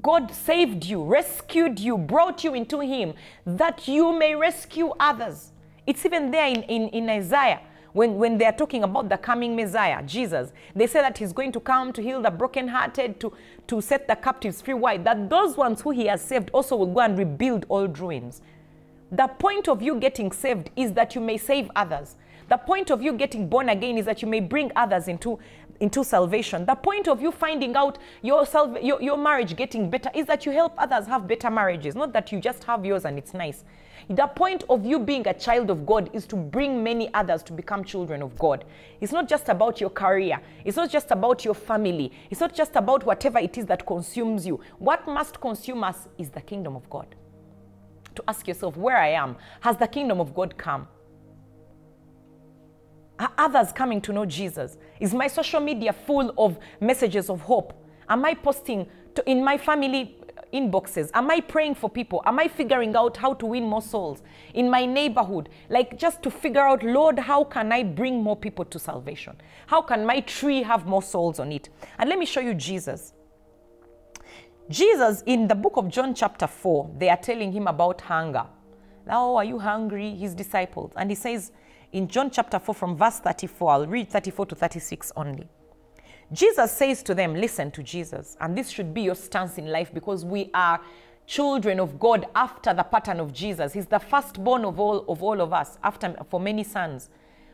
God 0.00 0.30
saved 0.30 0.86
you, 0.86 1.04
rescued 1.04 1.78
you, 1.78 1.98
brought 1.98 2.44
you 2.44 2.54
into 2.54 2.80
Him 2.80 3.14
that 3.44 3.86
you 3.86 4.18
may 4.18 4.34
rescue 4.34 4.92
others. 4.98 5.52
It's 5.86 6.04
even 6.06 6.30
there 6.30 6.46
in, 6.46 6.62
in, 6.62 6.88
in 6.88 7.10
Isaiah 7.10 7.60
when, 7.92 8.16
when 8.16 8.38
they're 8.38 8.52
talking 8.52 8.84
about 8.84 9.08
the 9.10 9.18
coming 9.18 9.54
Messiah, 9.54 10.02
Jesus. 10.02 10.52
They 10.74 10.86
say 10.86 11.00
that 11.00 11.18
He's 11.18 11.32
going 11.32 11.52
to 11.52 11.60
come 11.60 11.92
to 11.92 12.02
heal 12.02 12.22
the 12.22 12.30
brokenhearted, 12.30 13.20
to, 13.20 13.32
to 13.66 13.80
set 13.82 14.08
the 14.08 14.16
captives 14.16 14.62
free. 14.62 14.74
Why? 14.74 14.96
That 14.96 15.28
those 15.28 15.56
ones 15.56 15.82
who 15.82 15.90
He 15.90 16.06
has 16.06 16.22
saved 16.22 16.50
also 16.52 16.76
will 16.76 16.92
go 16.92 17.00
and 17.00 17.18
rebuild 17.18 17.66
old 17.68 17.98
ruins. 17.98 18.40
The 19.14 19.28
point 19.28 19.68
of 19.68 19.82
you 19.82 19.96
getting 19.96 20.32
saved 20.32 20.70
is 20.74 20.94
that 20.94 21.14
you 21.14 21.20
may 21.20 21.36
save 21.36 21.70
others. 21.76 22.16
The 22.48 22.56
point 22.56 22.90
of 22.90 23.02
you 23.02 23.12
getting 23.12 23.46
born 23.46 23.68
again 23.68 23.98
is 23.98 24.06
that 24.06 24.22
you 24.22 24.28
may 24.28 24.40
bring 24.40 24.72
others 24.74 25.06
into, 25.06 25.38
into 25.80 26.02
salvation. 26.02 26.64
The 26.64 26.74
point 26.74 27.08
of 27.08 27.20
you 27.20 27.30
finding 27.30 27.76
out 27.76 27.98
your, 28.22 28.46
salva- 28.46 28.82
your, 28.82 29.02
your 29.02 29.18
marriage 29.18 29.54
getting 29.54 29.90
better 29.90 30.10
is 30.14 30.24
that 30.28 30.46
you 30.46 30.52
help 30.52 30.72
others 30.78 31.06
have 31.08 31.28
better 31.28 31.50
marriages, 31.50 31.94
not 31.94 32.14
that 32.14 32.32
you 32.32 32.40
just 32.40 32.64
have 32.64 32.86
yours 32.86 33.04
and 33.04 33.18
it's 33.18 33.34
nice. 33.34 33.64
The 34.08 34.28
point 34.28 34.64
of 34.70 34.86
you 34.86 34.98
being 34.98 35.28
a 35.28 35.34
child 35.34 35.68
of 35.68 35.84
God 35.84 36.08
is 36.14 36.26
to 36.28 36.36
bring 36.36 36.82
many 36.82 37.12
others 37.12 37.42
to 37.42 37.52
become 37.52 37.84
children 37.84 38.22
of 38.22 38.38
God. 38.38 38.64
It's 39.02 39.12
not 39.12 39.28
just 39.28 39.50
about 39.50 39.78
your 39.78 39.90
career, 39.90 40.40
it's 40.64 40.78
not 40.78 40.90
just 40.90 41.10
about 41.10 41.44
your 41.44 41.54
family, 41.54 42.12
it's 42.30 42.40
not 42.40 42.54
just 42.54 42.76
about 42.76 43.04
whatever 43.04 43.38
it 43.38 43.58
is 43.58 43.66
that 43.66 43.86
consumes 43.86 44.46
you. 44.46 44.58
What 44.78 45.06
must 45.06 45.38
consume 45.38 45.84
us 45.84 46.08
is 46.16 46.30
the 46.30 46.40
kingdom 46.40 46.76
of 46.76 46.88
God. 46.88 47.14
To 48.14 48.24
ask 48.28 48.46
yourself, 48.46 48.76
where 48.76 48.96
I 48.96 49.08
am, 49.08 49.36
has 49.60 49.76
the 49.76 49.86
kingdom 49.86 50.20
of 50.20 50.34
God 50.34 50.56
come? 50.56 50.86
Are 53.18 53.32
others 53.38 53.72
coming 53.72 54.00
to 54.02 54.12
know 54.12 54.26
Jesus? 54.26 54.78
Is 55.00 55.14
my 55.14 55.28
social 55.28 55.60
media 55.60 55.92
full 55.92 56.32
of 56.36 56.58
messages 56.80 57.30
of 57.30 57.40
hope? 57.40 57.72
Am 58.08 58.24
I 58.24 58.34
posting 58.34 58.86
to, 59.14 59.30
in 59.30 59.44
my 59.44 59.56
family 59.56 60.16
uh, 60.36 60.42
inboxes? 60.52 61.10
Am 61.14 61.30
I 61.30 61.40
praying 61.40 61.76
for 61.76 61.88
people? 61.88 62.20
Am 62.26 62.38
I 62.38 62.48
figuring 62.48 62.96
out 62.96 63.16
how 63.16 63.34
to 63.34 63.46
win 63.46 63.64
more 63.64 63.82
souls 63.82 64.22
in 64.54 64.68
my 64.68 64.84
neighborhood? 64.84 65.50
Like 65.68 65.98
just 65.98 66.22
to 66.24 66.30
figure 66.30 66.66
out, 66.66 66.82
Lord, 66.82 67.18
how 67.18 67.44
can 67.44 67.70
I 67.70 67.84
bring 67.84 68.22
more 68.22 68.36
people 68.36 68.64
to 68.64 68.78
salvation? 68.78 69.36
How 69.66 69.82
can 69.82 70.04
my 70.04 70.20
tree 70.20 70.62
have 70.62 70.86
more 70.86 71.02
souls 71.02 71.38
on 71.38 71.52
it? 71.52 71.68
And 71.98 72.10
let 72.10 72.18
me 72.18 72.26
show 72.26 72.40
you 72.40 72.54
Jesus. 72.54 73.12
Jesus, 74.72 75.22
in 75.26 75.48
the 75.48 75.54
book 75.54 75.76
of 75.76 75.88
John, 75.90 76.14
chapter 76.14 76.46
4, 76.46 76.94
they 76.96 77.10
are 77.10 77.16
telling 77.18 77.52
him 77.52 77.66
about 77.66 78.00
hunger. 78.00 78.46
Oh, 79.10 79.36
are 79.36 79.44
you 79.44 79.58
hungry? 79.58 80.14
His 80.14 80.34
disciples. 80.34 80.92
And 80.96 81.10
he 81.10 81.14
says 81.14 81.52
in 81.92 82.08
John 82.08 82.30
chapter 82.30 82.58
4, 82.58 82.74
from 82.74 82.96
verse 82.96 83.18
34, 83.18 83.70
I'll 83.70 83.86
read 83.86 84.08
34 84.08 84.46
to 84.46 84.54
36 84.54 85.12
only. 85.14 85.46
Jesus 86.32 86.72
says 86.72 87.02
to 87.02 87.14
them, 87.14 87.34
Listen 87.34 87.70
to 87.72 87.82
Jesus. 87.82 88.38
And 88.40 88.56
this 88.56 88.70
should 88.70 88.94
be 88.94 89.02
your 89.02 89.14
stance 89.14 89.58
in 89.58 89.66
life 89.66 89.92
because 89.92 90.24
we 90.24 90.50
are 90.54 90.80
children 91.26 91.78
of 91.78 92.00
God 92.00 92.24
after 92.34 92.72
the 92.72 92.82
pattern 92.82 93.20
of 93.20 93.34
Jesus. 93.34 93.74
He's 93.74 93.86
the 93.86 93.98
firstborn 93.98 94.64
of 94.64 94.80
all 94.80 95.04
of 95.06 95.22
all 95.22 95.42
of 95.42 95.52
us, 95.52 95.78
after 95.84 96.16
for 96.30 96.40
many 96.40 96.64
sons. 96.64 97.10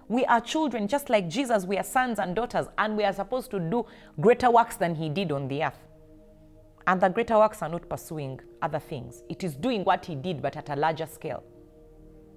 We 0.06 0.24
are 0.26 0.40
children 0.40 0.86
just 0.86 1.10
like 1.10 1.28
Jesus. 1.28 1.64
We 1.64 1.78
are 1.78 1.82
sons 1.82 2.20
and 2.20 2.36
daughters, 2.36 2.68
and 2.78 2.96
we 2.96 3.02
are 3.02 3.12
supposed 3.12 3.50
to 3.50 3.58
do 3.58 3.86
greater 4.20 4.52
works 4.52 4.76
than 4.76 4.94
he 4.94 5.08
did 5.08 5.32
on 5.32 5.48
the 5.48 5.64
earth. 5.64 5.87
And 6.88 7.02
the 7.02 7.10
greater 7.10 7.36
works 7.36 7.60
are 7.60 7.68
not 7.68 7.86
pursuing 7.86 8.40
other 8.62 8.78
things. 8.78 9.22
It 9.28 9.44
is 9.44 9.54
doing 9.54 9.84
what 9.84 10.06
he 10.06 10.14
did, 10.14 10.40
but 10.40 10.56
at 10.56 10.70
a 10.70 10.74
larger 10.74 11.04
scale. 11.04 11.44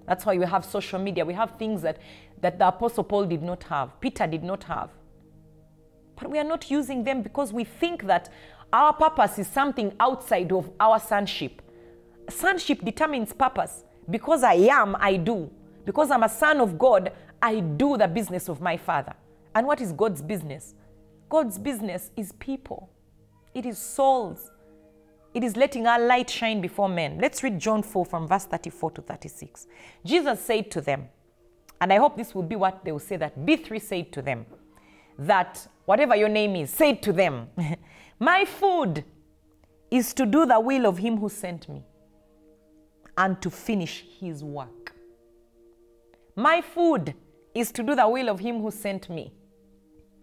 That's 0.06 0.26
why 0.26 0.36
we 0.36 0.44
have 0.44 0.62
social 0.62 0.98
media. 0.98 1.24
We 1.24 1.32
have 1.32 1.52
things 1.58 1.80
that, 1.80 1.96
that 2.42 2.58
the 2.58 2.68
Apostle 2.68 3.04
Paul 3.04 3.24
did 3.24 3.42
not 3.42 3.62
have, 3.64 3.98
Peter 3.98 4.26
did 4.26 4.44
not 4.44 4.62
have. 4.64 4.90
But 6.16 6.30
we 6.30 6.38
are 6.38 6.44
not 6.44 6.70
using 6.70 7.02
them 7.02 7.22
because 7.22 7.50
we 7.50 7.64
think 7.64 8.04
that 8.04 8.30
our 8.74 8.92
purpose 8.92 9.38
is 9.38 9.46
something 9.46 9.94
outside 9.98 10.52
of 10.52 10.70
our 10.78 11.00
sonship. 11.00 11.62
Sonship 12.28 12.84
determines 12.84 13.32
purpose. 13.32 13.84
Because 14.10 14.42
I 14.42 14.54
am, 14.54 14.96
I 15.00 15.16
do. 15.16 15.50
Because 15.86 16.10
I'm 16.10 16.24
a 16.24 16.28
son 16.28 16.60
of 16.60 16.78
God, 16.78 17.12
I 17.40 17.60
do 17.60 17.96
the 17.96 18.06
business 18.06 18.50
of 18.50 18.60
my 18.60 18.76
Father. 18.76 19.14
And 19.54 19.66
what 19.66 19.80
is 19.80 19.92
God's 19.92 20.20
business? 20.20 20.74
God's 21.30 21.58
business 21.58 22.10
is 22.18 22.32
people, 22.32 22.90
it 23.54 23.66
is 23.66 23.78
souls. 23.78 24.50
It 25.34 25.42
is 25.42 25.56
letting 25.56 25.86
our 25.86 25.98
light 25.98 26.28
shine 26.28 26.60
before 26.60 26.88
men. 26.88 27.18
Let's 27.20 27.42
read 27.42 27.58
John 27.58 27.82
4 27.82 28.04
from 28.04 28.28
verse 28.28 28.44
34 28.44 28.90
to 28.92 29.02
36. 29.02 29.66
Jesus 30.04 30.40
said 30.40 30.70
to 30.72 30.80
them, 30.80 31.08
and 31.80 31.92
I 31.92 31.96
hope 31.96 32.16
this 32.16 32.34
will 32.34 32.42
be 32.42 32.54
what 32.54 32.84
they 32.84 32.92
will 32.92 32.98
say 32.98 33.16
that 33.16 33.38
Bee3 33.38 33.80
said 33.80 34.12
to 34.12 34.22
them, 34.22 34.46
that 35.18 35.66
whatever 35.84 36.14
your 36.14 36.28
name 36.28 36.56
is, 36.56 36.70
say 36.70 36.94
to 36.94 37.12
them, 37.12 37.48
My 38.18 38.44
food 38.44 39.04
is 39.90 40.14
to 40.14 40.26
do 40.26 40.46
the 40.46 40.60
will 40.60 40.86
of 40.86 40.98
him 40.98 41.18
who 41.18 41.28
sent 41.28 41.68
me 41.68 41.82
and 43.16 43.40
to 43.42 43.50
finish 43.50 44.04
his 44.20 44.42
work. 44.44 44.94
My 46.36 46.60
food 46.62 47.14
is 47.54 47.70
to 47.72 47.82
do 47.82 47.94
the 47.94 48.08
will 48.08 48.28
of 48.28 48.40
him 48.40 48.60
who 48.60 48.70
sent 48.70 49.10
me 49.10 49.32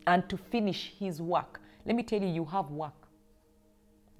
and 0.07 0.27
to 0.29 0.37
finish 0.37 0.93
his 0.97 1.21
work. 1.21 1.61
Let 1.85 1.95
me 1.95 2.03
tell 2.03 2.21
you, 2.21 2.27
you 2.27 2.45
have 2.45 2.71
work. 2.71 2.98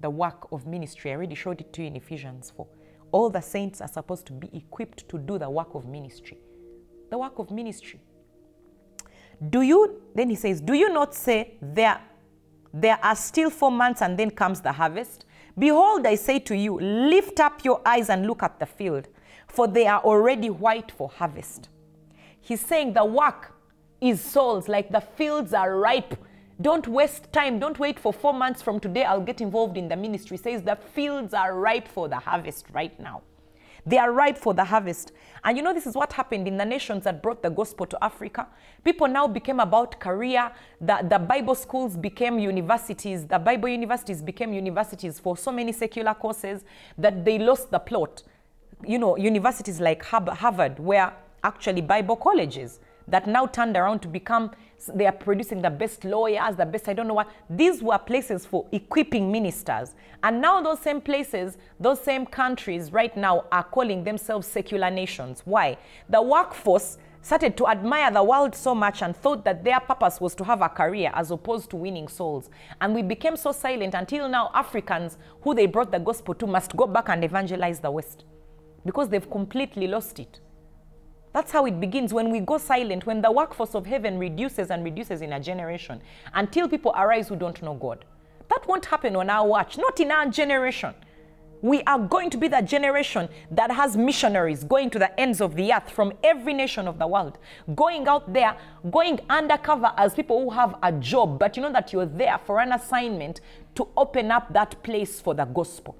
The 0.00 0.10
work 0.10 0.48
of 0.52 0.66
ministry. 0.66 1.10
I 1.10 1.14
already 1.14 1.34
showed 1.34 1.60
it 1.60 1.72
to 1.74 1.82
you 1.82 1.88
in 1.88 1.96
Ephesians 1.96 2.52
4. 2.56 2.66
All 3.12 3.30
the 3.30 3.40
saints 3.40 3.80
are 3.80 3.88
supposed 3.88 4.26
to 4.26 4.32
be 4.32 4.48
equipped 4.56 5.08
to 5.08 5.18
do 5.18 5.38
the 5.38 5.50
work 5.50 5.74
of 5.74 5.86
ministry. 5.86 6.38
The 7.10 7.18
work 7.18 7.38
of 7.38 7.50
ministry. 7.50 8.00
Do 9.48 9.62
you, 9.62 10.02
then 10.14 10.30
he 10.30 10.36
says, 10.36 10.60
Do 10.60 10.74
you 10.74 10.92
not 10.92 11.14
say 11.14 11.54
there, 11.60 12.00
there 12.72 12.98
are 13.02 13.16
still 13.16 13.50
four 13.50 13.72
months 13.72 14.02
and 14.02 14.18
then 14.18 14.30
comes 14.30 14.60
the 14.60 14.72
harvest? 14.72 15.24
Behold, 15.58 16.06
I 16.06 16.14
say 16.14 16.38
to 16.40 16.56
you, 16.56 16.78
lift 16.78 17.40
up 17.40 17.64
your 17.64 17.80
eyes 17.84 18.08
and 18.10 18.26
look 18.26 18.42
at 18.42 18.60
the 18.60 18.66
field, 18.66 19.08
for 19.48 19.66
they 19.66 19.86
are 19.86 20.00
already 20.00 20.50
white 20.50 20.92
for 20.92 21.08
harvest. 21.08 21.68
He's 22.40 22.60
saying 22.60 22.94
the 22.94 23.04
work 23.04 23.54
is 24.00 24.20
souls, 24.20 24.68
like 24.68 24.90
the 24.90 25.00
fields 25.00 25.52
are 25.52 25.78
ripe. 25.78 26.16
Don't 26.60 26.86
waste 26.88 27.32
time. 27.32 27.58
Don't 27.58 27.78
wait 27.78 27.98
for 27.98 28.12
four 28.12 28.34
months 28.34 28.60
from 28.60 28.80
today. 28.80 29.04
I'll 29.04 29.20
get 29.20 29.40
involved 29.40 29.78
in 29.78 29.88
the 29.88 29.96
ministry. 29.96 30.36
Says 30.36 30.62
the 30.62 30.76
fields 30.76 31.32
are 31.32 31.58
ripe 31.58 31.88
for 31.88 32.08
the 32.08 32.18
harvest 32.18 32.66
right 32.72 32.98
now. 33.00 33.22
They 33.86 33.96
are 33.96 34.12
ripe 34.12 34.36
for 34.36 34.52
the 34.52 34.64
harvest. 34.64 35.12
And 35.42 35.56
you 35.56 35.62
know, 35.62 35.72
this 35.72 35.86
is 35.86 35.94
what 35.94 36.12
happened 36.12 36.46
in 36.46 36.58
the 36.58 36.64
nations 36.66 37.04
that 37.04 37.22
brought 37.22 37.42
the 37.42 37.48
gospel 37.48 37.86
to 37.86 38.04
Africa. 38.04 38.46
People 38.84 39.08
now 39.08 39.26
became 39.26 39.58
about 39.58 39.98
career. 39.98 40.52
The, 40.82 41.06
the 41.08 41.18
Bible 41.18 41.54
schools 41.54 41.96
became 41.96 42.38
universities. 42.38 43.26
The 43.26 43.38
Bible 43.38 43.70
universities 43.70 44.20
became 44.20 44.52
universities 44.52 45.18
for 45.18 45.38
so 45.38 45.50
many 45.50 45.72
secular 45.72 46.12
courses 46.12 46.64
that 46.98 47.24
they 47.24 47.38
lost 47.38 47.70
the 47.70 47.78
plot. 47.78 48.22
You 48.86 48.98
know, 48.98 49.16
universities 49.16 49.80
like 49.80 50.02
Harvard 50.04 50.78
were 50.78 51.10
actually 51.42 51.80
Bible 51.80 52.16
colleges 52.16 52.80
that 53.08 53.26
now 53.26 53.46
turned 53.46 53.76
around 53.76 54.00
to 54.00 54.08
become 54.08 54.50
they 54.94 55.06
are 55.06 55.12
producing 55.12 55.60
the 55.60 55.70
best 55.70 56.04
lawyers, 56.04 56.56
the 56.56 56.64
best, 56.64 56.88
I 56.88 56.94
don't 56.94 57.06
know 57.06 57.14
what. 57.14 57.30
These 57.48 57.82
were 57.82 57.98
places 57.98 58.46
for 58.46 58.66
equipping 58.72 59.30
ministers. 59.30 59.94
And 60.22 60.40
now, 60.40 60.62
those 60.62 60.80
same 60.80 61.00
places, 61.00 61.58
those 61.78 62.00
same 62.00 62.26
countries 62.26 62.92
right 62.92 63.14
now 63.16 63.44
are 63.52 63.64
calling 63.64 64.04
themselves 64.04 64.46
secular 64.46 64.90
nations. 64.90 65.42
Why? 65.44 65.76
The 66.08 66.20
workforce 66.22 66.98
started 67.22 67.56
to 67.58 67.66
admire 67.68 68.10
the 68.10 68.22
world 68.22 68.54
so 68.54 68.74
much 68.74 69.02
and 69.02 69.14
thought 69.14 69.44
that 69.44 69.62
their 69.62 69.80
purpose 69.80 70.20
was 70.20 70.34
to 70.36 70.44
have 70.44 70.62
a 70.62 70.68
career 70.68 71.10
as 71.14 71.30
opposed 71.30 71.70
to 71.70 71.76
winning 71.76 72.08
souls. 72.08 72.48
And 72.80 72.94
we 72.94 73.02
became 73.02 73.36
so 73.36 73.52
silent 73.52 73.94
until 73.94 74.28
now, 74.28 74.50
Africans 74.54 75.18
who 75.42 75.54
they 75.54 75.66
brought 75.66 75.92
the 75.92 75.98
gospel 75.98 76.34
to 76.34 76.46
must 76.46 76.74
go 76.76 76.86
back 76.86 77.08
and 77.10 77.22
evangelize 77.22 77.80
the 77.80 77.90
West 77.90 78.24
because 78.86 79.10
they've 79.10 79.30
completely 79.30 79.86
lost 79.86 80.18
it. 80.18 80.40
That's 81.32 81.52
how 81.52 81.64
it 81.66 81.80
begins 81.80 82.12
when 82.12 82.30
we 82.30 82.40
go 82.40 82.58
silent, 82.58 83.06
when 83.06 83.22
the 83.22 83.30
workforce 83.30 83.74
of 83.74 83.86
heaven 83.86 84.18
reduces 84.18 84.70
and 84.70 84.82
reduces 84.82 85.22
in 85.22 85.32
a 85.32 85.40
generation 85.40 86.00
until 86.34 86.68
people 86.68 86.92
arise 86.96 87.28
who 87.28 87.36
don't 87.36 87.62
know 87.62 87.74
God. 87.74 88.04
That 88.48 88.66
won't 88.66 88.86
happen 88.86 89.14
on 89.14 89.30
our 89.30 89.46
watch, 89.46 89.78
not 89.78 90.00
in 90.00 90.10
our 90.10 90.26
generation. 90.26 90.92
We 91.62 91.82
are 91.82 91.98
going 91.98 92.30
to 92.30 92.38
be 92.38 92.48
the 92.48 92.62
generation 92.62 93.28
that 93.50 93.70
has 93.70 93.96
missionaries 93.96 94.64
going 94.64 94.90
to 94.90 94.98
the 94.98 95.20
ends 95.20 95.40
of 95.40 95.54
the 95.54 95.72
earth 95.72 95.90
from 95.90 96.14
every 96.24 96.54
nation 96.54 96.88
of 96.88 96.98
the 96.98 97.06
world, 97.06 97.38
going 97.76 98.08
out 98.08 98.32
there, 98.32 98.56
going 98.90 99.20
undercover 99.28 99.92
as 99.96 100.14
people 100.14 100.42
who 100.42 100.50
have 100.50 100.74
a 100.82 100.90
job, 100.90 101.38
but 101.38 101.56
you 101.56 101.62
know 101.62 101.70
that 101.70 101.92
you're 101.92 102.06
there 102.06 102.40
for 102.44 102.60
an 102.60 102.72
assignment 102.72 103.40
to 103.74 103.86
open 103.96 104.32
up 104.32 104.52
that 104.52 104.82
place 104.82 105.20
for 105.20 105.34
the 105.34 105.44
gospel. 105.44 105.96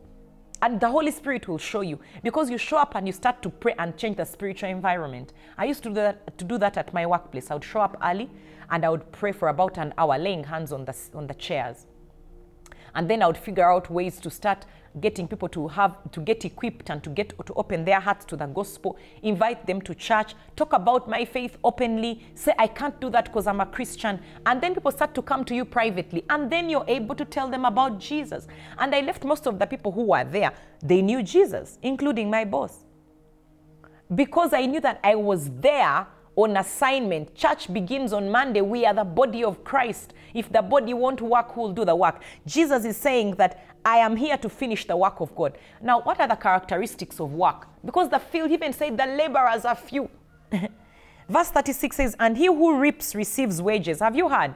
And 0.62 0.78
the 0.78 0.90
Holy 0.90 1.10
Spirit 1.10 1.48
will 1.48 1.58
show 1.58 1.80
you 1.80 1.98
because 2.22 2.50
you 2.50 2.58
show 2.58 2.76
up 2.76 2.94
and 2.94 3.06
you 3.06 3.12
start 3.14 3.40
to 3.42 3.48
pray 3.48 3.74
and 3.78 3.96
change 3.96 4.18
the 4.18 4.26
spiritual 4.26 4.68
environment. 4.68 5.32
I 5.56 5.64
used 5.64 5.82
to 5.84 5.88
do 5.88 5.94
that, 5.94 6.36
to 6.36 6.44
do 6.44 6.58
that 6.58 6.76
at 6.76 6.92
my 6.92 7.06
workplace. 7.06 7.50
I 7.50 7.54
would 7.54 7.64
show 7.64 7.80
up 7.80 7.96
early 8.04 8.28
and 8.70 8.84
I 8.84 8.90
would 8.90 9.10
pray 9.10 9.32
for 9.32 9.48
about 9.48 9.78
an 9.78 9.94
hour, 9.96 10.18
laying 10.18 10.44
hands 10.44 10.70
on 10.70 10.84
the, 10.84 10.94
on 11.14 11.26
the 11.26 11.34
chairs. 11.34 11.86
And 12.94 13.08
then 13.08 13.22
I 13.22 13.26
would 13.26 13.38
figure 13.38 13.70
out 13.70 13.90
ways 13.90 14.20
to 14.20 14.30
start 14.30 14.66
getting 15.00 15.28
people 15.28 15.48
to 15.48 15.68
have 15.68 15.96
to 16.10 16.20
get 16.20 16.44
equipped 16.44 16.90
and 16.90 17.02
to 17.04 17.10
get 17.10 17.32
to 17.46 17.54
open 17.54 17.84
their 17.84 18.00
hearts 18.00 18.24
to 18.24 18.36
the 18.36 18.46
gospel 18.46 18.98
invite 19.22 19.64
them 19.64 19.80
to 19.80 19.94
church 19.94 20.34
talk 20.56 20.72
about 20.72 21.08
my 21.08 21.24
faith 21.24 21.56
openly 21.62 22.20
say 22.34 22.52
i 22.58 22.66
can't 22.66 23.00
do 23.00 23.08
that 23.08 23.26
because 23.26 23.46
i'm 23.46 23.60
a 23.60 23.66
christian. 23.66 24.20
And 24.46 24.60
then 24.60 24.74
people 24.74 24.90
start 24.90 25.14
to 25.14 25.22
come 25.22 25.44
to 25.44 25.54
you 25.54 25.64
privately. 25.64 26.24
And 26.28 26.50
then 26.50 26.68
you're 26.68 26.84
able 26.88 27.14
to 27.14 27.24
tell 27.24 27.48
them 27.48 27.64
about 27.64 28.00
jesus. 28.00 28.46
And 28.78 28.94
i 28.94 29.00
left 29.00 29.24
most 29.24 29.46
of 29.46 29.58
the 29.58 29.66
people 29.66 29.92
who 29.92 30.04
were 30.04 30.24
there 30.24 30.52
they 30.82 31.02
knew 31.02 31.22
jesus 31.22 31.78
including 31.82 32.30
my 32.30 32.44
boss. 32.44 32.84
Because 34.12 34.52
I 34.52 34.66
knew 34.66 34.80
that 34.80 34.98
I 35.04 35.14
was 35.14 35.50
there 35.50 36.06
on 36.44 36.56
assignment. 36.56 37.34
Church 37.34 37.72
begins 37.72 38.12
on 38.12 38.30
Monday. 38.30 38.60
We 38.60 38.86
are 38.86 38.94
the 38.94 39.04
body 39.04 39.44
of 39.44 39.64
Christ. 39.64 40.14
If 40.34 40.52
the 40.52 40.62
body 40.62 40.94
won't 40.94 41.20
work, 41.20 41.52
who 41.52 41.62
will 41.62 41.72
do 41.72 41.84
the 41.84 41.94
work? 41.94 42.22
Jesus 42.46 42.84
is 42.84 42.96
saying 42.96 43.36
that 43.36 43.64
I 43.84 43.96
am 43.96 44.16
here 44.16 44.36
to 44.36 44.48
finish 44.48 44.86
the 44.86 44.96
work 44.96 45.20
of 45.20 45.34
God. 45.34 45.56
Now, 45.80 46.00
what 46.02 46.20
are 46.20 46.28
the 46.28 46.36
characteristics 46.36 47.20
of 47.20 47.32
work? 47.32 47.66
Because 47.84 48.08
the 48.08 48.18
field 48.18 48.50
even 48.50 48.72
said 48.72 48.96
the 48.96 49.06
laborers 49.06 49.64
are 49.64 49.74
few. 49.74 50.08
Verse 51.28 51.50
36 51.50 51.96
says, 51.96 52.16
And 52.18 52.36
he 52.36 52.46
who 52.46 52.78
reaps 52.78 53.14
receives 53.14 53.62
wages. 53.62 54.00
Have 54.00 54.16
you 54.16 54.28
heard? 54.28 54.54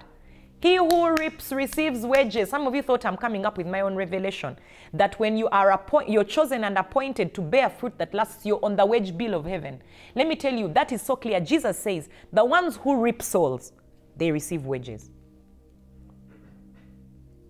He 0.65 0.77
who 0.77 1.15
reaps 1.17 1.53
receives 1.53 2.07
wages. 2.07 2.49
Some 2.49 2.67
of 2.67 2.75
you 2.75 2.81
thought 2.81 3.05
I'm 3.05 3.19
coming 3.19 3.45
up 3.45 3.59
with 3.59 3.67
my 3.67 3.83
own 3.83 3.95
revelation 3.95 4.57
that 4.95 5.21
when 5.21 5.37
you 5.37 5.47
are 5.49 5.73
appoint, 5.73 6.09
you're 6.09 6.25
chosen 6.25 6.65
and 6.65 6.79
appointed 6.79 7.35
to 7.35 7.43
bear 7.43 7.69
fruit 7.69 7.99
that 7.99 8.15
lasts, 8.15 8.47
you're 8.47 8.65
on 8.65 8.75
the 8.75 8.87
wage 8.87 9.15
bill 9.15 9.35
of 9.35 9.45
heaven. 9.45 9.83
Let 10.15 10.27
me 10.27 10.37
tell 10.37 10.55
you, 10.55 10.69
that 10.69 10.91
is 10.91 11.03
so 11.03 11.17
clear. 11.17 11.39
Jesus 11.39 11.79
says, 11.79 12.09
the 12.33 12.43
ones 12.43 12.77
who 12.77 12.99
reap 12.99 13.21
souls, 13.21 13.73
they 14.17 14.33
receive 14.33 14.65
wages. 14.65 15.11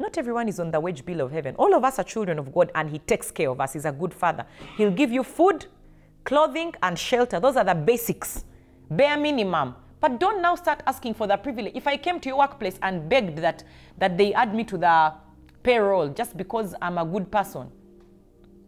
Not 0.00 0.18
everyone 0.18 0.48
is 0.48 0.58
on 0.58 0.72
the 0.72 0.80
wage 0.80 1.04
bill 1.04 1.20
of 1.20 1.30
heaven. 1.30 1.54
All 1.54 1.72
of 1.72 1.84
us 1.84 2.00
are 2.00 2.04
children 2.04 2.40
of 2.40 2.52
God, 2.52 2.72
and 2.74 2.90
He 2.90 2.98
takes 2.98 3.30
care 3.30 3.48
of 3.48 3.60
us. 3.60 3.74
He's 3.74 3.84
a 3.84 3.92
good 3.92 4.12
father. 4.12 4.44
He'll 4.76 4.90
give 4.90 5.12
you 5.12 5.22
food, 5.22 5.66
clothing, 6.24 6.74
and 6.82 6.98
shelter. 6.98 7.38
Those 7.38 7.54
are 7.54 7.64
the 7.64 7.76
basics, 7.76 8.44
bare 8.90 9.16
minimum. 9.16 9.76
But 10.04 10.20
don't 10.20 10.42
now 10.42 10.54
start 10.54 10.82
asking 10.86 11.14
for 11.14 11.26
the 11.26 11.38
privilege. 11.38 11.72
If 11.74 11.86
I 11.86 11.96
came 11.96 12.20
to 12.20 12.28
your 12.28 12.36
workplace 12.36 12.78
and 12.82 13.08
begged 13.08 13.38
that, 13.38 13.64
that 13.96 14.18
they 14.18 14.34
add 14.34 14.54
me 14.54 14.62
to 14.64 14.76
the 14.76 15.14
payroll 15.62 16.10
just 16.10 16.36
because 16.36 16.74
I'm 16.82 16.98
a 16.98 17.06
good 17.06 17.30
person 17.32 17.70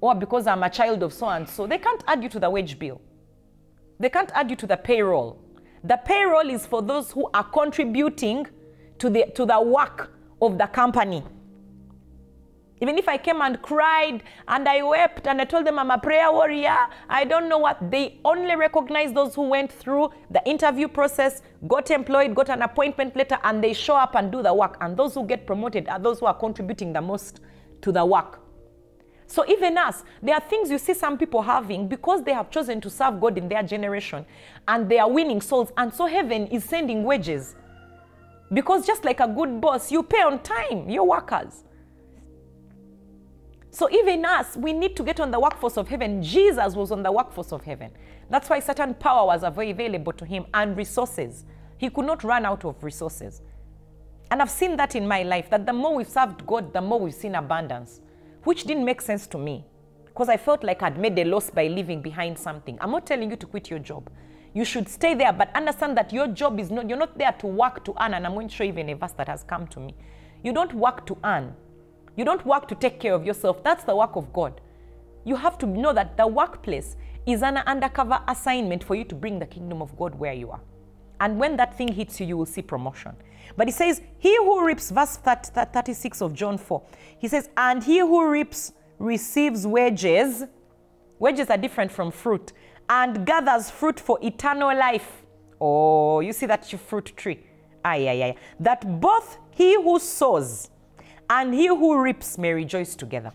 or 0.01 0.15
because 0.15 0.47
I'm 0.47 0.63
a 0.63 0.71
child 0.71 1.03
of 1.03 1.13
so 1.13 1.29
and 1.29 1.47
so, 1.47 1.67
they 1.67 1.77
can't 1.77 2.03
add 2.07 2.23
you 2.23 2.31
to 2.31 2.41
the 2.41 2.49
wage 2.49 2.79
bill. 2.79 3.03
They 4.01 4.09
can't 4.09 4.31
add 4.33 4.49
you 4.49 4.57
to 4.57 4.67
the 4.67 4.79
payroll. 4.79 5.39
The 5.85 5.99
payroll 5.99 6.49
is 6.49 6.65
for 6.65 6.81
those 6.81 7.13
who 7.13 7.29
are 7.35 7.45
contributing 7.45 8.47
to 8.99 9.11
the, 9.11 9.27
to 9.35 9.45
the 9.45 9.61
work 9.61 10.15
of 10.41 10.57
the 10.57 10.67
company. 10.69 11.23
Even 12.81 12.99
if 12.99 13.09
I 13.09 13.17
came 13.17 13.41
and 13.41 13.61
cried 13.63 14.23
and 14.49 14.69
I 14.69 14.83
wept 14.83 15.27
and 15.27 15.41
I 15.41 15.45
told 15.45 15.67
them 15.67 15.79
I'm 15.79 15.91
a 15.91 15.99
prayer 15.99 16.31
warrior, 16.31 16.77
I 17.09 17.25
don't 17.25 17.49
know 17.49 17.59
what. 17.59 17.91
They 17.91 18.19
only 18.25 18.55
recognize 18.55 19.15
those 19.15 19.35
who 19.35 19.49
went 19.49 19.73
through 19.73 20.11
the 20.31 20.47
interview 20.47 20.87
process, 20.87 21.41
got 21.69 21.91
employed, 21.91 22.35
got 22.35 22.51
an 22.51 22.61
appointment 22.61 23.17
letter, 23.17 23.39
and 23.45 23.65
they 23.65 23.73
show 23.73 23.97
up 23.97 24.15
and 24.15 24.31
do 24.31 24.43
the 24.43 24.53
work. 24.53 24.77
And 24.83 24.95
those 24.95 25.15
who 25.15 25.25
get 25.27 25.47
promoted 25.47 25.89
are 25.89 25.99
those 25.99 26.21
who 26.21 26.27
are 26.27 26.35
contributing 26.35 26.93
the 26.93 27.01
most 27.01 27.41
to 27.81 27.93
the 27.93 28.05
work. 28.05 28.41
So 29.27 29.45
even 29.49 29.77
us, 29.79 30.05
there 30.23 30.35
are 30.35 30.41
things 30.41 30.71
you 30.71 30.79
see 30.79 30.95
some 30.95 31.19
people 31.19 31.43
having 31.43 31.89
because 31.89 32.23
they 32.23 32.33
have 32.33 32.51
chosen 32.51 32.81
to 32.83 32.91
serve 32.91 33.21
God 33.21 33.39
in 33.39 33.49
their 33.49 33.63
generation 33.63 34.25
and 34.69 34.89
they 34.89 34.99
are 34.99 35.11
winning 35.11 35.41
souls. 35.41 35.73
And 35.77 35.93
so 35.93 36.07
heaven 36.07 36.47
is 36.49 36.63
sending 36.63 37.05
wages. 37.05 37.57
Because 38.53 38.87
just 38.87 39.05
like 39.05 39.21
a 39.21 39.27
good 39.27 39.61
boss, 39.61 39.91
you 39.91 40.03
pay 40.03 40.23
on 40.23 40.41
time 40.43 40.89
your 40.89 41.05
workers. 41.05 41.65
So 43.77 43.91
even 43.91 44.25
us, 44.25 44.57
we 44.57 44.73
need 44.73 44.97
to 44.97 45.03
get 45.03 45.21
on 45.21 45.31
the 45.31 45.39
workforce 45.39 45.77
of 45.77 45.87
heaven. 45.87 46.23
Jesus 46.23 46.75
was 46.75 46.91
on 46.91 47.03
the 47.03 47.13
workforce 47.13 47.53
of 47.53 47.63
heaven. 47.63 47.91
That's 48.31 48.49
why 48.49 48.59
certain 48.61 48.95
power 48.95 49.27
was 49.27 49.43
available 49.43 50.15
to 50.15 50.25
him 50.25 50.47
and 50.55 50.75
resources. 50.75 51.45
He 51.77 51.91
could 51.91 52.07
not 52.07 52.25
run 52.25 52.47
out 52.47 52.65
of 52.65 52.83
resources. 52.83 53.43
And 54.31 54.41
I've 54.41 54.49
seen 54.49 54.79
that 54.79 54.97
in 54.97 55.07
my 55.07 55.25
life 55.25 55.51
that 55.51 55.67
the 55.67 55.75
more 55.75 55.95
we've 55.95 56.09
served 56.09 56.47
God, 56.47 56.73
the 56.73 56.81
more 56.81 56.99
we've 56.99 57.13
seen 57.13 57.35
abundance, 57.35 58.01
which 58.45 58.65
didn't 58.65 58.87
make 58.87 59.03
sense 59.03 59.27
to 59.27 59.37
me 59.37 59.67
because 60.07 60.31
I 60.31 60.39
felt 60.39 60.65
like 60.65 60.83
I'd 60.83 60.99
made 60.99 61.19
a 61.19 61.25
loss 61.25 61.51
by 61.51 61.67
leaving 61.67 62.01
behind 62.01 62.39
something. 62.39 62.79
I'm 62.81 62.93
not 62.93 63.05
telling 63.05 63.29
you 63.29 63.37
to 63.37 63.47
quit 63.47 63.69
your 63.69 63.81
job. 63.81 64.09
You 64.55 64.65
should 64.65 64.89
stay 64.89 65.13
there, 65.13 65.35
but 65.35 65.55
understand 65.55 65.99
that 65.99 66.15
your 66.15 66.29
job 66.29 66.59
is 66.59 66.71
not, 66.71 66.89
you're 66.89 66.97
not 66.97 67.19
there 67.19 67.33
to 67.41 67.47
work 67.47 67.85
to 67.85 67.95
earn. 68.03 68.15
And 68.15 68.27
I'm 68.27 68.33
going 68.33 68.49
to 68.49 68.55
show 68.55 68.65
you 68.65 68.71
even 68.71 68.89
a 68.89 68.95
verse 68.95 69.13
that 69.19 69.29
has 69.29 69.43
come 69.43 69.67
to 69.67 69.81
me. 69.81 69.95
You 70.43 70.55
don't 70.55 70.73
work 70.73 71.05
to 71.09 71.19
earn, 71.25 71.55
you 72.17 72.25
don't 72.25 72.45
work 72.47 72.67
to 72.69 72.75
take 72.75 72.99
care 72.99 73.15
of 73.15 73.25
yourself. 73.25 73.63
That's 73.63 73.85
the 73.85 73.95
work 73.95 74.17
of 74.17 74.33
God. 74.33 74.61
You 75.25 75.37
have 75.37 75.59
to 75.59 75.67
know 75.67 75.93
that 75.93 76.17
the 76.17 76.27
workplace 76.27 76.97
is 77.27 77.43
an 77.43 77.59
undercover 77.59 78.21
assignment 78.29 78.85
for 78.85 78.95
you 78.95 79.05
to 79.05 79.15
bring 79.15 79.39
the 79.39 79.47
kingdom 79.47 79.83
of 79.83 79.97
God 79.97 80.15
where 80.15 80.33
you 80.33 80.51
are. 80.51 80.61
And 81.21 81.39
when 81.39 81.57
that 81.57 81.77
thing 81.77 81.89
hits 81.89 82.21
you, 82.21 82.27
you 82.27 82.37
will 82.37 82.47
see 82.47 82.63
promotion. 82.63 83.17
But 83.57 83.69
he 83.69 83.73
says, 83.73 84.03
He 84.19 84.37
who 84.37 84.65
reaps, 84.65 84.91
verse 84.91 85.17
36 85.17 86.23
of 86.23 86.35
John 86.35 86.59
4, 86.59 86.83
he 87.19 87.29
says, 87.29 87.49
And 87.57 87.83
he 87.83 87.99
who 88.01 88.29
reaps 88.29 88.73
receives 88.99 89.67
wages. 89.67 90.45
Wages 91.19 91.49
are 91.49 91.57
different 91.57 91.91
from 91.91 92.11
fruit, 92.11 92.53
and 92.89 93.27
gathers 93.27 93.71
fruit 93.71 93.99
for 93.99 94.19
eternal 94.23 94.77
life. 94.77 95.25
Oh, 95.61 96.21
you 96.21 96.33
see 96.33 96.47
that 96.47 96.67
fruit 96.67 97.13
tree? 97.17 97.43
Aye, 97.85 98.09
aye, 98.09 98.23
aye. 98.25 98.37
That 98.61 99.01
both 99.01 99.39
he 99.51 99.75
who 99.75 99.99
sows 99.99 100.69
and 101.29 101.55
he 101.55 101.67
who 101.67 102.01
reaps 102.01 102.39
may 102.39 102.53
rejoice 102.53 102.95
together. 102.95 103.33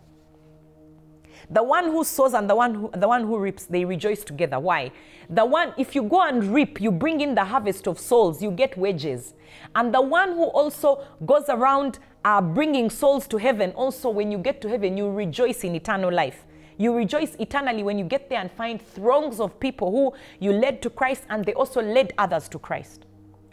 The 1.49 1.63
one 1.63 1.85
who 1.85 2.03
sows 2.03 2.33
and 2.33 2.49
the 2.49 2.55
one 2.55 2.73
who, 2.75 2.91
the 2.95 3.07
one 3.07 3.23
who 3.23 3.37
reaps, 3.37 3.65
they 3.65 3.83
rejoice 3.83 4.23
together. 4.23 4.59
Why? 4.59 4.91
The 5.29 5.45
one, 5.45 5.73
if 5.77 5.95
you 5.95 6.03
go 6.03 6.21
and 6.21 6.43
reap, 6.53 6.79
you 6.79 6.91
bring 6.91 7.19
in 7.19 7.35
the 7.35 7.43
harvest 7.43 7.87
of 7.87 7.99
souls, 7.99 8.41
you 8.41 8.51
get 8.51 8.77
wages. 8.77 9.33
And 9.75 9.93
the 9.93 10.01
one 10.01 10.29
who 10.29 10.45
also 10.45 11.05
goes 11.25 11.45
around 11.49 11.99
uh, 12.23 12.41
bringing 12.41 12.89
souls 12.89 13.27
to 13.27 13.37
heaven, 13.37 13.71
also 13.71 14.09
when 14.09 14.31
you 14.31 14.37
get 14.37 14.61
to 14.61 14.69
heaven, 14.69 14.95
you 14.95 15.09
rejoice 15.09 15.63
in 15.63 15.75
eternal 15.75 16.11
life. 16.11 16.45
You 16.77 16.95
rejoice 16.95 17.35
eternally 17.35 17.83
when 17.83 17.99
you 17.99 18.05
get 18.05 18.29
there 18.29 18.39
and 18.39 18.51
find 18.51 18.81
throngs 18.81 19.39
of 19.39 19.59
people 19.59 19.91
who 19.91 20.13
you 20.39 20.53
led 20.53 20.81
to 20.83 20.89
Christ 20.89 21.23
and 21.29 21.43
they 21.43 21.53
also 21.53 21.81
led 21.81 22.13
others 22.17 22.47
to 22.49 22.59
Christ. 22.59 23.05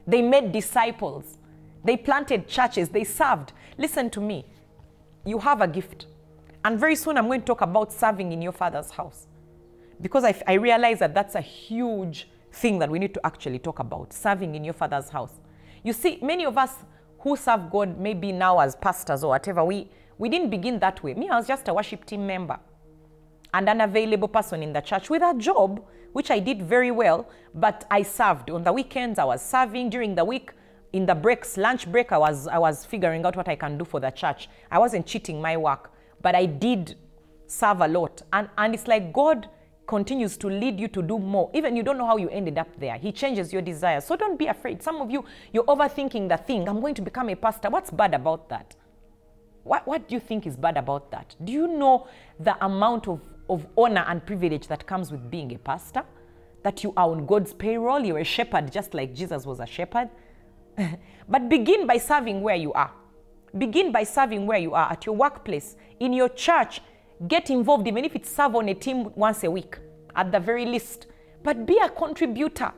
They 0.07 0.23
made 0.23 0.53
disciples. 0.53 1.39
They 1.85 1.97
planted 1.97 2.49
churches. 2.49 2.89
They 2.89 3.05
served. 3.05 3.53
Listen 3.79 4.11
to 4.11 4.21
me. 4.21 4.45
You 5.25 5.39
have 5.39 5.61
a 5.61 5.69
gift. 5.69 6.07
And 6.65 6.79
very 6.79 6.97
soon 6.97 7.17
I'm 7.17 7.27
going 7.27 7.41
to 7.41 7.47
talk 7.47 7.61
about 7.61 7.93
serving 7.93 8.33
in 8.33 8.43
your 8.43 8.53
father's 8.53 8.91
house. 8.91 9.29
Because 10.01 10.25
I, 10.25 10.35
I 10.47 10.55
realize 10.55 10.99
that 10.99 11.15
that's 11.15 11.37
a 11.37 11.41
huge 11.41 12.29
thing 12.53 12.79
that 12.81 12.91
we 12.91 12.99
need 12.99 13.15
to 13.15 13.25
actually 13.25 13.59
talk 13.59 13.79
about 13.79 14.13
serving 14.13 14.55
in 14.55 14.65
your 14.65 14.75
father's 14.75 15.09
house. 15.09 15.41
You 15.85 15.93
see, 15.93 16.19
many 16.21 16.45
of 16.45 16.59
us 16.59 16.75
who 17.21 17.37
serve 17.37 17.71
God, 17.71 17.99
maybe 17.99 18.33
now 18.33 18.59
as 18.59 18.77
pastors 18.77 19.23
or 19.25 19.29
whatever, 19.29 19.65
we, 19.65 19.89
we 20.19 20.29
didn't 20.29 20.51
begin 20.51 20.79
that 20.81 21.03
way. 21.03 21.15
Me, 21.15 21.29
I 21.29 21.37
was 21.37 21.47
just 21.47 21.69
a 21.69 21.75
worship 21.75 22.05
team 22.05 22.27
member 22.27 22.59
and 23.55 23.69
an 23.69 23.81
available 23.81 24.29
person 24.29 24.63
in 24.63 24.73
the 24.73 24.81
church 24.81 25.09
with 25.09 25.23
a 25.23 25.35
job, 25.39 25.83
which 26.13 26.31
I 26.31 26.39
did 26.39 26.63
very 26.63 26.91
well, 26.91 27.29
but 27.55 27.85
I 27.91 28.03
served. 28.03 28.51
On 28.51 28.63
the 28.63 28.73
weekends, 28.73 29.19
I 29.19 29.25
was 29.25 29.43
serving. 29.43 29.91
During 29.91 30.15
the 30.15 30.25
week, 30.25 30.53
in 30.93 31.07
the 31.07 31.15
breaks, 31.15 31.57
lunch 31.57 31.91
break, 31.91 32.13
I 32.13 32.19
was, 32.19 32.49
I 32.49 32.59
was 32.59 32.85
figuring 32.85 33.25
out 33.25 33.37
what 33.37 33.49
I 33.49 33.57
can 33.57 33.77
do 33.79 33.85
for 33.85 34.01
the 34.01 34.11
church. 34.11 34.49
I 34.71 34.79
wasn't 34.79 35.07
cheating 35.07 35.41
my 35.41 35.57
work, 35.57 35.93
but 36.23 36.35
I 36.35 36.47
did 36.47 36.97
serve 37.47 37.81
a 37.81 37.89
lot. 37.89 38.23
And, 38.33 38.49
and 38.57 38.75
it's 38.75 38.89
like 38.89 39.13
God 39.13 39.49
continues 39.87 40.37
to 40.37 40.49
lead 40.49 40.79
you 40.79 40.89
to 40.89 41.03
do 41.03 41.19
more. 41.19 41.51
Even 41.55 41.75
you 41.75 41.83
don't 41.83 41.99
know 41.99 42.07
how 42.07 42.17
you 42.17 42.29
ended 42.29 42.59
up 42.59 42.69
there. 42.79 42.97
He 42.97 43.11
changes 43.11 43.53
your 43.53 43.63
desires. 43.63 44.05
So 44.05 44.17
don't 44.17 44.39
be 44.39 44.47
afraid. 44.47 44.83
Some 44.83 44.97
of 44.97 45.11
you, 45.11 45.25
you're 45.53 45.65
overthinking 45.65 46.29
the 46.29 46.37
thing. 46.37 46.69
I'm 46.69 46.81
going 46.81 46.95
to 46.95 47.03
become 47.03 47.29
a 47.31 47.35
pastor. 47.35 47.71
What's 47.71 47.91
bad 47.91 48.15
about 48.15 48.49
that? 48.51 48.77
What, 49.65 49.87
what 49.87 50.09
do 50.09 50.15
you 50.15 50.21
think 50.21 50.47
is 50.47 50.57
bad 50.57 50.77
about 50.77 51.11
that? 51.11 51.35
Do 51.45 51.53
you 51.53 51.67
know 51.67 52.07
the 52.41 52.63
amount 52.65 53.09
of, 53.09 53.21
of 53.51 53.67
honor 53.77 54.05
and 54.09 54.25
privilege 54.25 54.67
that 54.69 54.87
comes 54.87 55.11
with 55.11 55.31
being 55.31 55.55
a 55.55 55.59
pastor? 55.59 56.05
That 56.63 56.83
you 56.83 56.93
are 56.97 57.11
on 57.11 57.25
God's 57.25 57.53
payroll, 57.53 58.01
you're 58.01 58.19
a 58.19 58.25
shepherd 58.25 58.73
just 58.73 58.93
like 58.93 59.15
Jesus 59.15 59.47
was 59.47 59.61
a 59.61 59.67
shepherd. 59.67 60.11
but 61.29 61.49
begin 61.49 61.87
by 61.87 61.99
serving 61.99 62.43
where 62.43 62.57
you 62.57 62.73
are. 62.73 62.93
Begin 63.57 63.93
by 63.93 64.05
serving 64.05 64.47
where 64.47 64.59
you 64.59 64.75
are 64.75 64.93
at 64.93 65.07
your 65.07 65.17
workplace, 65.17 65.77
in 66.01 66.13
your 66.13 66.29
church. 66.29 66.81
Get 67.27 67.51
involved, 67.51 67.89
even 67.89 68.05
if 68.05 68.15
it's 68.15 68.31
serve 68.31 68.55
on 68.55 68.69
a 68.69 68.75
team 68.75 69.11
once 69.15 69.43
a 69.43 69.51
week, 69.51 69.79
at 70.15 70.31
the 70.31 70.39
very 70.39 70.65
least. 70.65 71.07
But 71.43 71.67
be 71.67 71.79
a 71.79 71.89
contributor. 71.89 72.73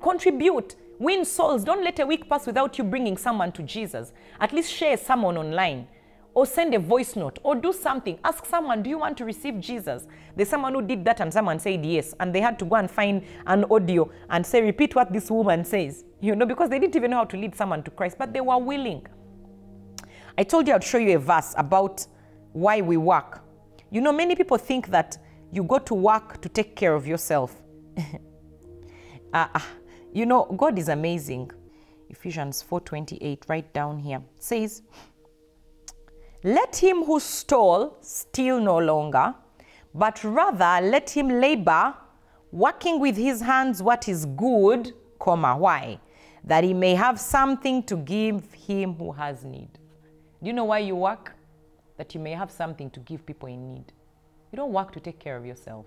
Contribute. 0.00 0.76
Win 0.98 1.24
souls. 1.24 1.64
Don't 1.64 1.82
let 1.82 1.98
a 1.98 2.06
week 2.06 2.28
pass 2.28 2.46
without 2.46 2.76
you 2.78 2.84
bringing 2.84 3.16
someone 3.16 3.52
to 3.52 3.62
Jesus. 3.62 4.12
At 4.38 4.52
least 4.52 4.72
share 4.72 4.96
someone 4.96 5.36
online 5.36 5.88
or 6.34 6.46
send 6.46 6.74
a 6.74 6.78
voice 6.78 7.16
note 7.16 7.38
or 7.42 7.54
do 7.54 7.72
something. 7.72 8.18
Ask 8.24 8.46
someone, 8.46 8.82
Do 8.82 8.90
you 8.90 8.98
want 8.98 9.16
to 9.18 9.24
receive 9.24 9.60
Jesus? 9.60 10.06
There's 10.36 10.48
someone 10.48 10.74
who 10.74 10.82
did 10.82 11.04
that 11.04 11.20
and 11.20 11.32
someone 11.32 11.58
said 11.58 11.84
yes. 11.84 12.14
And 12.20 12.34
they 12.34 12.40
had 12.40 12.58
to 12.60 12.64
go 12.64 12.76
and 12.76 12.90
find 12.90 13.24
an 13.46 13.64
audio 13.70 14.10
and 14.28 14.44
say, 14.46 14.62
Repeat 14.62 14.94
what 14.94 15.12
this 15.12 15.30
woman 15.30 15.64
says. 15.64 16.04
You 16.20 16.36
know, 16.36 16.46
because 16.46 16.68
they 16.70 16.78
didn't 16.78 16.96
even 16.96 17.10
know 17.10 17.18
how 17.18 17.24
to 17.24 17.36
lead 17.36 17.54
someone 17.54 17.82
to 17.84 17.90
Christ, 17.90 18.16
but 18.18 18.32
they 18.32 18.40
were 18.40 18.58
willing. 18.58 19.06
I 20.38 20.44
told 20.44 20.68
you 20.68 20.74
I'd 20.74 20.84
show 20.84 20.98
you 20.98 21.16
a 21.16 21.18
verse 21.18 21.54
about 21.56 22.06
why 22.52 22.80
we 22.80 22.96
work. 22.96 23.42
You 23.90 24.00
know, 24.00 24.12
many 24.12 24.36
people 24.36 24.56
think 24.56 24.88
that 24.88 25.18
you 25.52 25.64
go 25.64 25.78
to 25.78 25.94
work 25.94 26.40
to 26.42 26.48
take 26.48 26.76
care 26.76 26.94
of 26.94 27.06
yourself. 27.06 27.60
uh, 29.32 29.60
you 30.12 30.26
know, 30.26 30.44
God 30.56 30.78
is 30.78 30.88
amazing. 30.88 31.50
Ephesians 32.08 32.64
4:28 32.68 33.48
right 33.48 33.72
down 33.72 33.98
here 33.98 34.22
says, 34.38 34.82
"Let 36.42 36.76
him 36.76 37.04
who 37.04 37.20
stole 37.20 37.96
steal 38.00 38.60
no 38.60 38.78
longer, 38.78 39.34
but 39.94 40.22
rather 40.24 40.86
let 40.86 41.10
him 41.10 41.28
labor, 41.28 41.94
working 42.52 42.98
with 43.00 43.16
his 43.16 43.40
hands 43.40 43.82
what 43.82 44.08
is 44.08 44.24
good, 44.24 44.94
comma, 45.18 45.56
why? 45.56 46.00
That 46.44 46.64
he 46.64 46.72
may 46.72 46.94
have 46.94 47.20
something 47.20 47.82
to 47.84 47.96
give 47.96 48.52
him 48.54 48.94
who 48.94 49.12
has 49.12 49.44
need." 49.44 49.78
Do 50.40 50.46
you 50.46 50.52
know 50.54 50.64
why 50.64 50.78
you 50.78 50.96
work? 50.96 51.36
That 51.98 52.14
you 52.14 52.20
may 52.20 52.32
have 52.32 52.50
something 52.50 52.90
to 52.90 53.00
give 53.00 53.26
people 53.26 53.48
in 53.48 53.72
need. 53.72 53.92
You 54.50 54.56
don't 54.56 54.72
work 54.72 54.92
to 54.92 55.00
take 55.00 55.18
care 55.18 55.36
of 55.36 55.44
yourself. 55.44 55.84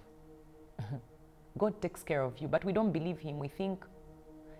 God 1.58 1.82
takes 1.82 2.04
care 2.04 2.22
of 2.22 2.38
you, 2.40 2.48
but 2.48 2.64
we 2.64 2.72
don't 2.72 2.92
believe 2.92 3.20
him. 3.20 3.40
We 3.40 3.48
think 3.48 3.84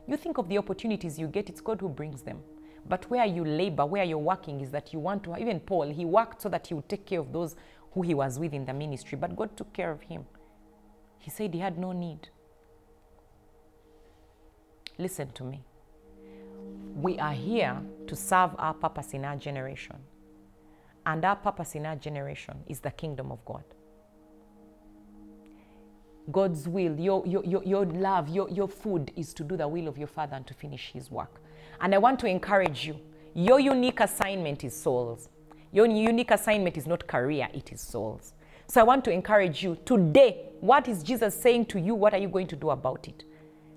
you 0.08 0.18
think 0.18 0.38
of 0.38 0.50
the 0.50 0.58
opportunities 0.58 1.18
you 1.18 1.28
get, 1.28 1.50
it's 1.50 1.62
God 1.62 1.80
who 1.80 1.88
brings 1.88 2.22
them. 2.24 2.42
But 2.88 3.10
where 3.10 3.26
you 3.26 3.46
labor, 3.46 3.86
where 3.86 4.04
you're 4.04 4.18
working, 4.18 4.62
is 4.62 4.72
that 4.72 4.94
you 4.94 5.00
want 5.00 5.24
to, 5.24 5.38
even 5.38 5.60
Paul, 5.60 5.90
he 5.90 6.06
worked 6.06 6.42
so 6.42 6.50
that 6.50 6.68
he 6.68 6.74
would 6.74 6.90
take 6.90 7.06
care 7.06 7.20
of 7.20 7.32
those 7.32 7.56
who 7.94 8.02
he 8.02 8.14
was 8.14 8.40
with 8.40 8.54
in 8.54 8.66
the 8.66 8.74
ministry, 8.74 9.18
but 9.18 9.36
God 9.36 9.56
took 9.56 9.72
care 9.72 9.92
of 9.92 10.02
him. 10.02 10.26
He 11.20 11.30
said 11.30 11.54
he 11.54 11.60
had 11.60 11.78
no 11.78 11.92
need. 11.92 12.30
Listen 14.98 15.32
to 15.32 15.44
me. 15.44 15.64
We 16.96 17.18
are 17.20 17.34
here 17.34 17.82
to 18.08 18.16
serve 18.16 18.52
our 18.58 18.74
purpose 18.74 19.14
in 19.14 19.26
our 19.26 19.36
generation. 19.36 19.96
And 21.06 21.24
our 21.26 21.36
purpose 21.36 21.76
in 21.76 21.86
our 21.86 21.96
generation 21.96 22.64
is 22.68 22.80
the 22.80 22.92
kingdom 22.92 23.32
of 23.32 23.44
God. 23.46 23.64
God's 26.32 26.68
will, 26.68 27.00
your, 27.00 27.26
your, 27.26 27.44
your, 27.44 27.64
your 27.64 27.86
love, 27.86 28.30
your, 28.30 28.50
your 28.50 28.68
food 28.68 29.12
is 29.16 29.34
to 29.34 29.44
do 29.44 29.58
the 29.58 29.68
will 29.68 29.88
of 29.88 29.98
your 29.98 30.08
Father 30.08 30.36
and 30.36 30.48
to 30.48 30.54
finish 30.54 30.92
His 30.94 31.12
work. 31.12 31.42
And 31.82 31.94
I 31.94 31.98
want 31.98 32.20
to 32.22 32.28
encourage 32.28 32.86
you 32.86 33.00
your 33.36 33.60
unique 33.60 34.00
assignment 34.00 34.64
is 34.64 34.76
souls. 34.76 35.30
Your 35.72 35.88
unique 35.88 36.32
assignment 36.32 36.78
is 36.78 36.86
not 36.86 37.08
career, 37.08 37.50
it 37.54 37.72
is 37.72 37.82
souls. 37.82 38.34
So 38.68 38.80
I 38.80 38.84
want 38.84 39.04
to 39.06 39.12
encourage 39.12 39.64
you 39.64 39.78
today. 39.86 40.50
What 40.62 40.88
is 40.88 41.04
Jesus 41.04 41.40
saying 41.40 41.66
to 41.68 41.80
you? 41.80 41.96
What 41.96 42.14
are 42.14 42.20
you 42.20 42.30
going 42.30 42.48
to 42.48 42.56
do 42.56 42.70
about 42.70 43.08
it? 43.08 43.24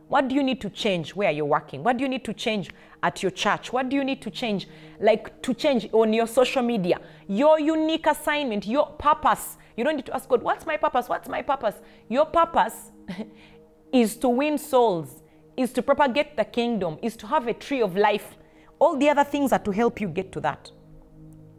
What 0.08 0.28
do 0.28 0.36
you 0.36 0.42
need 0.42 0.60
to 0.60 0.70
change 0.70 1.16
where 1.16 1.32
you're 1.32 1.44
working? 1.44 1.82
What 1.82 1.96
do 1.96 2.04
you 2.04 2.08
need 2.08 2.24
to 2.26 2.32
change 2.32 2.70
at 3.02 3.22
your 3.22 3.30
church? 3.32 3.72
What 3.72 3.88
do 3.88 3.96
you 3.96 4.04
need 4.04 4.22
to 4.22 4.30
change, 4.30 4.68
like 5.00 5.42
to 5.42 5.52
change 5.52 5.88
on 5.92 6.12
your 6.12 6.28
social 6.28 6.62
media? 6.62 7.00
Your 7.26 7.58
unique 7.58 8.06
assignment, 8.06 8.66
your 8.66 8.86
purpose. 8.86 9.56
You 9.76 9.84
don't 9.84 9.96
need 9.96 10.06
to 10.06 10.14
ask 10.14 10.28
God, 10.28 10.42
what's 10.42 10.66
my 10.66 10.76
purpose? 10.76 11.08
What's 11.08 11.28
my 11.28 11.42
purpose? 11.42 11.76
Your 12.08 12.26
purpose 12.26 12.92
is 13.92 14.16
to 14.16 14.28
win 14.28 14.58
souls, 14.58 15.22
is 15.56 15.72
to 15.74 15.82
propagate 15.82 16.36
the 16.36 16.44
kingdom, 16.44 16.98
is 17.02 17.16
to 17.18 17.26
have 17.26 17.46
a 17.46 17.54
tree 17.54 17.82
of 17.82 17.96
life. 17.96 18.36
All 18.78 18.96
the 18.96 19.08
other 19.08 19.24
things 19.24 19.52
are 19.52 19.58
to 19.60 19.70
help 19.70 20.00
you 20.00 20.08
get 20.08 20.32
to 20.32 20.40
that. 20.40 20.70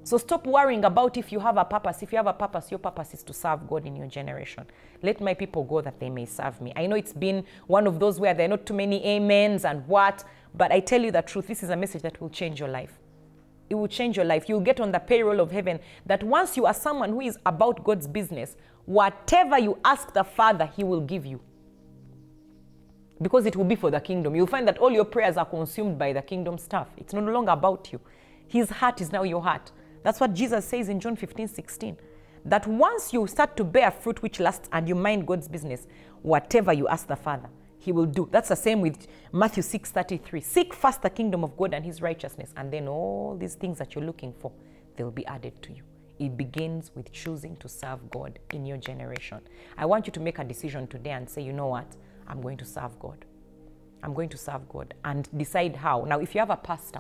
So 0.08 0.18
stop 0.18 0.48
worrying 0.48 0.86
about 0.86 1.18
if 1.18 1.34
you 1.34 1.40
have 1.42 1.58
a 1.58 1.66
purpose. 1.66 2.02
If 2.02 2.14
you 2.14 2.18
have 2.18 2.28
a 2.28 2.34
purpose, 2.34 2.72
your 2.72 2.78
purpose 2.78 3.14
is 3.14 3.24
to 3.24 3.34
serve 3.34 3.68
God 3.68 3.86
in 3.86 3.94
your 3.94 4.08
generation. 4.08 4.66
Let 5.04 5.20
my 5.20 5.34
people 5.34 5.66
go 5.66 5.82
that 5.82 6.00
they 6.00 6.10
may 6.10 6.26
serve 6.26 6.62
me. 6.62 6.72
I 6.78 6.88
know 6.88 6.96
it's 6.96 7.12
been 7.12 7.44
one 7.66 7.86
of 7.88 8.00
those 8.00 8.18
where 8.18 8.34
there 8.34 8.46
are 8.46 8.50
not 8.50 8.66
too 8.66 8.74
many 8.74 9.18
amens 9.18 9.66
and 9.66 9.86
what, 9.86 10.24
but 10.56 10.72
I 10.72 10.80
tell 10.80 11.02
you 11.02 11.12
the 11.12 11.24
truth. 11.24 11.48
This 11.48 11.62
is 11.62 11.72
a 11.72 11.76
message 11.76 12.04
that 12.04 12.22
will 12.22 12.30
change 12.30 12.58
your 12.58 12.70
life. 12.70 12.97
It 13.70 13.76
will 13.76 13.88
change 13.88 14.16
your 14.16 14.26
life. 14.26 14.48
You'll 14.48 14.62
get 14.62 14.80
on 14.80 14.92
the 14.92 15.00
payroll 15.00 15.40
of 15.40 15.52
heaven 15.52 15.80
that 16.06 16.24
once 16.24 16.56
you 16.56 16.66
are 16.66 16.74
someone 16.74 17.10
who 17.10 17.22
is 17.22 17.38
about 17.46 17.84
God's 17.84 18.08
business, 18.08 18.56
whatever 18.86 19.60
you 19.60 19.78
ask 19.84 20.14
the 20.14 20.24
Father, 20.24 20.70
He 20.76 20.84
will 20.84 21.02
give 21.02 21.26
you. 21.26 21.42
Because 23.22 23.46
it 23.46 23.56
will 23.56 23.66
be 23.66 23.76
for 23.76 23.92
the 23.92 24.00
kingdom. 24.00 24.36
You'll 24.36 24.48
find 24.48 24.68
that 24.68 24.78
all 24.78 24.92
your 24.92 25.06
prayers 25.06 25.38
are 25.38 25.46
consumed 25.46 25.98
by 25.98 26.14
the 26.14 26.22
kingdom 26.22 26.58
stuff. 26.58 26.88
It's 26.98 27.14
no 27.14 27.22
longer 27.22 27.52
about 27.52 27.92
you. 27.92 28.00
His 28.48 28.70
heart 28.70 29.02
is 29.02 29.12
now 29.12 29.24
your 29.24 29.42
heart. 29.42 29.72
That's 30.04 30.20
what 30.20 30.34
Jesus 30.34 30.64
says 30.66 30.88
in 30.88 31.00
John 31.00 31.16
15, 31.16 31.48
16. 31.48 31.98
That 32.46 32.66
once 32.66 33.12
you 33.12 33.28
start 33.28 33.58
to 33.58 33.64
bear 33.64 33.92
fruit 33.92 34.22
which 34.22 34.40
lasts 34.40 34.70
and 34.72 34.88
you 34.88 34.96
mind 34.96 35.28
God's 35.28 35.50
business, 35.50 35.88
whatever 36.22 36.72
you 36.72 36.88
ask 36.88 37.08
the 37.08 37.16
Father, 37.16 37.50
He 37.88 37.94
will 37.94 38.06
do. 38.06 38.28
That's 38.30 38.50
the 38.50 38.56
same 38.58 38.82
with 38.82 39.08
Matthew 39.32 39.64
6, 39.64 39.92
33. 39.92 40.42
Seek 40.42 40.74
first 40.74 41.02
the 41.02 41.10
kingdom 41.10 41.46
of 41.46 41.56
God 41.56 41.74
and 41.74 41.86
His 41.86 42.02
righteousness, 42.02 42.54
and 42.58 42.70
then 42.70 42.86
all 42.90 43.38
these 43.40 43.56
things 43.56 43.78
that 43.78 43.96
you're 43.96 44.04
looking 44.04 44.34
for, 44.34 44.52
they'll 44.98 45.10
be 45.10 45.26
added 45.26 45.62
to 45.62 45.72
you. 45.72 45.84
It 46.20 46.36
begins 46.36 46.92
with 46.96 47.14
choosing 47.14 47.56
to 47.56 47.70
serve 47.70 48.12
God 48.12 48.40
in 48.52 48.66
your 48.66 48.76
generation. 48.76 49.40
I 49.78 49.86
want 49.86 50.06
you 50.06 50.12
to 50.12 50.20
make 50.20 50.38
a 50.38 50.44
decision 50.44 50.88
today 50.88 51.12
and 51.12 51.30
say, 51.30 51.44
you 51.44 51.54
know 51.54 51.68
what? 51.68 51.88
I'm 52.28 52.42
going 52.42 52.58
to 52.58 52.66
serve 52.66 53.00
God. 53.00 53.24
I'm 54.04 54.14
going 54.14 54.28
to 54.28 54.38
serve 54.38 54.68
God 54.68 54.94
and 55.06 55.30
decide 55.38 55.78
how. 55.78 56.04
Now, 56.04 56.20
if 56.20 56.36
you 56.36 56.40
have 56.40 56.50
a 56.50 56.58
pastor, 56.58 57.00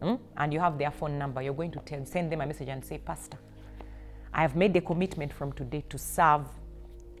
Hmm? 0.00 0.14
and 0.38 0.54
you 0.54 0.58
have 0.58 0.78
their 0.78 0.90
phone 0.90 1.18
number, 1.18 1.42
you're 1.42 1.52
going 1.52 1.70
to 1.72 1.80
tell, 1.80 2.02
send 2.06 2.32
them 2.32 2.40
a 2.40 2.46
message 2.46 2.68
and 2.68 2.82
say, 2.82 2.96
Pastor, 2.96 3.36
I 4.32 4.40
have 4.40 4.56
made 4.56 4.74
a 4.74 4.80
commitment 4.80 5.34
from 5.34 5.52
today 5.52 5.84
to 5.90 5.98
serve 5.98 6.46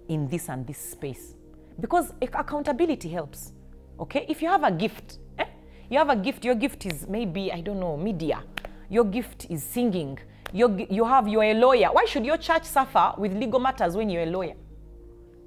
in 0.08 0.26
this 0.26 0.48
and 0.48 0.66
this 0.66 0.78
space. 0.78 1.34
Because 1.80 2.12
accountability 2.20 3.08
helps. 3.08 3.52
Okay? 3.98 4.26
If 4.28 4.42
you 4.42 4.48
have 4.48 4.64
a 4.64 4.70
gift, 4.70 5.18
eh? 5.38 5.46
you 5.90 5.98
have 5.98 6.10
a 6.10 6.16
gift, 6.16 6.44
your 6.44 6.54
gift 6.54 6.86
is 6.86 7.06
maybe, 7.08 7.52
I 7.52 7.60
don't 7.60 7.80
know, 7.80 7.96
media. 7.96 8.42
Your 8.88 9.04
gift 9.04 9.46
is 9.50 9.62
singing. 9.62 10.18
You're, 10.52 10.78
you 10.88 11.04
have, 11.04 11.26
you're 11.26 11.42
a 11.42 11.54
lawyer. 11.54 11.88
Why 11.88 12.04
should 12.04 12.24
your 12.24 12.36
church 12.36 12.64
suffer 12.64 13.14
with 13.18 13.32
legal 13.34 13.58
matters 13.58 13.96
when 13.96 14.08
you're 14.08 14.22
a 14.22 14.26
lawyer? 14.26 14.54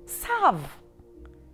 Serve. 0.06 0.60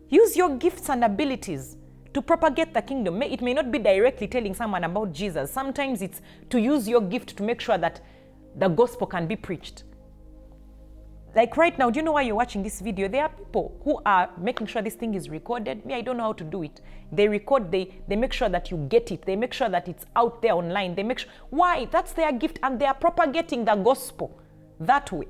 Use 0.09 0.36
your 0.36 0.57
gifts 0.57 0.89
and 0.89 1.03
abilities 1.03 1.78
to 2.13 2.21
propagate 2.21 2.74
the 2.74 2.82
kingdom. 2.82 3.21
It 3.21 3.41
may 3.41 3.53
not 3.53 3.71
be 3.71 3.80
directly 3.80 4.28
telling 4.28 4.53
someone 4.53 4.84
about 4.84 5.11
Jesus. 5.11 5.51
Sometimes 5.51 6.01
it's 6.01 6.21
to 6.49 6.59
use 6.59 6.88
your 6.88 7.01
gift 7.01 7.36
to 7.38 7.43
make 7.43 7.59
sure 7.59 7.78
that 7.78 8.01
the 8.55 8.67
gospel 8.67 9.07
can 9.07 9.28
be 9.28 9.36
preached. 9.36 9.84
Like 11.36 11.57
right 11.57 11.75
now, 11.79 11.89
do 11.89 11.99
you 11.99 12.03
know 12.03 12.11
why 12.11 12.21
you're 12.21 12.36
watching 12.36 12.61
this 12.61 12.79
video? 12.79 13.07
There 13.07 13.23
are 13.23 13.29
people 13.29 13.75
who 13.84 13.99
are 14.05 14.29
making 14.38 14.67
sure 14.67 14.84
this 14.84 14.93
thing 14.93 15.15
is 15.15 15.29
recorded. 15.29 15.84
Me, 15.84 15.95
I 15.95 16.01
don't 16.01 16.17
know 16.17 16.23
how 16.23 16.34
to 16.34 16.43
do 16.43 16.61
it. 16.61 16.79
They 17.11 17.27
record, 17.27 17.71
they, 17.71 17.91
they 18.07 18.15
make 18.15 18.34
sure 18.34 18.49
that 18.49 18.69
you 18.69 18.77
get 18.88 19.11
it. 19.11 19.25
They 19.25 19.36
make 19.36 19.51
sure 19.51 19.67
that 19.67 19.88
it's 19.88 20.05
out 20.15 20.43
there 20.43 20.53
online. 20.53 20.93
They 20.93 21.01
make 21.01 21.19
sure, 21.19 21.31
why? 21.49 21.88
That's 21.91 22.13
their 22.13 22.31
gift 22.31 22.59
and 22.61 22.79
they 22.79 22.86
are 22.86 22.93
propagating 22.93 23.65
the 23.65 23.73
gospel 23.75 24.39
that 24.79 25.11
way. 25.11 25.27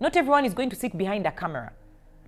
Not 0.00 0.16
everyone 0.16 0.46
is 0.46 0.54
going 0.54 0.70
to 0.70 0.76
sit 0.76 0.96
behind 0.96 1.26
a 1.26 1.30
camera. 1.30 1.72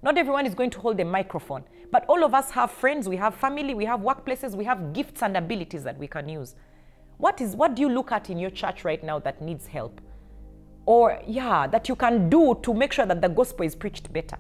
Not 0.03 0.19
everyone 0.19 0.45
is 0.45 0.55
going 0.55 0.71
to 0.71 0.79
hold 0.79 1.01
a 1.01 1.05
microphone, 1.07 1.65
but 1.91 2.05
all 2.07 2.23
of 2.23 2.35
us 2.35 2.51
have 2.51 2.71
friends, 2.71 3.09
we 3.09 3.17
have 3.17 3.35
family, 3.35 3.75
we 3.75 3.87
have 3.87 4.01
workplaces, 4.01 4.55
we 4.55 4.65
have 4.65 4.93
gifts 4.93 5.23
and 5.23 5.37
abilities 5.37 5.85
that 5.85 5.99
we 5.99 6.07
can 6.07 6.29
use. 6.29 6.55
What 7.17 7.41
is 7.41 7.57
what 7.57 7.75
do 7.75 7.83
you 7.83 7.89
look 7.89 8.13
at 8.13 8.31
in 8.31 8.39
your 8.39 8.51
church 8.51 8.85
right 8.85 9.03
now 9.03 9.19
that 9.21 9.43
needs 9.43 9.67
help? 9.67 10.01
Or 10.89 11.21
yeah, 11.27 11.67
that 11.67 11.87
you 11.91 11.97
can 11.97 12.31
do 12.31 12.59
to 12.63 12.73
make 12.73 12.95
sure 12.95 13.05
that 13.05 13.21
the 13.21 13.29
gospel 13.29 13.67
is 13.67 13.77
preached 13.77 14.11
better? 14.11 14.39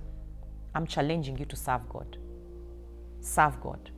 I'm 0.75 0.87
challenging 0.87 1.37
you 1.37 1.45
to 1.45 1.55
serve 1.55 1.87
God. 1.91 2.17
Serve 3.21 3.61
God. 3.61 3.91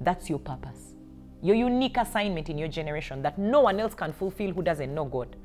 That's 0.00 0.28
your 0.28 0.40
purpose. 0.40 0.96
Your 1.42 1.54
unique 1.54 1.96
assignment 1.96 2.48
in 2.48 2.58
your 2.58 2.66
generation 2.66 3.22
that 3.22 3.38
no 3.38 3.60
one 3.60 3.78
else 3.78 3.94
can 3.94 4.12
fulfill 4.12 4.50
who 4.50 4.64
doesn't 4.64 4.92
know 4.92 5.04
God 5.04 5.36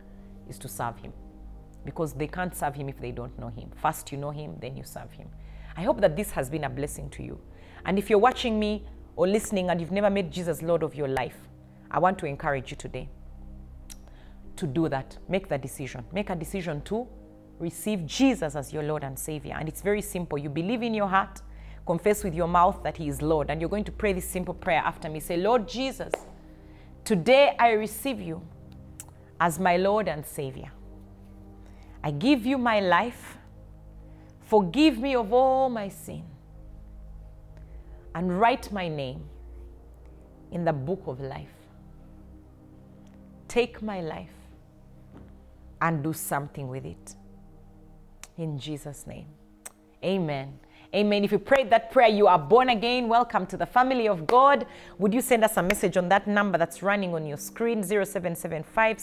is 0.50 0.58
to 0.58 0.68
serve 0.68 0.98
Him. 0.98 1.14
Because 1.86 2.14
they 2.14 2.26
can't 2.26 2.56
serve 2.56 2.74
Him 2.74 2.90
if 2.90 3.00
they 3.00 3.12
don't 3.12 3.38
know 3.38 3.50
Him. 3.50 3.70
First, 3.80 4.12
you 4.12 4.18
know 4.18 4.32
Him, 4.32 4.56
then 4.60 4.76
you 4.76 4.84
serve 4.84 5.12
Him. 5.12 5.28
I 5.76 5.84
hope 5.84 6.02
that 6.02 6.16
this 6.16 6.32
has 6.32 6.50
been 6.50 6.64
a 6.64 6.70
blessing 6.72 7.12
to 7.12 7.22
you. 7.22 7.40
And 7.86 8.00
if 8.00 8.10
you're 8.10 8.18
watching 8.18 8.60
me 8.60 8.84
or 9.16 9.28
listening 9.28 9.70
and 9.70 9.80
you've 9.80 9.92
never 9.92 10.10
made 10.10 10.32
Jesus 10.32 10.64
Lord 10.64 10.82
of 10.82 10.96
your 10.96 11.08
life, 11.08 11.38
I 11.92 12.00
want 12.00 12.18
to 12.18 12.26
encourage 12.26 12.72
you 12.72 12.78
today 12.78 13.10
to 14.58 14.68
do 14.68 14.90
that. 14.90 15.18
Make 15.28 15.48
that 15.50 15.62
decision. 15.62 16.06
Make 16.12 16.30
a 16.30 16.36
decision 16.36 16.82
to 16.84 17.08
receive 17.60 18.06
Jesus 18.06 18.56
as 18.56 18.72
your 18.72 18.84
Lord 18.84 19.04
and 19.04 19.18
Savior. 19.18 19.56
And 19.60 19.68
it's 19.68 19.82
very 19.82 20.02
simple. 20.02 20.38
You 20.38 20.50
believe 20.50 20.84
in 20.84 20.94
your 20.94 21.08
heart, 21.08 21.42
confess 21.86 22.24
with 22.24 22.34
your 22.34 22.48
mouth 22.48 22.82
that 22.84 22.98
He 22.98 23.08
is 23.08 23.22
Lord. 23.22 23.50
And 23.50 23.62
you're 23.62 23.70
going 23.70 23.86
to 23.86 23.92
pray 23.92 24.14
this 24.14 24.28
simple 24.28 24.54
prayer 24.54 24.82
after 24.84 25.10
me. 25.10 25.20
Say, 25.20 25.38
Lord 25.38 25.68
Jesus, 25.68 26.14
today 27.04 27.56
I 27.60 27.72
receive 27.72 28.22
you 28.22 28.42
as 29.40 29.60
my 29.60 29.78
Lord 29.78 30.08
and 30.08 30.26
Savior. 30.26 30.72
I 32.04 32.12
give 32.12 32.46
you 32.46 32.58
my 32.58 32.80
life. 32.80 33.38
Forgive 34.42 34.98
me 35.00 35.16
of 35.16 35.34
all 35.34 35.70
my 35.70 35.90
sin 35.90 36.24
and 38.16 38.40
write 38.40 38.72
my 38.72 38.88
name 38.88 39.24
in 40.52 40.64
the 40.64 40.74
book 40.74 41.04
of 41.06 41.20
life. 41.20 41.54
Take 43.48 43.82
my 43.82 44.02
life 44.02 44.37
and 45.82 46.04
do 46.04 46.14
something 46.14 46.68
with 46.68 46.86
it. 46.86 47.16
In 48.38 48.60
Jesus' 48.60 49.06
name. 49.08 49.28
Amen. 50.04 50.60
Amen. 50.96 51.24
If 51.24 51.32
you 51.32 51.40
prayed 51.40 51.70
that 51.72 51.92
prayer, 51.92 52.08
you 52.08 52.28
are 52.28 52.40
born 52.40 52.70
again. 52.70 53.10
Welcome 53.10 53.46
to 53.48 53.58
the 53.58 53.66
family 53.66 54.08
of 54.08 54.26
God. 54.26 54.66
Would 55.00 55.14
you 55.14 55.22
send 55.22 55.44
us 55.44 55.58
a 55.58 55.64
message 55.64 55.98
on 55.98 56.08
that 56.10 56.28
number 56.28 56.58
that's 56.58 56.82
running 56.82 57.14
on 57.14 57.26
your 57.26 57.38
screen 57.38 57.84
0775 57.84 58.98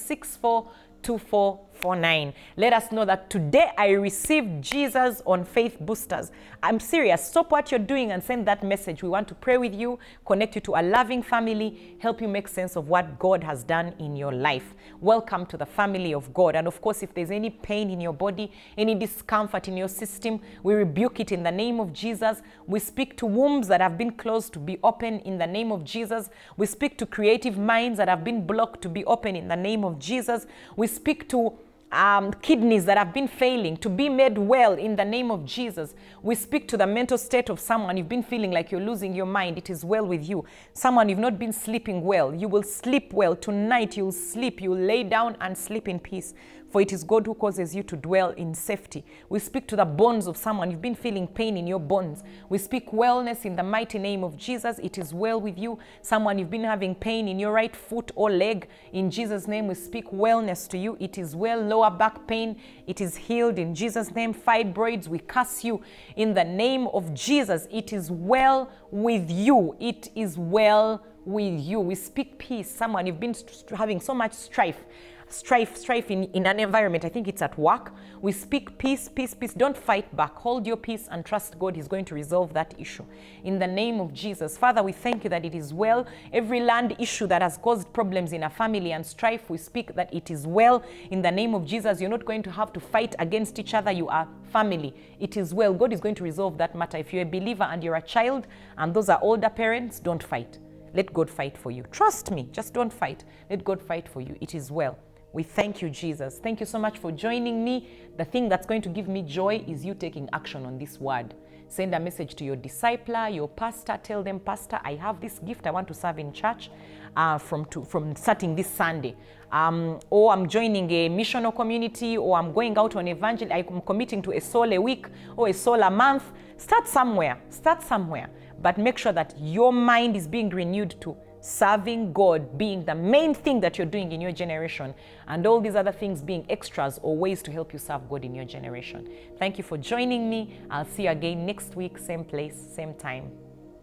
2449. 1.80 2.34
Let 2.56 2.72
us 2.72 2.92
know 2.92 3.04
that 3.04 3.30
today 3.30 3.70
I 3.76 3.90
received 3.90 4.62
Jesus 4.62 5.22
on 5.26 5.44
Faith 5.44 5.78
Boosters. 5.80 6.30
I'm 6.62 6.80
serious. 6.80 7.26
Stop 7.26 7.50
what 7.50 7.70
you're 7.70 7.78
doing 7.78 8.12
and 8.12 8.22
send 8.22 8.46
that 8.46 8.62
message. 8.62 9.02
We 9.02 9.08
want 9.08 9.28
to 9.28 9.34
pray 9.34 9.58
with 9.58 9.74
you, 9.74 9.98
connect 10.24 10.54
you 10.54 10.60
to 10.62 10.76
a 10.76 10.82
loving 10.82 11.22
family, 11.22 11.96
help 11.98 12.20
you 12.20 12.28
make 12.28 12.48
sense 12.48 12.76
of 12.76 12.88
what 12.88 13.18
God 13.18 13.44
has 13.44 13.64
done 13.64 13.94
in 13.98 14.16
your 14.16 14.32
life. 14.32 14.74
Welcome 15.00 15.46
to 15.46 15.56
the 15.56 15.66
family 15.66 16.14
of 16.14 16.32
God. 16.32 16.56
And 16.56 16.66
of 16.66 16.80
course, 16.80 17.02
if 17.02 17.12
there's 17.14 17.30
any 17.30 17.50
pain 17.50 17.90
in 17.90 18.00
your 18.00 18.14
body, 18.14 18.50
any 18.78 18.94
discomfort 18.94 19.68
in 19.68 19.76
your 19.76 19.88
system, 19.88 20.40
we 20.62 20.74
rebuke 20.74 21.20
it 21.20 21.32
in 21.32 21.42
the 21.42 21.52
name 21.52 21.80
of 21.80 21.92
Jesus. 21.92 22.40
We 22.66 22.78
speak 22.78 23.16
to 23.18 23.26
wombs 23.26 23.68
that 23.68 23.80
have 23.80 23.98
been 23.98 24.12
closed 24.12 24.52
to 24.54 24.58
be 24.58 24.78
open 24.82 25.20
in 25.20 25.38
the 25.38 25.46
name 25.46 25.72
of 25.72 25.84
Jesus. 25.84 26.30
We 26.56 26.66
speak 26.66 26.96
to 26.98 27.06
creative 27.06 27.58
minds 27.58 27.98
that 27.98 28.08
have 28.08 28.24
been 28.24 28.46
blocked 28.46 28.82
to 28.82 28.88
be 28.88 29.04
open 29.04 29.36
in 29.36 29.48
the 29.48 29.56
name 29.56 29.84
of 29.84 29.98
Jesus. 29.98 30.46
We 30.76 30.86
speak 30.86 31.28
to 31.30 31.52
um, 31.94 32.32
kidneys 32.42 32.84
that 32.86 32.98
have 32.98 33.14
been 33.14 33.28
failing 33.28 33.76
to 33.78 33.88
be 33.88 34.08
made 34.08 34.36
well 34.36 34.74
in 34.74 34.96
the 34.96 35.04
name 35.04 35.30
of 35.30 35.44
Jesus. 35.44 35.94
We 36.22 36.34
speak 36.34 36.66
to 36.68 36.76
the 36.76 36.86
mental 36.86 37.16
state 37.16 37.48
of 37.48 37.60
someone. 37.60 37.96
You've 37.96 38.08
been 38.08 38.22
feeling 38.22 38.50
like 38.50 38.72
you're 38.72 38.80
losing 38.80 39.14
your 39.14 39.26
mind. 39.26 39.56
It 39.58 39.70
is 39.70 39.84
well 39.84 40.04
with 40.04 40.28
you. 40.28 40.44
Someone 40.72 41.08
you've 41.08 41.18
not 41.18 41.38
been 41.38 41.52
sleeping 41.52 42.02
well. 42.02 42.34
You 42.34 42.48
will 42.48 42.64
sleep 42.64 43.12
well. 43.12 43.36
Tonight 43.36 43.96
you'll 43.96 44.12
sleep. 44.12 44.60
You'll 44.60 44.78
lay 44.78 45.04
down 45.04 45.36
and 45.40 45.56
sleep 45.56 45.88
in 45.88 46.00
peace 46.00 46.34
for 46.74 46.80
it 46.80 46.92
is 46.92 47.04
God 47.04 47.24
who 47.24 47.34
causes 47.34 47.72
you 47.72 47.84
to 47.84 47.96
dwell 47.96 48.30
in 48.30 48.52
safety. 48.52 49.04
We 49.28 49.38
speak 49.38 49.68
to 49.68 49.76
the 49.76 49.84
bones 49.84 50.26
of 50.26 50.36
someone. 50.36 50.72
You've 50.72 50.82
been 50.82 50.96
feeling 50.96 51.28
pain 51.28 51.56
in 51.56 51.68
your 51.68 51.78
bones. 51.78 52.24
We 52.48 52.58
speak 52.58 52.90
wellness 52.90 53.44
in 53.44 53.54
the 53.54 53.62
mighty 53.62 53.96
name 53.96 54.24
of 54.24 54.36
Jesus. 54.36 54.80
It 54.80 54.98
is 54.98 55.14
well 55.14 55.40
with 55.40 55.56
you. 55.56 55.78
Someone 56.02 56.36
you've 56.36 56.50
been 56.50 56.64
having 56.64 56.96
pain 56.96 57.28
in 57.28 57.38
your 57.38 57.52
right 57.52 57.76
foot 57.76 58.10
or 58.16 58.28
leg. 58.28 58.66
In 58.92 59.08
Jesus' 59.08 59.46
name, 59.46 59.68
we 59.68 59.76
speak 59.76 60.10
wellness 60.10 60.66
to 60.70 60.76
you. 60.76 60.96
It 60.98 61.16
is 61.16 61.36
well. 61.36 61.60
Lower 61.60 61.92
back 61.92 62.26
pain, 62.26 62.56
it 62.88 63.00
is 63.00 63.14
healed 63.14 63.60
in 63.60 63.72
Jesus' 63.72 64.12
name. 64.12 64.34
Fibroids, 64.34 65.06
we 65.06 65.20
curse 65.20 65.62
you 65.62 65.80
in 66.16 66.34
the 66.34 66.42
name 66.42 66.88
of 66.88 67.14
Jesus. 67.14 67.68
It 67.70 67.92
is 67.92 68.10
well 68.10 68.68
with 68.90 69.30
you. 69.30 69.76
It 69.78 70.08
is 70.16 70.36
well 70.36 71.04
with 71.24 71.60
you. 71.60 71.78
We 71.78 71.94
speak 71.94 72.36
peace. 72.36 72.68
Someone, 72.68 73.06
you've 73.06 73.20
been 73.20 73.36
having 73.76 74.00
so 74.00 74.12
much 74.12 74.32
strife 74.32 74.80
strife, 75.28 75.76
strife 75.76 76.10
in, 76.10 76.24
in 76.32 76.46
an 76.46 76.60
environment. 76.60 77.04
I 77.04 77.08
think 77.08 77.28
it's 77.28 77.42
at 77.42 77.58
work. 77.58 77.92
We 78.20 78.32
speak 78.32 78.78
peace, 78.78 79.08
peace, 79.08 79.34
peace. 79.34 79.52
Don't 79.54 79.76
fight 79.76 80.14
back. 80.16 80.34
Hold 80.36 80.66
your 80.66 80.76
peace 80.76 81.08
and 81.10 81.24
trust 81.24 81.58
God 81.58 81.76
is 81.76 81.88
going 81.88 82.04
to 82.06 82.14
resolve 82.14 82.52
that 82.54 82.74
issue. 82.78 83.04
In 83.42 83.58
the 83.58 83.66
name 83.66 84.00
of 84.00 84.12
Jesus. 84.12 84.56
Father, 84.56 84.82
we 84.82 84.92
thank 84.92 85.24
you 85.24 85.30
that 85.30 85.44
it 85.44 85.54
is 85.54 85.74
well. 85.74 86.06
Every 86.32 86.60
land 86.60 86.96
issue 86.98 87.26
that 87.26 87.42
has 87.42 87.56
caused 87.58 87.92
problems 87.92 88.32
in 88.32 88.44
a 88.44 88.50
family 88.50 88.92
and 88.92 89.04
strife, 89.04 89.50
we 89.50 89.58
speak 89.58 89.94
that 89.94 90.12
it 90.14 90.30
is 90.30 90.46
well. 90.46 90.82
In 91.10 91.22
the 91.22 91.30
name 91.30 91.54
of 91.54 91.66
Jesus, 91.66 92.00
you're 92.00 92.10
not 92.10 92.24
going 92.24 92.42
to 92.44 92.50
have 92.50 92.72
to 92.72 92.80
fight 92.80 93.14
against 93.18 93.58
each 93.58 93.74
other. 93.74 93.92
You 93.92 94.08
are 94.08 94.28
family. 94.52 94.94
It 95.20 95.36
is 95.36 95.52
well. 95.52 95.74
God 95.74 95.92
is 95.92 96.00
going 96.00 96.14
to 96.16 96.24
resolve 96.24 96.58
that 96.58 96.74
matter. 96.74 96.96
If 96.96 97.12
you're 97.12 97.22
a 97.22 97.26
believer 97.26 97.64
and 97.64 97.82
you're 97.82 97.96
a 97.96 98.02
child 98.02 98.46
and 98.78 98.94
those 98.94 99.08
are 99.08 99.18
older 99.20 99.48
parents, 99.48 100.00
don't 100.00 100.22
fight. 100.22 100.58
Let 100.94 101.12
God 101.12 101.28
fight 101.28 101.58
for 101.58 101.72
you. 101.72 101.84
Trust 101.90 102.30
me, 102.30 102.48
just 102.52 102.72
don't 102.72 102.92
fight. 102.92 103.24
Let 103.50 103.64
God 103.64 103.82
fight 103.82 104.08
for 104.08 104.20
you. 104.20 104.36
It 104.40 104.54
is 104.54 104.70
well. 104.70 104.96
We 105.34 105.42
thank 105.42 105.82
you, 105.82 105.90
Jesus. 105.90 106.38
Thank 106.38 106.60
you 106.60 106.66
so 106.66 106.78
much 106.78 106.98
for 106.98 107.10
joining 107.10 107.64
me. 107.64 107.88
The 108.16 108.24
thing 108.24 108.48
that's 108.48 108.68
going 108.68 108.82
to 108.82 108.88
give 108.88 109.08
me 109.08 109.20
joy 109.22 109.64
is 109.66 109.84
you 109.84 109.92
taking 109.92 110.28
action 110.32 110.64
on 110.64 110.78
this 110.78 111.00
word. 111.00 111.34
Send 111.66 111.92
a 111.92 111.98
message 111.98 112.36
to 112.36 112.44
your 112.44 112.54
discipler, 112.54 113.34
your 113.34 113.48
pastor. 113.48 113.98
Tell 114.00 114.22
them, 114.22 114.38
Pastor, 114.38 114.78
I 114.84 114.94
have 114.94 115.20
this 115.20 115.40
gift 115.40 115.66
I 115.66 115.72
want 115.72 115.88
to 115.88 115.94
serve 115.94 116.20
in 116.20 116.32
church 116.32 116.70
uh, 117.16 117.38
from, 117.38 117.64
to, 117.66 117.82
from 117.84 118.14
starting 118.14 118.54
this 118.54 118.68
Sunday. 118.68 119.16
Um, 119.50 119.98
or 120.08 120.32
I'm 120.32 120.48
joining 120.48 120.88
a 120.92 121.08
missional 121.08 121.52
community, 121.52 122.16
or 122.16 122.38
I'm 122.38 122.52
going 122.52 122.78
out 122.78 122.94
on 122.94 123.08
evangel. 123.08 123.52
I'm 123.52 123.80
committing 123.80 124.22
to 124.22 124.32
a 124.34 124.40
soul 124.40 124.72
a 124.72 124.78
week 124.78 125.06
or 125.36 125.48
a 125.48 125.52
soul 125.52 125.82
a 125.82 125.90
month. 125.90 126.30
Start 126.58 126.86
somewhere. 126.86 127.40
Start 127.50 127.82
somewhere. 127.82 128.30
But 128.62 128.78
make 128.78 128.98
sure 128.98 129.12
that 129.12 129.34
your 129.36 129.72
mind 129.72 130.14
is 130.14 130.28
being 130.28 130.50
renewed 130.50 130.94
to 131.00 131.16
serving 131.44 132.10
God 132.14 132.56
being 132.56 132.84
the 132.86 132.94
main 132.94 133.34
thing 133.34 133.60
that 133.60 133.76
you're 133.76 133.86
doing 133.86 134.12
in 134.12 134.20
your 134.20 134.32
generation, 134.32 134.94
and 135.28 135.46
all 135.46 135.60
these 135.60 135.74
other 135.74 135.92
things 135.92 136.22
being 136.22 136.46
extras 136.48 136.98
or 137.02 137.14
ways 137.16 137.42
to 137.42 137.52
help 137.52 137.72
you 137.74 137.78
serve 137.78 138.08
God 138.08 138.24
in 138.24 138.34
your 138.34 138.46
generation. 138.46 139.10
Thank 139.38 139.58
you 139.58 139.64
for 139.64 139.76
joining 139.76 140.30
me. 140.30 140.58
I'll 140.70 140.86
see 140.86 141.04
you 141.04 141.10
again 141.10 141.44
next 141.44 141.76
week, 141.76 141.98
same 141.98 142.24
place, 142.24 142.56
same 142.74 142.94
time. 142.94 143.30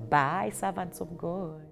Bye, 0.09 0.51
servants 0.53 1.01
of 1.01 1.15
God. 1.15 1.70